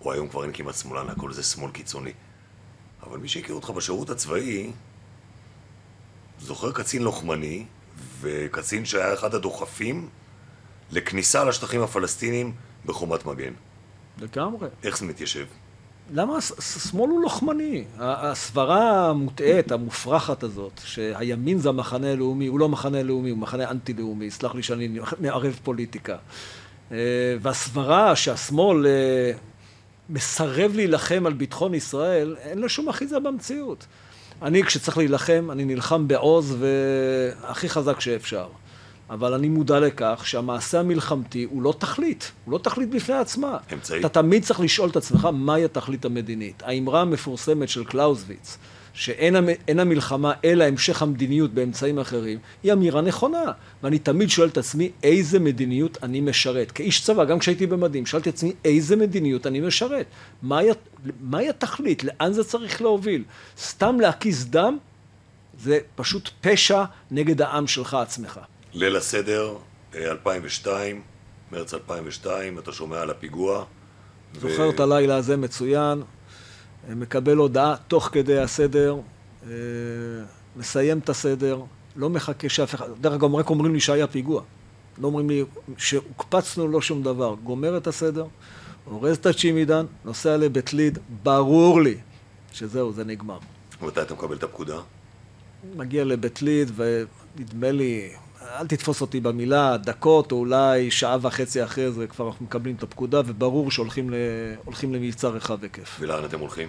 או 0.00 0.12
היום 0.12 0.28
כבר 0.28 0.42
אין 0.42 0.52
כמעט 0.52 0.74
שמאלן, 0.74 1.08
הכל 1.08 1.32
זה 1.32 1.42
שמאל 1.42 1.70
קיצוני. 1.70 2.12
אבל 3.02 3.18
מי 3.18 3.28
שהכיר 3.28 3.54
אותך 3.54 3.70
בשירות 3.70 4.10
הצבאי, 4.10 4.70
זוכר 6.40 6.72
קצין 6.72 7.02
לוחמני, 7.02 7.64
וקצין 8.20 8.84
שהיה 8.84 9.14
אחד 9.14 9.34
הדוחפים 9.34 10.08
לכניסה 10.90 11.44
לשטחים 11.44 11.82
הפלסטינים 11.82 12.52
בחומת 12.86 13.26
מגן. 13.26 13.52
לגמרי. 14.22 14.68
איך 14.84 14.98
זה 14.98 15.06
מתיישב? 15.06 15.46
למה 16.12 16.36
הס- 16.36 16.58
הס- 16.58 16.90
שמאל 16.90 17.10
הוא 17.10 17.20
לוחמני? 17.22 17.84
הסברה 17.98 19.08
המוטעית, 19.10 19.72
המופרכת 19.72 20.42
הזאת, 20.42 20.80
שהימין 20.84 21.58
זה 21.58 21.68
המחנה 21.68 22.12
הלאומי, 22.12 22.46
הוא 22.46 22.60
לא 22.60 22.68
מחנה 22.68 23.02
לאומי, 23.02 23.30
הוא 23.30 23.38
מחנה 23.38 23.70
אנטי-לאומי, 23.70 24.30
סלח 24.30 24.54
לי 24.54 24.62
שאני 24.62 24.88
מערב 25.20 25.58
פוליטיקה. 25.62 26.16
אה, 26.92 26.96
והסברה 27.42 28.16
שהשמאל 28.16 28.86
אה, 28.86 29.32
מסרב 30.10 30.72
להילחם 30.74 31.22
על 31.26 31.32
ביטחון 31.32 31.74
ישראל, 31.74 32.36
אין 32.40 32.58
לו 32.58 32.68
שום 32.68 32.88
אחיזה 32.88 33.20
במציאות. 33.20 33.86
אני, 34.42 34.64
כשצריך 34.64 34.98
להילחם, 34.98 35.48
אני 35.52 35.64
נלחם 35.64 36.08
בעוז 36.08 36.56
והכי 36.60 37.68
חזק 37.68 38.00
שאפשר. 38.00 38.48
אבל 39.10 39.34
אני 39.34 39.48
מודע 39.48 39.80
לכך 39.80 40.22
שהמעשה 40.26 40.80
המלחמתי 40.80 41.46
הוא 41.50 41.62
לא 41.62 41.74
תכלית, 41.78 42.32
הוא 42.44 42.52
לא 42.52 42.58
תכלית 42.58 42.90
בפני 42.90 43.14
עצמה. 43.14 43.56
אמצעי. 43.72 44.00
אתה 44.00 44.08
תמיד 44.08 44.44
צריך 44.44 44.60
לשאול 44.60 44.90
את 44.90 44.96
עצמך 44.96 45.28
מהי 45.32 45.64
התכלית 45.64 46.04
המדינית. 46.04 46.62
האמרה 46.66 47.00
המפורסמת 47.00 47.68
של 47.68 47.84
קלאוזוויץ, 47.84 48.58
שאין 48.92 49.36
המ- 49.36 49.48
אין 49.68 49.80
המלחמה 49.80 50.32
אלא 50.44 50.64
המשך 50.64 51.02
המדיניות 51.02 51.50
באמצעים 51.54 51.98
אחרים, 51.98 52.38
היא 52.62 52.72
אמירה 52.72 53.00
נכונה. 53.00 53.44
ואני 53.82 53.98
תמיד 53.98 54.30
שואל 54.30 54.48
את 54.48 54.58
עצמי 54.58 54.90
איזה 55.02 55.38
מדיניות 55.38 55.98
אני 56.02 56.20
משרת. 56.20 56.70
כאיש 56.72 57.04
צבא, 57.04 57.24
גם 57.24 57.38
כשהייתי 57.38 57.66
במדים, 57.66 58.06
שאלתי 58.06 58.28
את 58.28 58.34
עצמי 58.34 58.52
איזה 58.64 58.96
מדיניות 58.96 59.46
אני 59.46 59.60
משרת. 59.60 60.06
מהי, 60.42 60.68
מהי 61.20 61.48
התכלית? 61.48 62.04
לאן 62.04 62.32
זה 62.32 62.44
צריך 62.44 62.82
להוביל? 62.82 63.24
סתם 63.58 64.00
להקיז 64.00 64.46
דם? 64.50 64.78
זה 65.58 65.78
פשוט 65.96 66.30
פשע 66.40 66.84
נגד 67.10 67.42
העם 67.42 67.66
שלך 67.66 67.94
עצמך. 67.94 68.40
ליל 68.72 68.96
הסדר, 68.96 69.54
אה, 69.94 70.10
2002, 70.10 71.02
מרץ 71.52 71.74
2002, 71.74 72.58
אתה 72.58 72.72
שומע 72.72 73.00
על 73.00 73.10
הפיגוע. 73.10 73.64
ו- 74.34 74.40
זוכר 74.40 74.70
את 74.70 74.80
הלילה 74.80 75.16
הזה 75.16 75.36
מצוין, 75.36 76.02
אה, 76.88 76.94
מקבל 76.94 77.36
הודעה 77.36 77.74
תוך 77.88 78.08
כדי 78.12 78.38
הסדר, 78.38 78.96
אה, 79.46 79.50
מסיים 80.56 80.98
את 80.98 81.08
הסדר, 81.08 81.60
לא 81.96 82.10
מחכה 82.10 82.48
שאף 82.48 82.74
אחד, 82.74 82.86
דרך 83.00 83.12
אגב, 83.12 83.34
רק 83.34 83.50
אומרים 83.50 83.74
לי 83.74 83.80
שהיה 83.80 84.06
פיגוע. 84.06 84.42
לא 84.98 85.06
אומרים 85.06 85.30
לי 85.30 85.44
שהוקפצנו, 85.76 86.68
לא 86.68 86.80
שום 86.80 87.02
דבר. 87.02 87.34
גומר 87.44 87.76
את 87.76 87.86
הסדר, 87.86 88.26
אורז 88.86 89.16
את 89.16 89.26
הצ'ימידן, 89.26 89.86
נוסע 90.04 90.36
לבית 90.36 90.72
ליד, 90.72 90.98
ברור 91.22 91.80
לי 91.82 91.94
שזהו, 92.52 92.92
זה 92.92 93.04
נגמר. 93.04 93.38
מתי 93.82 94.02
אתה 94.02 94.14
מקבל 94.14 94.36
את 94.36 94.42
הפקודה? 94.42 94.78
מגיע 95.76 96.04
לבית 96.04 96.42
ליד, 96.42 96.70
ונדמה 96.76 97.70
לי, 97.70 98.12
אל 98.58 98.66
תתפוס 98.66 99.00
אותי 99.00 99.20
במילה, 99.20 99.76
דקות 99.76 100.32
או 100.32 100.36
אולי 100.36 100.90
שעה 100.90 101.16
וחצי 101.20 101.64
אחרי 101.64 101.92
זה 101.92 102.06
כבר 102.06 102.28
אנחנו 102.28 102.44
מקבלים 102.44 102.74
את 102.74 102.82
הפקודה, 102.82 103.20
וברור 103.26 103.70
שהולכים 103.70 104.10
ל... 104.10 104.14
למבצע 104.82 105.28
רחב 105.28 105.62
היקף. 105.62 105.96
ולאן 106.00 106.24
אתם 106.24 106.40
הולכים? 106.40 106.68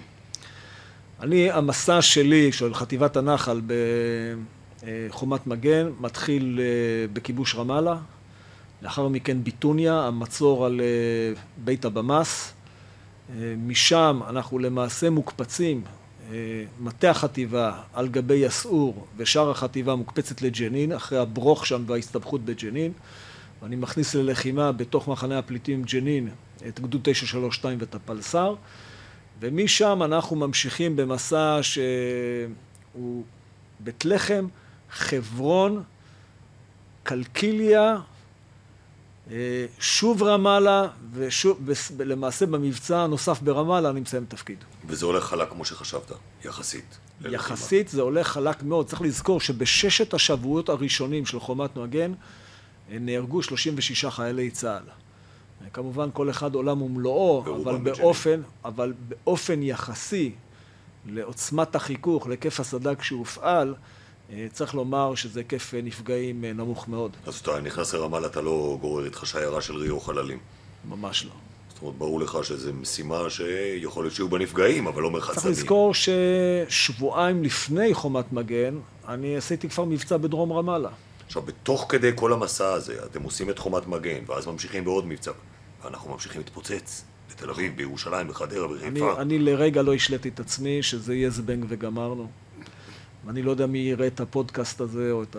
אני, 1.20 1.50
המסע 1.50 2.02
שלי, 2.02 2.52
של 2.52 2.74
חטיבת 2.74 3.16
הנחל 3.16 3.60
בחומת 4.86 5.46
מגן, 5.46 5.90
מתחיל 6.00 6.60
אה, 6.62 7.06
בכיבוש 7.12 7.54
רמאללה, 7.54 7.96
לאחר 8.82 9.08
מכן 9.08 9.44
ביטוניה, 9.44 10.00
המצור 10.00 10.66
על 10.66 10.80
אה, 10.80 11.40
בית 11.64 11.84
הבמאס. 11.84 12.52
אה, 13.30 13.54
משם 13.58 14.20
אנחנו 14.28 14.58
למעשה 14.58 15.10
מוקפצים, 15.10 15.82
אה, 15.86 16.01
מטה 16.80 17.10
החטיבה 17.10 17.80
על 17.92 18.08
גבי 18.08 18.34
יסעור, 18.34 19.06
ושאר 19.16 19.50
החטיבה 19.50 19.94
מוקפצת 19.94 20.42
לג'נין, 20.42 20.92
אחרי 20.92 21.18
הברוך 21.18 21.66
שם 21.66 21.84
וההסתבכות 21.86 22.44
בג'נין. 22.44 22.92
ואני 23.62 23.76
מכניס 23.76 24.14
ללחימה 24.14 24.72
בתוך 24.72 25.08
מחנה 25.08 25.38
הפליטים 25.38 25.82
ג'נין 25.82 26.28
את 26.68 26.80
גדוד 26.80 27.00
932 27.04 27.78
ואת 27.80 27.94
הפלס"ר. 27.94 28.54
ומשם 29.40 30.02
אנחנו 30.02 30.36
ממשיכים 30.36 30.96
במסע 30.96 31.58
שהוא 31.62 33.24
בית 33.80 34.04
לחם, 34.04 34.46
חברון, 34.90 35.82
קלקיליה, 37.02 37.96
אה, 37.96 38.00
שוב 39.78 40.22
רמאללה, 40.22 40.88
ולמעשה 41.96 42.46
במבצע 42.46 42.98
הנוסף 42.98 43.42
ברמאללה 43.42 43.90
אני 43.90 44.00
מסיים 44.00 44.24
תפקיד. 44.28 44.58
וזה 44.86 45.06
הולך 45.06 45.24
חלק 45.24 45.48
כמו 45.48 45.64
שחשבת, 45.64 46.12
יחסית. 46.44 46.98
יחסית 47.24 47.88
זה 47.88 48.02
הולך 48.02 48.28
חלק 48.28 48.62
מאוד. 48.62 48.86
צריך 48.86 49.02
לזכור 49.02 49.40
שבששת 49.40 50.14
השבועות 50.14 50.68
הראשונים 50.68 51.26
של 51.26 51.40
חומת 51.40 51.76
מגן 51.76 52.12
אה, 52.90 52.96
נהרגו 53.00 53.42
36 53.42 54.04
חיילי 54.04 54.50
צה"ל. 54.50 54.84
כמובן 55.72 56.08
כל 56.12 56.30
אחד 56.30 56.54
עולם 56.54 56.82
ומלואו, 56.82 57.44
אבל 57.62 57.76
באופן, 57.76 58.40
אבל 58.64 58.92
באופן 59.08 59.62
יחסי 59.62 60.32
לעוצמת 61.06 61.74
החיכוך, 61.74 62.26
להיקף 62.26 62.60
הסד"כ 62.60 63.04
שהופעל, 63.04 63.74
אה, 63.74 64.01
צריך 64.52 64.74
לומר 64.74 65.14
שזה 65.14 65.40
היקף 65.40 65.74
נפגעים 65.82 66.44
אה, 66.44 66.52
נמוך 66.52 66.88
מאוד. 66.88 67.16
אז 67.26 67.34
אתה 67.34 67.60
נכנס 67.60 67.94
לרמאללה, 67.94 68.26
אתה 68.26 68.40
לא 68.40 68.78
גורר 68.80 69.04
איתך 69.04 69.26
שיירה 69.26 69.60
של 69.60 69.76
ריו 69.76 70.00
חללים. 70.00 70.38
ממש 70.88 71.24
לא. 71.24 71.30
זאת 71.68 71.82
אומרת, 71.82 71.98
ברור 71.98 72.20
לך 72.20 72.38
שזו 72.42 72.72
משימה 72.72 73.30
שיכול 73.30 74.04
להיות 74.04 74.14
שיהיו 74.14 74.28
בה 74.28 74.38
נפגעים, 74.38 74.86
אבל 74.86 75.02
לא 75.02 75.10
מרחצנים. 75.10 75.36
צריך 75.36 75.46
לזכור 75.46 75.92
ששבועיים 76.68 77.44
לפני 77.44 77.94
חומת 77.94 78.32
מגן, 78.32 78.74
אני 79.08 79.36
עשיתי 79.36 79.68
כבר 79.68 79.84
מבצע 79.84 80.16
בדרום 80.16 80.52
רמאללה. 80.52 80.90
עכשיו, 81.26 81.42
בתוך 81.42 81.86
כדי 81.88 82.10
כל 82.14 82.32
המסע 82.32 82.72
הזה, 82.72 83.04
אתם 83.04 83.22
עושים 83.22 83.50
את 83.50 83.58
חומת 83.58 83.86
מגן, 83.86 84.24
ואז 84.26 84.46
ממשיכים 84.46 84.84
בעוד 84.84 85.06
מבצע, 85.06 85.30
ואנחנו 85.84 86.10
ממשיכים 86.10 86.40
להתפוצץ. 86.40 87.04
בתל 87.30 87.50
אביב, 87.50 87.76
בירושלים, 87.76 88.28
בחדרה, 88.28 88.68
בחיפה. 88.68 88.86
אני, 88.86 89.00
אני 89.18 89.38
לרגע 89.38 89.82
לא 89.82 89.94
השליתי 89.94 90.28
את 90.28 90.40
עצמי 90.40 90.82
שזה 90.82 91.14
יהיה 91.14 91.30
זבנג 91.30 91.64
וגמרנו. 91.68 92.28
אני 93.28 93.42
לא 93.42 93.50
יודע 93.50 93.66
מי 93.66 93.78
יראה 93.78 94.06
את 94.06 94.20
הפודקאסט 94.20 94.80
הזה 94.80 95.10
או 95.10 95.22
את 95.22 95.36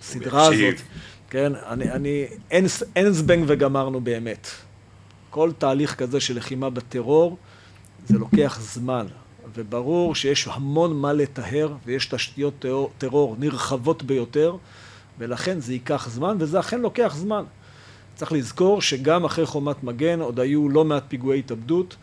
הסדרה 0.00 0.46
הזאת. 0.46 0.80
כן, 1.30 1.52
אני, 1.54 1.90
אני, 1.90 2.26
אין, 2.50 2.66
אין 2.96 3.10
זבנג 3.10 3.44
וגמרנו 3.46 4.00
באמת. 4.00 4.46
כל 5.30 5.50
תהליך 5.58 5.94
כזה 5.94 6.20
של 6.20 6.36
לחימה 6.36 6.70
בטרור, 6.70 7.36
זה 8.06 8.18
לוקח 8.18 8.58
זמן. 8.60 9.06
וברור 9.54 10.14
שיש 10.14 10.48
המון 10.48 10.96
מה 10.96 11.12
לטהר, 11.12 11.72
ויש 11.86 12.06
תשתיות 12.06 12.54
טרור, 12.58 12.90
טרור 12.98 13.36
נרחבות 13.38 14.02
ביותר, 14.02 14.56
ולכן 15.18 15.60
זה 15.60 15.72
ייקח 15.72 16.08
זמן, 16.10 16.36
וזה 16.40 16.60
אכן 16.60 16.80
לוקח 16.80 17.14
זמן. 17.16 17.44
צריך 18.14 18.32
לזכור 18.32 18.82
שגם 18.82 19.24
אחרי 19.24 19.46
חומת 19.46 19.84
מגן 19.84 20.20
עוד 20.20 20.40
היו 20.40 20.68
לא 20.68 20.84
מעט 20.84 21.04
פיגועי 21.08 21.38
התאבדות, 21.38 21.96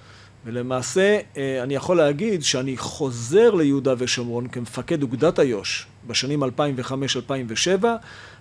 ולמעשה 0.45 1.19
אה, 1.37 1.63
אני 1.63 1.75
יכול 1.75 1.97
להגיד 1.97 2.43
שאני 2.43 2.77
חוזר 2.77 3.51
ליהודה 3.51 3.93
ושומרון 3.97 4.47
כמפקד 4.47 5.03
אוגדת 5.03 5.39
איו"ש 5.39 5.85
בשנים 6.07 6.43
2005-2007 6.43 6.47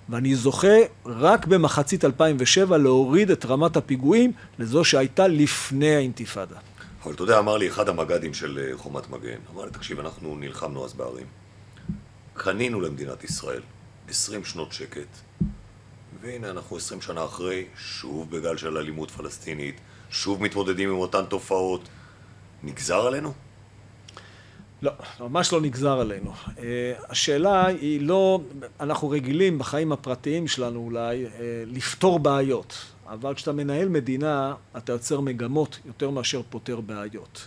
ואני 0.09 0.35
זוכה 0.35 0.77
רק 1.07 1.47
במחצית 1.47 2.05
2007 2.05 2.77
להוריד 2.77 3.31
את 3.31 3.45
רמת 3.45 3.77
הפיגועים 3.77 4.33
לזו 4.59 4.85
שהייתה 4.85 5.29
לפני 5.29 5.97
האינתיפאדה. 5.97 6.57
אבל 7.05 7.15
אתה 7.15 7.23
יודע, 7.23 7.39
אמר 7.39 7.57
לי 7.57 7.69
אחד 7.69 7.89
המג"דים 7.89 8.35
של 8.35 8.59
אה, 8.59 8.77
חומת 8.77 9.11
מגן, 9.11 9.39
אמר 9.55 9.65
לי, 9.65 9.71
תקשיב, 9.71 10.01
אנחנו 10.01 10.37
נלחמנו 10.37 10.85
אז 10.85 10.93
בערים. 10.93 11.27
קנינו 12.35 12.81
למדינת 12.81 13.25
ישראל 13.25 13.63
20 14.09 14.45
שנות 14.45 14.73
שקט, 14.73 15.09
והנה 16.21 16.51
אנחנו 16.51 16.77
20 16.77 17.01
שנה 17.01 17.25
אחרי, 17.25 17.65
שוב 17.77 18.31
בגל 18.31 18.57
של 18.57 18.77
אלימות 18.77 19.11
פלסטינית, 19.11 19.81
שוב 20.11 20.43
מתמודדים 20.43 20.91
עם 20.91 20.97
אותן 20.97 21.25
תופעות. 21.29 21.89
נגזר 22.63 23.07
עלינו? 23.07 23.33
לא, 24.83 24.93
ממש 25.21 25.53
לא 25.53 25.61
נגזר 25.61 26.01
עלינו. 26.01 26.33
Uh, 26.33 26.61
השאלה 27.09 27.67
היא 27.67 28.01
לא, 28.01 28.41
אנחנו 28.81 29.11
רגילים 29.11 29.59
בחיים 29.59 29.93
הפרטיים 29.93 30.49
שלנו 30.49 30.79
אולי 30.79 31.27
uh, 31.27 31.31
לפתור 31.67 32.19
בעיות, 32.19 32.85
אבל 33.07 33.35
כשאתה 33.35 33.53
מנהל 33.53 33.89
מדינה 33.89 34.55
אתה 34.77 34.93
יוצר 34.93 35.21
מגמות 35.21 35.79
יותר 35.85 36.11
מאשר 36.11 36.43
פותר 36.51 36.81
בעיות. 36.81 37.47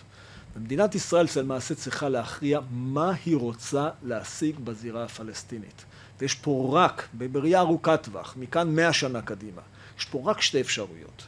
ומדינת 0.56 0.94
ישראל 0.94 1.26
למעשה 1.36 1.74
צריכה 1.74 2.08
להכריע 2.08 2.60
מה 2.70 3.12
היא 3.24 3.36
רוצה 3.36 3.88
להשיג 4.02 4.58
בזירה 4.58 5.04
הפלסטינית. 5.04 5.84
ויש 6.18 6.34
פה 6.34 6.70
רק, 6.72 7.08
בראייה 7.14 7.60
ארוכת 7.60 8.00
טווח, 8.02 8.34
מכאן 8.38 8.74
מאה 8.74 8.92
שנה 8.92 9.22
קדימה, 9.22 9.62
יש 9.98 10.04
פה 10.04 10.22
רק 10.24 10.40
שתי 10.40 10.60
אפשרויות. 10.60 11.26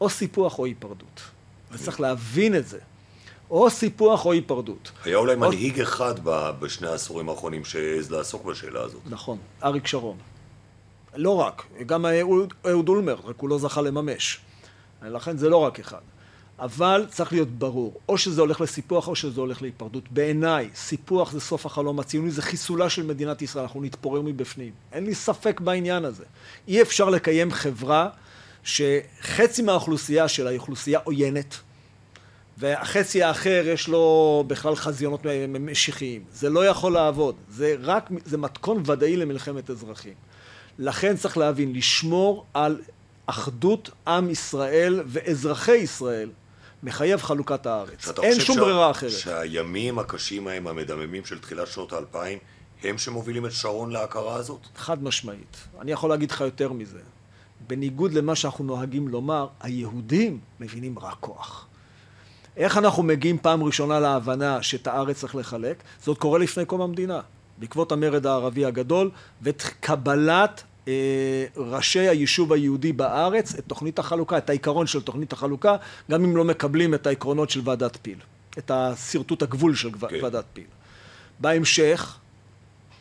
או 0.00 0.10
סיפוח 0.10 0.58
או 0.58 0.64
היפרדות. 0.64 1.20
וצריך 1.72 2.00
להבין 2.00 2.56
את 2.56 2.66
זה. 2.66 2.78
או 3.50 3.70
סיפוח 3.70 4.24
או 4.24 4.32
היפרדות. 4.32 4.90
היה 5.04 5.16
אולי 5.16 5.34
או... 5.34 5.38
מנהיג 5.38 5.80
אחד 5.80 6.14
בשני 6.60 6.88
העשורים 6.88 7.28
האחרונים 7.28 7.64
שהעז 7.64 8.10
לעסוק 8.10 8.44
בשאלה 8.44 8.82
הזאת. 8.82 9.00
נכון, 9.06 9.38
אריק 9.64 9.86
שרון. 9.86 10.16
לא 11.14 11.30
רק, 11.30 11.62
גם 11.86 12.06
אהוד 12.66 12.88
אולמרט, 12.88 13.24
רק 13.24 13.38
הוא 13.38 13.48
לא 13.48 13.58
זכה 13.58 13.82
לממש. 13.82 14.40
לכן 15.02 15.36
זה 15.36 15.48
לא 15.48 15.56
רק 15.56 15.80
אחד. 15.80 16.00
אבל 16.58 17.06
צריך 17.10 17.32
להיות 17.32 17.48
ברור, 17.48 18.00
או 18.08 18.18
שזה 18.18 18.40
הולך 18.40 18.60
לסיפוח 18.60 19.08
או 19.08 19.16
שזה 19.16 19.40
הולך 19.40 19.62
להיפרדות. 19.62 20.04
בעיניי, 20.10 20.70
סיפוח 20.74 21.32
זה 21.32 21.40
סוף 21.40 21.66
החלום 21.66 22.00
הציוני, 22.00 22.30
זה 22.30 22.42
חיסולה 22.42 22.90
של 22.90 23.06
מדינת 23.06 23.42
ישראל, 23.42 23.62
אנחנו 23.62 23.82
נתפורר 23.82 24.20
מבפנים. 24.20 24.72
אין 24.92 25.04
לי 25.04 25.14
ספק 25.14 25.60
בעניין 25.60 26.04
הזה. 26.04 26.24
אי 26.68 26.82
אפשר 26.82 27.10
לקיים 27.10 27.52
חברה 27.52 28.08
שחצי 28.64 29.62
מהאוכלוסייה 29.62 30.28
שלה 30.28 30.50
היא 30.50 30.58
אוכלוסייה 30.58 31.00
עוינת, 31.04 31.56
והחצי 32.58 33.22
האחר 33.22 33.62
יש 33.66 33.88
לו 33.88 34.44
בכלל 34.46 34.76
חזיונות 34.76 35.20
משיחיים. 35.60 36.24
זה 36.32 36.50
לא 36.50 36.66
יכול 36.66 36.92
לעבוד. 36.92 37.34
זה 37.48 37.76
רק, 37.80 38.10
זה 38.24 38.38
מתכון 38.38 38.82
ודאי 38.86 39.16
למלחמת 39.16 39.70
אזרחים. 39.70 40.14
לכן 40.78 41.16
צריך 41.16 41.36
להבין, 41.36 41.72
לשמור 41.72 42.46
על 42.54 42.80
אחדות 43.26 43.90
עם 44.06 44.30
ישראל 44.30 45.02
ואזרחי 45.06 45.76
ישראל 45.76 46.30
מחייב 46.82 47.22
חלוקת 47.22 47.66
הארץ. 47.66 48.08
אין 48.22 48.40
שום 48.40 48.56
ש... 48.56 48.58
ברירה 48.58 48.90
אחרת. 48.90 49.10
שהימים 49.10 49.98
הקשים 49.98 50.48
ההם, 50.48 50.66
המדממים 50.66 51.24
של 51.24 51.38
תחילת 51.38 51.66
שנות 51.68 51.92
האלפיים, 51.92 52.38
הם 52.82 52.98
שמובילים 52.98 53.46
את 53.46 53.52
שרון 53.52 53.90
להכרה 53.90 54.34
הזאת? 54.34 54.60
חד 54.76 55.02
משמעית. 55.02 55.56
אני 55.80 55.92
יכול 55.92 56.10
להגיד 56.10 56.30
לך 56.30 56.40
יותר 56.40 56.72
מזה. 56.72 57.00
בניגוד 57.66 58.12
למה 58.12 58.34
שאנחנו 58.34 58.64
נוהגים 58.64 59.08
לומר, 59.08 59.46
היהודים 59.60 60.38
מבינים 60.60 60.98
רק 60.98 61.16
כוח. 61.20 61.66
איך 62.56 62.78
אנחנו 62.78 63.02
מגיעים 63.02 63.38
פעם 63.38 63.62
ראשונה 63.62 64.00
להבנה 64.00 64.62
שאת 64.62 64.86
הארץ 64.86 65.18
צריך 65.18 65.34
לחלק? 65.34 65.82
זאת 66.02 66.18
קורה 66.18 66.38
לפני 66.38 66.64
קום 66.64 66.80
המדינה, 66.80 67.20
בעקבות 67.58 67.92
המרד 67.92 68.26
הערבי 68.26 68.64
הגדול 68.64 69.10
ואת 69.42 69.62
קבלת 69.80 70.62
אה, 70.88 71.44
ראשי 71.56 71.98
היישוב 72.08 72.52
היהודי 72.52 72.92
בארץ 72.92 73.54
את 73.54 73.64
תוכנית 73.66 73.98
החלוקה, 73.98 74.38
את 74.38 74.50
העיקרון 74.50 74.86
של 74.86 75.02
תוכנית 75.02 75.32
החלוקה, 75.32 75.76
גם 76.10 76.24
אם 76.24 76.36
לא 76.36 76.44
מקבלים 76.44 76.94
את 76.94 77.06
העקרונות 77.06 77.50
של 77.50 77.60
ועדת 77.64 77.98
פיל, 78.02 78.18
את 78.58 78.70
השרטוט 78.70 79.42
הגבול 79.42 79.74
של 79.74 79.88
okay. 79.88 80.08
כן. 80.08 80.18
ועדת 80.22 80.44
פיל. 80.52 80.64
בהמשך, 81.38 82.18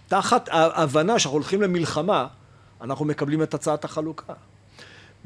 תחת 0.08 0.50
ההבנה 0.52 1.20
שאנחנו 1.20 1.38
הולכים 1.38 1.62
למלחמה, 1.62 2.28
אנחנו 2.82 3.06
מקבלים 3.06 3.44
את 3.44 3.54
הצעת 3.54 3.86
החלוקה. 3.86 4.34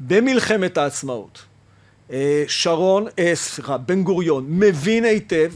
במלחמת 0.00 0.78
העצמאות, 0.78 1.42
אה, 2.10 2.44
שרון, 2.48 3.06
אה, 3.18 3.32
סליחה, 3.34 3.78
בן 3.78 4.02
גוריון, 4.02 4.44
מבין 4.48 5.04
היטב, 5.04 5.52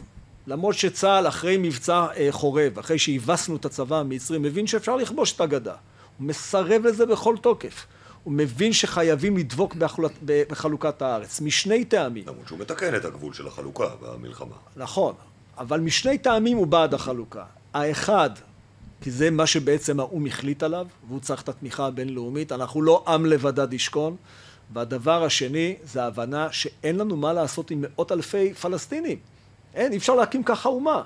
למרות 0.47 0.75
שצה"ל 0.75 1.29
אחרי 1.29 1.57
מבצע 1.57 2.07
אה, 2.17 2.29
חורב, 2.31 2.79
אחרי 2.79 2.99
שהבסנו 2.99 3.57
את 3.57 3.65
הצבא 3.65 3.99
המצרי, 3.99 4.39
מבין 4.39 4.67
שאפשר 4.67 4.97
לכבוש 4.97 5.33
את 5.33 5.41
הגדה. 5.41 5.75
הוא 6.19 6.27
מסרב 6.27 6.87
לזה 6.87 7.07
בכל 7.07 7.37
תוקף. 7.41 7.87
הוא 8.25 8.33
מבין 8.33 8.73
שחייבים 8.73 9.37
לדבוק 9.37 9.75
בהחלט, 9.75 10.13
בחלוקת 10.23 11.03
הארץ, 11.03 11.41
משני 11.41 11.85
טעמים. 11.85 12.25
למרות 12.27 12.49
שהוא 12.49 12.59
מתקן 12.59 12.97
את 12.97 13.05
הגבול 13.05 13.35
של 13.35 13.47
החלוקה 13.47 13.87
במלחמה. 14.01 14.57
נכון, 14.77 15.15
אבל 15.59 15.81
משני 15.81 16.19
טעמים 16.19 16.57
הוא 16.57 16.67
בעד 16.67 16.95
החלוקה. 16.95 17.45
האחד, 17.75 18.31
כי 19.03 19.11
זה 19.11 19.31
מה 19.31 19.47
שבעצם 19.47 20.01
האו"ם 20.01 20.27
החליט 20.27 20.63
עליו, 20.63 20.87
והוא 21.09 21.21
צריך 21.21 21.43
את 21.43 21.49
התמיכה 21.49 21.87
הבינלאומית. 21.87 22.53
אנחנו 22.53 22.83
לא 22.83 23.05
עם 23.09 23.27
לבדד 23.27 23.73
ישכון. 23.73 24.17
והדבר 24.73 25.25
השני 25.25 25.77
זה 25.85 26.03
ההבנה 26.03 26.53
שאין 26.53 26.97
לנו 26.97 27.17
מה 27.17 27.33
לעשות 27.33 27.71
עם 27.71 27.85
מאות 27.89 28.13
אלפי 28.13 28.55
פלסטינים. 28.55 29.19
אין, 29.75 29.93
אי 29.93 29.97
אפשר 29.97 30.15
להקים 30.15 30.43
ככה 30.43 30.69
אומה. 30.69 31.03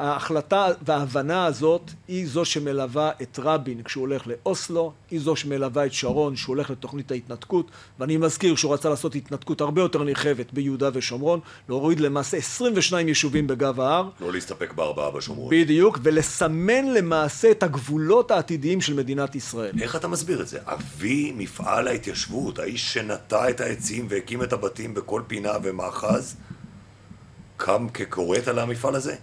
ההחלטה 0.00 0.66
וההבנה 0.82 1.46
הזאת 1.46 1.90
היא 2.08 2.26
זו 2.26 2.44
שמלווה 2.44 3.10
את 3.22 3.38
רבין 3.42 3.82
כשהוא 3.82 4.00
הולך 4.00 4.26
לאוסלו, 4.26 4.92
היא 5.10 5.20
זו 5.20 5.36
שמלווה 5.36 5.86
את 5.86 5.92
שרון 5.92 6.34
כשהוא 6.34 6.54
הולך 6.54 6.70
לתוכנית 6.70 7.10
ההתנתקות, 7.10 7.70
ואני 7.98 8.16
מזכיר 8.16 8.56
שהוא 8.56 8.74
רצה 8.74 8.88
לעשות 8.88 9.14
התנתקות 9.14 9.60
הרבה 9.60 9.80
יותר 9.80 10.02
נרחבת 10.02 10.52
ביהודה 10.52 10.90
ושומרון, 10.92 11.40
להוריד 11.68 12.00
למעשה 12.00 12.36
22 12.36 13.08
יישובים 13.08 13.46
בגב 13.46 13.80
ההר. 13.80 14.08
לא 14.20 14.32
להסתפק 14.32 14.72
בארבעה 14.72 15.10
בשומרון. 15.10 15.50
בדיוק, 15.50 15.98
ולסמן 16.02 16.86
למעשה 16.94 17.50
את 17.50 17.62
הגבולות 17.62 18.30
העתידיים 18.30 18.80
של 18.80 18.94
מדינת 18.94 19.34
ישראל. 19.34 19.74
איך 19.80 19.96
אתה 19.96 20.08
מסביר 20.08 20.42
את 20.42 20.48
זה? 20.48 20.58
אבי 20.64 21.32
מפעל 21.36 21.88
ההתיישבות, 21.88 22.58
האיש 22.58 22.94
שנטע 22.94 23.50
את 23.50 23.60
העצים 23.60 24.06
והקים 24.10 24.42
את 24.42 24.52
הבתים 24.52 24.94
בכל 24.94 25.22
פינה 25.26 25.52
ומאחז, 25.62 26.36
קם 27.56 27.88
ככורת 27.88 28.48
על 28.48 28.58
המפעל 28.58 28.94
הזה? 28.94 29.14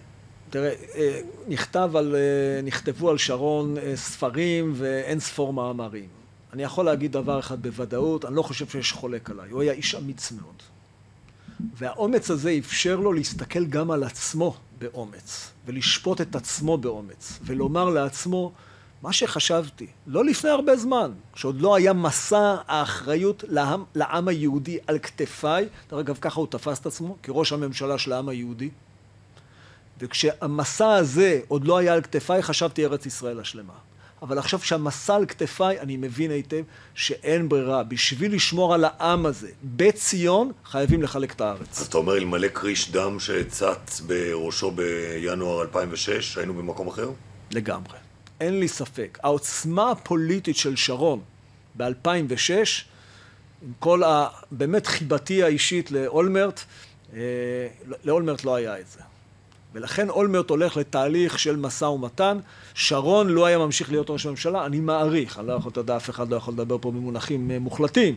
תראה, 0.50 0.74
אה, 0.94 1.20
נכתב 1.48 1.90
על, 1.94 2.14
אה, 2.14 2.62
נכתבו 2.62 3.10
על 3.10 3.18
שרון 3.18 3.78
אה, 3.78 3.96
ספרים 3.96 4.72
ואין 4.76 5.20
ספור 5.20 5.52
מאמרים. 5.52 6.08
אני 6.52 6.62
יכול 6.62 6.84
להגיד 6.84 7.12
דבר 7.12 7.38
אחד 7.38 7.62
בוודאות, 7.62 8.24
אני 8.24 8.36
לא 8.36 8.42
חושב 8.42 8.68
שיש 8.68 8.92
חולק 8.92 9.30
עליי, 9.30 9.50
הוא 9.50 9.62
היה 9.62 9.72
איש 9.72 9.94
אמיץ 9.94 10.32
מאוד. 10.32 10.62
והאומץ 11.74 12.30
הזה 12.30 12.56
אפשר 12.58 12.96
לו 12.96 13.12
להסתכל 13.12 13.64
גם 13.64 13.90
על 13.90 14.04
עצמו 14.04 14.56
באומץ, 14.78 15.50
ולשפוט 15.66 16.20
את 16.20 16.36
עצמו 16.36 16.78
באומץ, 16.78 17.38
ולומר 17.42 17.90
לעצמו, 17.90 18.52
מה 19.02 19.12
שחשבתי, 19.12 19.86
לא 20.06 20.24
לפני 20.24 20.50
הרבה 20.50 20.76
זמן, 20.76 21.12
כשעוד 21.32 21.60
לא 21.60 21.74
היה 21.74 21.92
מסע 21.92 22.56
האחריות 22.68 23.44
לעם, 23.48 23.84
לעם 23.94 24.28
היהודי 24.28 24.78
על 24.86 24.98
כתפיי, 24.98 25.68
דרך 25.90 26.00
אגב 26.00 26.18
ככה 26.20 26.40
הוא 26.40 26.46
תפס 26.50 26.78
את 26.80 26.86
עצמו, 26.86 27.16
כראש 27.22 27.52
הממשלה 27.52 27.98
של 27.98 28.12
העם 28.12 28.28
היהודי, 28.28 28.70
וכשהמסע 30.00 30.94
הזה 30.94 31.40
עוד 31.48 31.64
לא 31.64 31.78
היה 31.78 31.94
על 31.94 32.00
כתפיי, 32.00 32.42
חשבתי 32.42 32.84
ארץ 32.84 33.06
ישראל 33.06 33.40
השלמה. 33.40 33.72
אבל 34.22 34.38
עכשיו 34.38 34.60
שהמסע 34.60 35.14
על 35.14 35.26
כתפיי, 35.26 35.80
אני 35.80 35.96
מבין 35.96 36.30
היטב 36.30 36.62
שאין 36.94 37.48
ברירה. 37.48 37.82
בשביל 37.82 38.34
לשמור 38.34 38.74
על 38.74 38.84
העם 38.84 39.26
הזה 39.26 39.48
בציון, 39.76 40.52
חייבים 40.64 41.02
לחלק 41.02 41.32
את 41.32 41.40
הארץ. 41.40 41.80
אז 41.80 41.86
אתה 41.86 41.98
אומר, 41.98 42.16
אלמלא 42.16 42.48
כריש 42.48 42.90
דם 42.90 43.20
שצץ 43.20 44.00
בראשו 44.06 44.70
בינואר 44.70 45.62
2006, 45.62 46.38
היינו 46.38 46.54
במקום 46.54 46.88
אחר? 46.88 47.10
לגמרי. 47.50 47.98
אין 48.40 48.60
לי 48.60 48.68
ספק. 48.68 49.18
העוצמה 49.22 49.90
הפוליטית 49.90 50.56
של 50.56 50.76
שרון 50.76 51.20
ב-2006, 51.76 52.50
עם 53.62 53.72
כל 53.78 54.02
ה... 54.02 54.26
באמת 54.50 54.86
חיבתי 54.86 55.42
האישית 55.42 55.90
לאולמרט, 55.90 56.60
אה, 57.14 57.20
לאולמרט 58.04 58.44
לא 58.44 58.54
היה 58.54 58.80
את 58.80 58.86
זה. 58.86 59.00
ולכן 59.78 60.10
אולמרט 60.10 60.50
הולך 60.50 60.76
לתהליך 60.76 61.38
של 61.38 61.56
משא 61.56 61.84
ומתן. 61.84 62.38
שרון 62.74 63.28
לא 63.28 63.46
היה 63.46 63.58
ממשיך 63.58 63.90
להיות 63.90 64.10
ראש 64.10 64.26
הממשלה, 64.26 64.66
אני 64.66 64.80
מעריך, 64.80 65.38
אני 65.38 65.46
לא 65.46 65.52
יכול, 65.52 65.72
אתה 65.72 65.80
יודע, 65.80 65.96
אף 65.96 66.10
אחד 66.10 66.30
לא 66.30 66.36
יכול 66.36 66.54
לדבר 66.54 66.78
פה 66.80 66.90
במונחים 66.90 67.50
אה, 67.50 67.58
מוחלטים, 67.58 68.14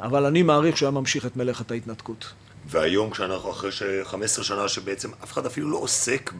אבל 0.00 0.26
אני 0.26 0.42
מעריך 0.42 0.76
שהוא 0.76 0.86
היה 0.86 0.90
ממשיך 0.90 1.26
את 1.26 1.36
מלאכת 1.36 1.70
ההתנתקות. 1.70 2.32
והיום 2.66 3.10
כשאנחנו 3.10 3.50
אחרי 3.50 3.72
ש... 3.72 3.82
15 4.04 4.44
שנה 4.44 4.68
שבעצם 4.68 5.10
אף 5.24 5.32
אחד 5.32 5.46
אפילו 5.46 5.70
לא 5.70 5.76
עוסק 5.76 6.32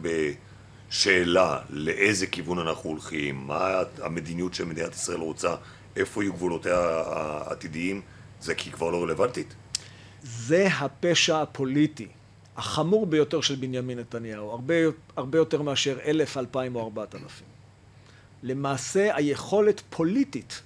בשאלה 0.89 1.59
לאיזה 1.69 2.27
כיוון 2.27 2.59
אנחנו 2.59 2.89
הולכים, 2.89 3.47
מה 3.47 3.81
המדיניות 4.01 4.53
שמדינת 4.53 4.95
ישראל 4.95 5.19
רוצה, 5.19 5.55
איפה 5.95 6.23
יהיו 6.23 6.33
גבולותיה 6.33 6.77
העתידיים, 7.05 8.01
זה 8.41 8.55
כי 8.55 8.69
היא 8.69 8.73
כבר 8.73 8.89
לא 8.89 9.03
רלוונטית? 9.03 9.53
זה 10.23 10.67
הפשע 10.67 11.41
הפוליטי. 11.41 12.07
החמור 12.61 13.05
ביותר 13.05 13.41
של 13.41 13.55
בנימין 13.55 13.99
נתניהו, 13.99 14.51
הרבה, 14.51 14.73
הרבה 15.17 15.37
יותר 15.37 15.61
מאשר 15.61 15.97
אלף, 16.05 16.37
אלפיים 16.37 16.75
או 16.75 16.83
ארבעת 16.83 17.15
אלפים. 17.15 17.47
למעשה 18.43 19.15
היכולת 19.15 19.81
פוליטית 19.89 20.61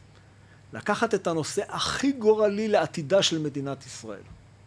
לקחת 0.73 1.13
את 1.13 1.27
הנושא 1.27 1.61
הכי 1.69 2.11
גורלי 2.11 2.67
לעתידה 2.67 3.23
של 3.23 3.39
מדינת 3.39 3.85
ישראל, 3.85 4.21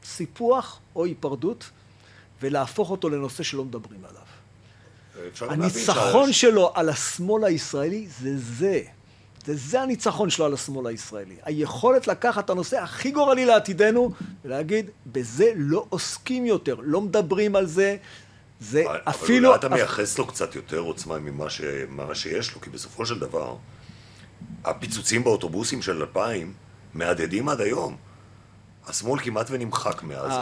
סיפוח 0.05 0.81
או 0.97 1.05
היפרדות, 1.05 1.70
ולהפוך 2.43 2.91
אותו 2.91 3.09
לנושא 3.09 3.43
שלא 3.43 3.64
מדברים 3.64 4.01
עליו. 4.05 4.22
הניצחון 5.41 6.33
שלו 6.33 6.72
על 6.74 6.89
השמאל 6.89 7.45
הישראלי 7.45 8.09
זה 8.20 8.39
זה. 8.39 8.83
וזה 9.47 9.82
הניצחון 9.82 10.30
שלו 10.30 10.45
על 10.45 10.55
השמאל 10.55 10.86
הישראלי. 10.86 11.36
היכולת 11.43 12.07
לקחת 12.07 12.45
את 12.45 12.51
הנושא 12.51 12.78
הכי 12.78 13.11
גורלי 13.11 13.47
לעתידנו 13.47 14.11
ולהגיד, 14.45 14.91
בזה 15.07 15.53
לא 15.57 15.86
עוסקים 15.89 16.47
יותר, 16.47 16.76
לא 16.82 17.01
מדברים 17.01 17.57
על 17.57 17.66
זה, 17.66 17.97
זה 18.61 18.84
אבל 18.86 19.01
אפילו... 19.05 19.39
אבל 19.39 19.47
אולי 19.47 19.59
אתה 19.59 19.68
מייחס 19.68 20.18
לו 20.18 20.26
קצת 20.26 20.55
יותר 20.55 20.78
עוצמה 20.78 21.18
ממה 21.18 21.51
ש... 21.51 21.61
שיש 22.14 22.55
לו, 22.55 22.61
כי 22.61 22.70
בסופו 22.70 23.07
של 23.07 23.18
דבר, 23.18 23.57
הפיצוצים 24.64 25.24
באוטובוסים 25.24 25.82
של 25.82 26.01
2000 26.01 26.53
מהדהדים 26.95 27.49
עד 27.49 27.61
היום. 27.61 27.97
השמאל 28.86 29.20
כמעט 29.20 29.47
ונמחק 29.51 30.03
מאז. 30.03 30.32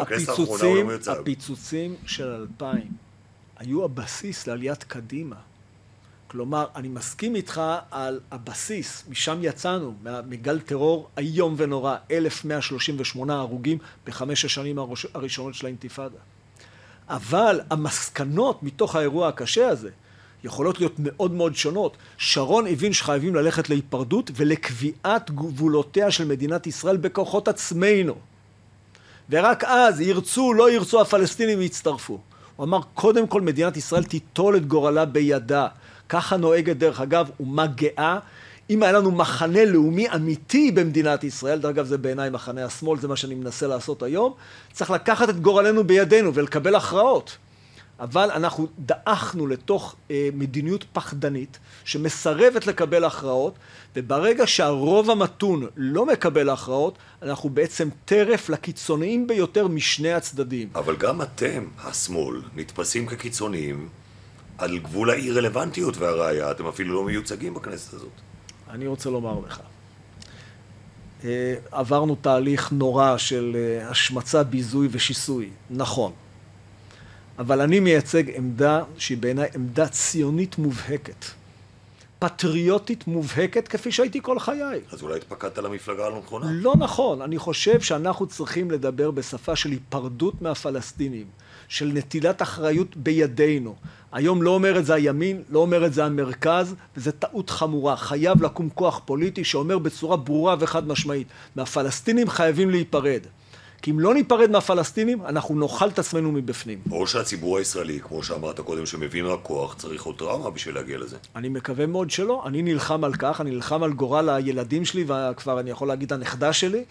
בכנסת 0.00 0.28
האחרונה 0.28 0.64
הוא 0.64 0.76
לא 0.76 0.84
מיוצג. 0.84 1.16
הפיצוצים 1.20 1.94
של 2.06 2.30
2000 2.30 2.82
היו 3.56 3.84
הבסיס 3.84 4.46
לעליית 4.46 4.84
קדימה. 4.84 5.36
כלומר, 6.30 6.66
אני 6.76 6.88
מסכים 6.88 7.34
איתך 7.34 7.62
על 7.90 8.20
הבסיס, 8.30 9.04
משם 9.08 9.38
יצאנו, 9.42 9.94
מגל 10.28 10.60
טרור 10.60 11.08
איום 11.18 11.54
ונורא, 11.56 11.96
1,138 12.10 13.34
הרוגים 13.34 13.78
בחמש 14.06 14.44
השנים 14.44 14.78
הראשונות 15.14 15.54
של 15.54 15.66
האינתיפאדה. 15.66 16.18
אבל 17.08 17.60
המסקנות 17.70 18.62
מתוך 18.62 18.96
האירוע 18.96 19.28
הקשה 19.28 19.68
הזה 19.68 19.90
יכולות 20.44 20.78
להיות 20.78 20.94
מאוד 20.98 21.32
מאוד 21.32 21.56
שונות. 21.56 21.96
שרון 22.18 22.66
הבין 22.66 22.92
שחייבים 22.92 23.34
ללכת 23.34 23.70
להיפרדות 23.70 24.30
ולקביעת 24.36 25.30
גבולותיה 25.30 26.10
של 26.10 26.24
מדינת 26.24 26.66
ישראל 26.66 26.96
בכוחות 26.96 27.48
עצמנו. 27.48 28.14
ורק 29.30 29.64
אז, 29.64 30.00
ירצו, 30.00 30.54
לא 30.54 30.70
ירצו, 30.70 31.00
הפלסטינים 31.00 31.62
יצטרפו. 31.62 32.18
הוא 32.56 32.64
אמר, 32.64 32.80
קודם 32.94 33.26
כל 33.26 33.40
מדינת 33.40 33.76
ישראל 33.76 34.04
תיטול 34.04 34.56
את 34.56 34.66
גורלה 34.66 35.04
בידה. 35.04 35.68
ככה 36.10 36.36
נוהגת 36.36 36.76
דרך 36.76 37.00
אגב 37.00 37.30
אומה 37.40 37.66
גאה. 37.66 38.18
אם 38.70 38.82
היה 38.82 38.92
לנו 38.92 39.10
מחנה 39.10 39.64
לאומי 39.64 40.10
אמיתי 40.14 40.70
במדינת 40.70 41.24
ישראל, 41.24 41.58
דרך 41.58 41.70
אגב 41.70 41.86
זה 41.86 41.98
בעיניי 41.98 42.30
מחנה 42.30 42.64
השמאל, 42.64 42.98
זה 42.98 43.08
מה 43.08 43.16
שאני 43.16 43.34
מנסה 43.34 43.66
לעשות 43.66 44.02
היום, 44.02 44.34
צריך 44.72 44.90
לקחת 44.90 45.28
את 45.28 45.40
גורלנו 45.40 45.84
בידינו 45.84 46.34
ולקבל 46.34 46.74
הכרעות. 46.74 47.36
אבל 48.00 48.30
אנחנו 48.30 48.66
דעכנו 48.78 49.46
לתוך 49.46 49.96
אה, 50.10 50.28
מדיניות 50.32 50.84
פחדנית 50.92 51.58
שמסרבת 51.84 52.66
לקבל 52.66 53.04
הכרעות, 53.04 53.54
וברגע 53.96 54.46
שהרוב 54.46 55.10
המתון 55.10 55.66
לא 55.76 56.06
מקבל 56.06 56.48
הכרעות, 56.48 56.98
אנחנו 57.22 57.50
בעצם 57.50 57.88
טרף 58.04 58.48
לקיצוניים 58.48 59.26
ביותר 59.26 59.68
משני 59.68 60.12
הצדדים. 60.12 60.68
אבל 60.74 60.96
גם 60.96 61.22
אתם, 61.22 61.64
השמאל, 61.84 62.42
נתפסים 62.56 63.06
כקיצוניים 63.06 63.88
על 64.60 64.78
גבול 64.78 65.10
האי-רלוונטיות 65.10 65.96
והראיה, 65.96 66.50
אתם 66.50 66.66
אפילו 66.66 66.94
לא 66.94 67.04
מיוצגים 67.04 67.54
בכנסת 67.54 67.94
הזאת. 67.94 68.12
אני 68.70 68.86
רוצה 68.86 69.10
לומר 69.10 69.40
לך, 69.46 69.60
אה, 71.24 71.54
עברנו 71.70 72.14
תהליך 72.14 72.72
נורא 72.72 73.16
של 73.16 73.56
אה, 73.56 73.88
השמצה, 73.88 74.42
ביזוי 74.42 74.88
ושיסוי, 74.90 75.48
נכון. 75.70 76.12
אבל 77.38 77.60
אני 77.60 77.80
מייצג 77.80 78.30
עמדה 78.36 78.82
שהיא 78.98 79.18
בעיניי 79.18 79.48
עמדה 79.54 79.88
ציונית 79.88 80.58
מובהקת. 80.58 81.24
פטריוטית 82.18 83.06
מובהקת 83.06 83.68
כפי 83.68 83.92
שהייתי 83.92 84.18
כל 84.22 84.38
חיי. 84.38 84.80
אז 84.92 85.02
אולי 85.02 85.16
התפקדת 85.16 85.58
למפלגה 85.58 86.06
הלא 86.06 86.18
נכונה. 86.18 86.46
לא 86.50 86.74
נכון. 86.78 87.22
אני 87.22 87.38
חושב 87.38 87.80
שאנחנו 87.80 88.26
צריכים 88.26 88.70
לדבר 88.70 89.10
בשפה 89.10 89.56
של 89.56 89.70
היפרדות 89.70 90.42
מהפלסטינים, 90.42 91.26
של 91.70 91.90
נטילת 91.94 92.42
אחריות 92.42 92.96
בידינו. 92.96 93.74
היום 94.12 94.42
לא 94.42 94.50
אומר 94.50 94.78
את 94.78 94.86
זה 94.86 94.94
הימין, 94.94 95.42
לא 95.50 95.58
אומר 95.58 95.86
את 95.86 95.92
זה 95.92 96.04
המרכז, 96.04 96.74
וזו 96.96 97.10
טעות 97.10 97.50
חמורה. 97.50 97.96
חייב 97.96 98.42
לקום 98.42 98.68
כוח 98.74 99.00
פוליטי 99.04 99.44
שאומר 99.44 99.78
בצורה 99.78 100.16
ברורה 100.16 100.56
וחד 100.58 100.88
משמעית, 100.88 101.26
מהפלסטינים 101.56 102.28
חייבים 102.28 102.70
להיפרד. 102.70 103.20
כי 103.82 103.90
אם 103.90 104.00
לא 104.00 104.14
ניפרד 104.14 104.50
מהפלסטינים, 104.50 105.22
אנחנו 105.26 105.54
נאכל 105.54 105.88
את 105.88 105.98
עצמנו 105.98 106.32
מבפנים. 106.32 106.78
או 106.90 107.06
שהציבור 107.06 107.58
הישראלי, 107.58 108.00
כמו 108.00 108.22
שאמרת 108.22 108.60
קודם, 108.60 108.86
שמבין 108.86 109.26
רק 109.26 109.38
כוח, 109.42 109.74
צריך 109.74 110.02
עוד 110.02 110.18
טראומה 110.18 110.50
בשביל 110.50 110.74
להגיע 110.74 110.98
לזה. 110.98 111.16
אני 111.36 111.48
מקווה 111.48 111.86
מאוד 111.86 112.10
שלא. 112.10 112.42
אני 112.46 112.62
נלחם 112.62 113.04
על 113.04 113.14
כך, 113.14 113.40
אני 113.40 113.50
נלחם 113.50 113.82
על 113.82 113.92
גורל 113.92 114.28
הילדים 114.28 114.84
שלי, 114.84 115.04
וכבר 115.04 115.60
אני 115.60 115.70
יכול 115.70 115.88
להגיד 115.88 116.12
הנכדה 116.12 116.52
שלי, 116.52 116.84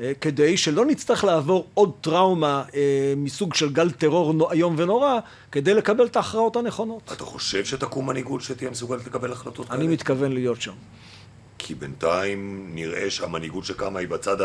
אה, 0.00 0.12
כדי 0.20 0.56
שלא 0.56 0.84
נצטרך 0.84 1.24
לעבור 1.24 1.66
עוד 1.74 1.92
טראומה 2.00 2.64
אה, 2.74 3.14
מסוג 3.16 3.54
של 3.54 3.72
גל 3.72 3.90
טרור 3.90 4.52
איום 4.52 4.74
ונורא, 4.78 5.18
כדי 5.52 5.74
לקבל 5.74 6.06
את 6.06 6.16
ההכרעות 6.16 6.56
הנכונות. 6.56 7.12
אתה 7.12 7.24
חושב 7.24 7.64
שתקום 7.64 8.06
מנהיגות 8.06 8.40
שתהיה 8.40 8.70
מסוגלת 8.70 9.06
לקבל 9.06 9.32
החלטות 9.32 9.68
כאלה? 9.68 9.78
אני 9.78 9.88
מתכוון 9.88 10.32
להיות 10.32 10.60
שם. 10.60 10.72
כי 11.66 11.74
בינתיים 11.74 12.70
נראה 12.74 13.10
שהמנהיגות 13.10 13.64
שקמה 13.64 14.00
היא 14.00 14.08
בצד 14.08 14.36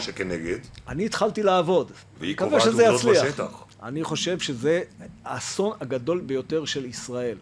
שכנגד. 0.00 0.58
אני 0.88 1.06
התחלתי 1.06 1.42
לעבוד. 1.42 1.92
והיא 2.20 2.36
קובעת 2.36 2.66
עובדות 2.66 3.04
בשטח. 3.04 3.64
אני 3.82 4.04
חושב 4.04 4.38
שזה 4.38 4.82
האסון 5.24 5.72
הגדול 5.80 6.20
ביותר 6.20 6.64
של 6.64 6.84
ישראל. 6.84 7.36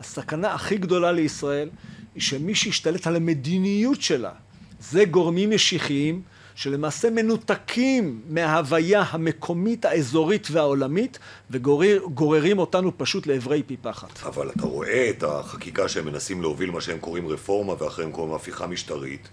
הסכנה 0.00 0.54
הכי 0.54 0.76
גדולה 0.76 1.12
לישראל 1.12 1.68
היא 2.14 2.22
שמי 2.22 2.54
שישתלט 2.54 3.06
על 3.06 3.16
המדיניות 3.16 4.02
שלה 4.02 4.32
זה 4.80 5.04
גורמים 5.04 5.50
משיחיים 5.50 6.22
שלמעשה 6.56 7.10
מנותקים 7.10 8.20
מההוויה 8.28 9.02
המקומית, 9.02 9.84
האזורית 9.84 10.48
והעולמית, 10.50 11.18
וגוררים 11.50 12.58
אותנו 12.58 12.98
פשוט 12.98 13.26
לעברי 13.26 13.62
פי 13.62 13.76
פחת. 13.76 14.22
אבל 14.22 14.50
אתה 14.50 14.66
רואה 14.66 15.10
את 15.10 15.22
החקיקה 15.22 15.88
שהם 15.88 16.06
מנסים 16.06 16.42
להוביל, 16.42 16.70
מה 16.70 16.80
שהם 16.80 16.98
קוראים 16.98 17.28
רפורמה, 17.28 17.74
ואחריהם 17.78 18.12
קוראים 18.12 18.34
הפיכה 18.34 18.66
משטרית. 18.66 19.28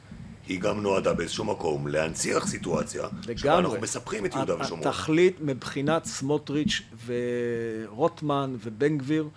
היא 0.47 0.59
גם 0.59 0.81
נועדה 0.81 1.13
באיזשהו 1.13 1.45
מקום 1.45 1.87
להנציח 1.87 2.47
סיטואציה 2.47 3.07
שבה 3.21 3.33
לגמרי. 3.33 3.59
אנחנו 3.59 3.81
מספחים 3.81 4.25
את 4.25 4.35
יהודה 4.35 4.55
ושומרון. 4.61 4.87
התכלית 4.87 5.37
מבחינת 5.41 6.05
סמוטריץ' 6.05 6.81
ורוטמן 7.05 8.55
ובן 8.63 8.97
גביר, 8.97 9.27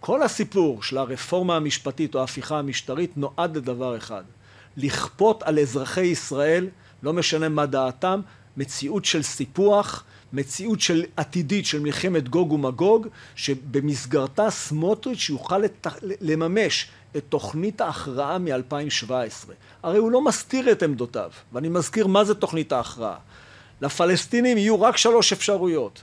כל 0.00 0.22
הסיפור 0.22 0.82
של 0.82 0.98
הרפורמה 0.98 1.56
המשפטית 1.56 2.14
או 2.14 2.20
ההפיכה 2.20 2.58
המשטרית 2.58 3.16
נועד 3.16 3.56
לדבר 3.56 3.96
אחד, 3.96 4.24
לכפות 4.76 5.42
על 5.42 5.58
אזרחי 5.58 6.06
ישראל, 6.06 6.68
לא 7.02 7.12
משנה 7.12 7.48
מה 7.48 7.66
דעתם, 7.66 8.20
מציאות 8.56 9.04
של 9.04 9.22
סיפוח, 9.22 10.04
מציאות 10.32 10.80
של 10.80 11.04
עתידית 11.16 11.66
של 11.66 11.80
מלחמת 11.80 12.28
גוג 12.28 12.52
ומגוג, 12.52 13.06
שבמסגרתה 13.34 14.50
סמוטריץ' 14.50 15.28
יוכל 15.30 15.58
לת... 15.58 15.86
לממש 16.20 16.88
את 17.16 17.22
תוכנית 17.28 17.80
ההכרעה 17.80 18.38
מ-2017. 18.38 19.50
הרי 19.82 19.98
הוא 19.98 20.10
לא 20.10 20.24
מסתיר 20.24 20.72
את 20.72 20.82
עמדותיו, 20.82 21.30
ואני 21.52 21.68
מזכיר 21.68 22.06
מה 22.06 22.24
זה 22.24 22.34
תוכנית 22.34 22.72
ההכרעה. 22.72 23.16
לפלסטינים 23.80 24.58
יהיו 24.58 24.82
רק 24.82 24.96
שלוש 24.96 25.32
אפשרויות. 25.32 26.02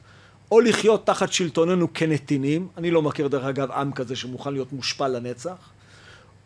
או 0.52 0.60
לחיות 0.60 1.06
תחת 1.06 1.32
שלטוננו 1.34 1.93
כנתינים, 1.93 2.68
אני 2.78 2.91
לא 2.91 3.02
מכיר 3.02 3.28
דרך 3.28 3.45
אגב 3.45 3.72
עם 3.72 3.91
כזה 3.91 4.16
שמוכן 4.16 4.54
להיות 4.54 4.74
מושפל 4.74 5.08
לנצח, 5.08 5.70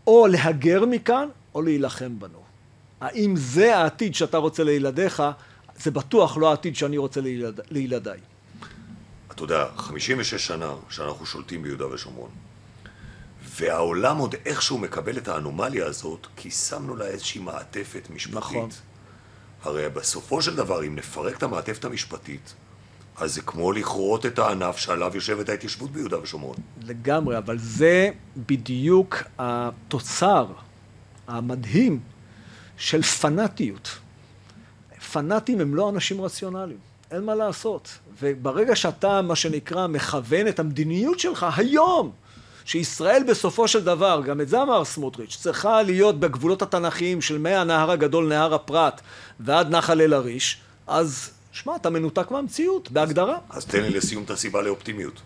או 0.07 0.27
להגר 0.27 0.85
מכאן, 0.85 1.27
או 1.55 1.61
להילחם 1.61 2.19
בנו. 2.19 2.42
האם 3.03 3.35
זה 3.35 3.77
העתיד 3.77 4.15
שאתה 4.15 4.37
רוצה 4.37 4.63
לילדיך, 4.63 5.23
זה 5.77 5.91
בטוח 5.91 6.37
לא 6.37 6.49
העתיד 6.49 6.75
שאני 6.75 6.97
רוצה 6.97 7.21
לילד... 7.21 7.59
לילדיי. 7.71 8.19
אתה 9.31 9.43
יודע, 9.43 9.65
56 9.75 10.47
שנה 10.47 10.73
שאנחנו 10.89 11.25
שולטים 11.25 11.63
ביהודה 11.63 11.87
ושומרון. 11.87 12.29
והעולם 13.55 14.17
עוד 14.17 14.35
איכשהו 14.45 14.77
מקבל 14.77 15.17
את 15.17 15.27
האנומליה 15.27 15.85
הזאת, 15.85 16.27
כי 16.35 16.51
שמנו 16.51 16.95
לה 16.95 17.05
איזושהי 17.05 17.41
מעטפת 17.41 18.07
משפטית. 18.09 18.37
נכון. 18.37 18.69
הרי 19.63 19.89
בסופו 19.89 20.41
של 20.41 20.55
דבר, 20.55 20.87
אם 20.87 20.95
נפרק 20.95 21.37
את 21.37 21.43
המעטפת 21.43 21.85
המשפטית, 21.85 22.53
אז 23.17 23.33
זה 23.33 23.41
כמו 23.41 23.71
לכרות 23.71 24.25
את 24.25 24.39
הענף 24.39 24.77
שעליו 24.77 25.11
יושבת 25.15 25.49
ההתיישבות 25.49 25.91
ביהודה 25.91 26.19
ושומרון. 26.19 26.55
לגמרי, 26.81 27.37
אבל 27.37 27.57
זה 27.57 28.09
בדיוק 28.37 29.23
התוצר 29.39 30.45
המדהים 31.27 31.99
של 32.83 33.01
פנאטיות. 33.01 33.89
פנאטים 35.11 35.61
הם 35.61 35.75
לא 35.75 35.89
אנשים 35.89 36.21
רציונליים, 36.21 36.77
אין 37.11 37.23
מה 37.23 37.35
לעשות. 37.35 37.97
וברגע 38.21 38.75
שאתה, 38.75 39.21
מה 39.21 39.35
שנקרא, 39.35 39.87
מכוון 39.87 40.47
את 40.47 40.59
המדיניות 40.59 41.19
שלך 41.19 41.45
היום, 41.57 42.11
שישראל 42.65 43.23
בסופו 43.27 43.67
של 43.67 43.83
דבר, 43.83 44.21
גם 44.25 44.41
את 44.41 44.49
זה 44.49 44.61
אמר 44.61 44.85
סמוטריץ', 44.85 45.37
צריכה 45.41 45.81
להיות 45.81 46.19
בגבולות 46.19 46.61
התנ"כיים 46.61 47.21
של 47.21 47.37
מהנהר 47.37 47.91
הגדול, 47.91 48.27
נהר 48.27 48.53
הפרת, 48.53 49.01
ועד 49.39 49.75
נחל 49.75 50.01
אל-עריש, 50.01 50.57
אז 50.87 51.29
שמע, 51.51 51.75
אתה 51.75 51.89
מנותק 51.89 52.31
מהמציאות, 52.31 52.91
בהגדרה. 52.91 53.37
אז 53.49 53.65
תן 53.65 53.83
לי 53.83 53.89
לסיום 53.89 54.23
את 54.23 54.29
הסיבה 54.29 54.61
לאופטימיות. 54.61 55.21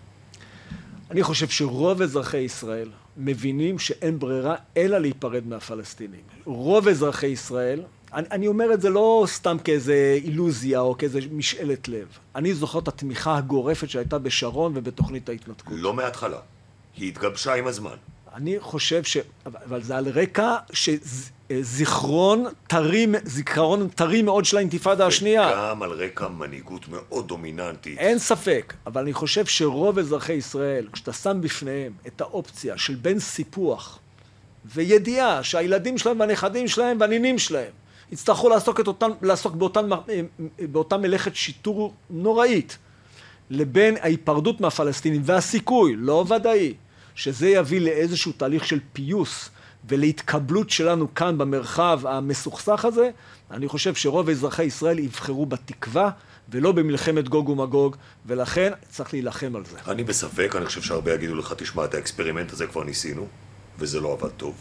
אני 1.11 1.23
חושב 1.23 1.47
שרוב 1.47 2.01
אזרחי 2.01 2.37
ישראל 2.37 2.89
מבינים 3.17 3.79
שאין 3.79 4.19
ברירה 4.19 4.55
אלא 4.77 4.97
להיפרד 4.97 5.47
מהפלסטינים. 5.47 6.36
רוב 6.47 6.87
אזרחי 6.87 7.27
ישראל, 7.27 7.83
אני, 8.13 8.27
אני 8.31 8.47
אומר 8.47 8.73
את 8.73 8.81
זה 8.81 8.89
לא 8.89 9.25
סתם 9.27 9.57
כאיזה 9.63 10.19
אילוזיה 10.23 10.79
או 10.79 10.97
כאיזה 10.97 11.19
משאלת 11.31 11.87
לב. 11.87 12.07
אני 12.35 12.53
זוכר 12.53 12.79
את 12.79 12.87
התמיכה 12.87 13.37
הגורפת 13.37 13.89
שהייתה 13.89 14.17
בשרון 14.17 14.71
ובתוכנית 14.75 15.29
ההתנתקות. 15.29 15.77
לא 15.77 15.93
מההתחלה. 15.93 16.39
היא 16.97 17.07
התגבשה 17.07 17.53
עם 17.53 17.67
הזמן. 17.67 17.95
אני 18.33 18.55
חושב 18.59 19.03
ש... 19.03 19.17
אבל 19.45 19.83
זה 19.83 19.97
על 19.97 20.07
רקע 20.09 20.55
שזיכרון 20.73 22.45
טרי, 22.67 23.07
זיכרון 23.23 23.89
טרי 23.89 24.21
מאוד 24.21 24.45
של 24.45 24.57
האינתיפאדה 24.57 25.07
השנייה. 25.07 25.51
וגם 25.53 25.83
על 25.83 25.91
רקע 25.91 26.27
מנהיגות 26.27 26.87
מאוד 26.89 27.27
דומיננטית. 27.27 27.97
אין 27.97 28.19
ספק, 28.19 28.73
אבל 28.87 29.01
אני 29.01 29.13
חושב 29.13 29.45
שרוב 29.45 29.99
אזרחי 29.99 30.33
ישראל, 30.33 30.87
כשאתה 30.93 31.13
שם 31.13 31.41
בפניהם 31.41 31.93
את 32.07 32.21
האופציה 32.21 32.77
של 32.77 32.95
בין 32.95 33.19
סיפוח 33.19 33.99
וידיעה 34.74 35.43
שהילדים 35.43 35.97
שלהם 35.97 36.20
והנכדים 36.20 36.68
שלהם 36.68 36.97
והנינים 36.99 37.39
שלהם 37.39 37.72
יצטרכו 38.11 38.49
לעסוק, 38.49 38.80
אותן, 38.88 39.09
לעסוק 39.22 39.55
באותן, 39.55 39.89
באותה 40.59 40.97
מלאכת 40.97 41.36
שיטור 41.36 41.93
נוראית 42.09 42.78
לבין 43.49 43.97
ההיפרדות 44.01 44.61
מהפלסטינים 44.61 45.22
והסיכוי, 45.26 45.95
לא 45.95 46.26
ודאי, 46.30 46.74
שזה 47.15 47.49
יביא 47.49 47.82
לאיזשהו 47.82 48.32
תהליך 48.32 48.65
של 48.65 48.80
פיוס 48.93 49.49
ולהתקבלות 49.89 50.70
שלנו 50.70 51.13
כאן 51.13 51.38
במרחב 51.38 51.99
המסוכסך 52.07 52.86
הזה, 52.86 53.09
אני 53.51 53.68
חושב 53.68 53.95
שרוב 53.95 54.30
אזרחי 54.30 54.63
ישראל 54.63 54.99
יבחרו 54.99 55.45
בתקווה 55.45 56.09
ולא 56.49 56.72
במלחמת 56.72 57.30
גוג 57.30 57.49
ומגוג, 57.49 57.95
ולכן 58.26 58.72
צריך 58.89 59.13
להילחם 59.13 59.55
על 59.55 59.65
זה. 59.65 59.78
אני 59.88 60.03
בספק, 60.03 60.55
אני 60.57 60.65
חושב 60.65 60.82
שהרבה 60.82 61.13
יגידו 61.13 61.36
לך, 61.36 61.53
תשמע, 61.57 61.86
את 61.86 61.93
ה 61.93 61.99
experiment 61.99 62.51
הזה 62.51 62.68
כבר 62.68 62.84
ניסינו, 62.84 63.28
וזה 63.80 63.99
לא 63.99 64.13
עבד 64.13 64.30
טוב. 64.30 64.55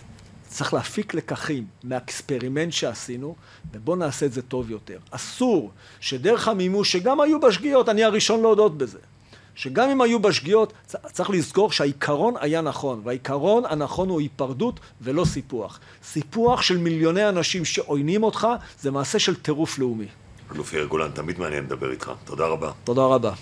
צריך 0.49 0.75
להפיק 0.75 1.15
לקחים 1.15 1.67
מה 1.85 1.99
experiment 1.99 2.73
שעשינו, 2.73 3.35
ובואו 3.73 3.97
נעשה 3.97 4.27
את 4.27 4.33
זה 4.33 4.43
טוב 4.43 4.71
יותר. 4.71 4.99
אסור 5.11 5.71
שדרך 6.01 6.49
המימוש, 6.49 6.93
שגם 6.93 7.21
היו 7.21 7.41
בה 7.41 7.53
שגיאות, 7.53 7.89
אני 7.89 8.05
הראשון 8.05 8.43
להודות 8.43 8.79
בזה, 8.79 8.99
שגם 9.55 9.91
אם 9.91 10.01
היו 10.01 10.21
בה 10.21 10.33
שגיאות, 10.33 10.73
צריך 11.13 11.31
לזכור 11.31 11.73
שהעיקרון 11.73 12.35
היה 12.41 12.61
נכון, 12.61 13.01
והעיקרון 13.05 13.65
הנכון 13.67 14.09
הוא 14.09 14.21
היפרדות 14.21 14.81
ולא 15.01 15.25
סיפוח. 15.25 15.81
סיפוח 16.05 16.63
של 16.63 16.79
מיליוני 16.79 17.29
אנשים 17.29 17.65
שעוינים 17.65 18.23
אותך, 18.23 18.49
זה 18.81 18.91
מעשה 18.91 19.19
של 19.19 19.35
טירוף 19.35 19.79
לאומי. 19.79 20.07
אלוף 20.55 20.73
יאיר 20.73 20.85
גולן, 20.85 21.11
תמיד 21.11 21.39
מעניין 21.39 21.65
לדבר 21.65 21.91
איתך. 21.91 22.13
תודה 22.25 22.47
רבה. 22.47 22.71
תודה 22.85 23.03
רבה. 23.03 23.33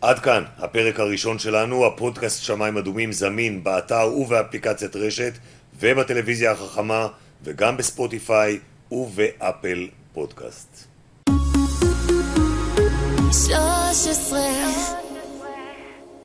עד 0.00 0.18
כאן 0.18 0.44
הפרק 0.58 1.00
הראשון 1.00 1.38
שלנו, 1.38 1.86
הפודקאסט 1.86 2.42
שמיים 2.42 2.78
אדומים 2.78 3.12
זמין 3.12 3.64
באתר 3.64 4.12
ובאפליקציית 4.16 4.96
רשת 4.96 5.32
ובטלוויזיה 5.80 6.52
החכמה 6.52 7.08
וגם 7.44 7.76
בספוטיפיי 7.76 8.58
ובאפל 8.90 9.88
פודקאסט. 10.12 10.86
13 13.32 15.09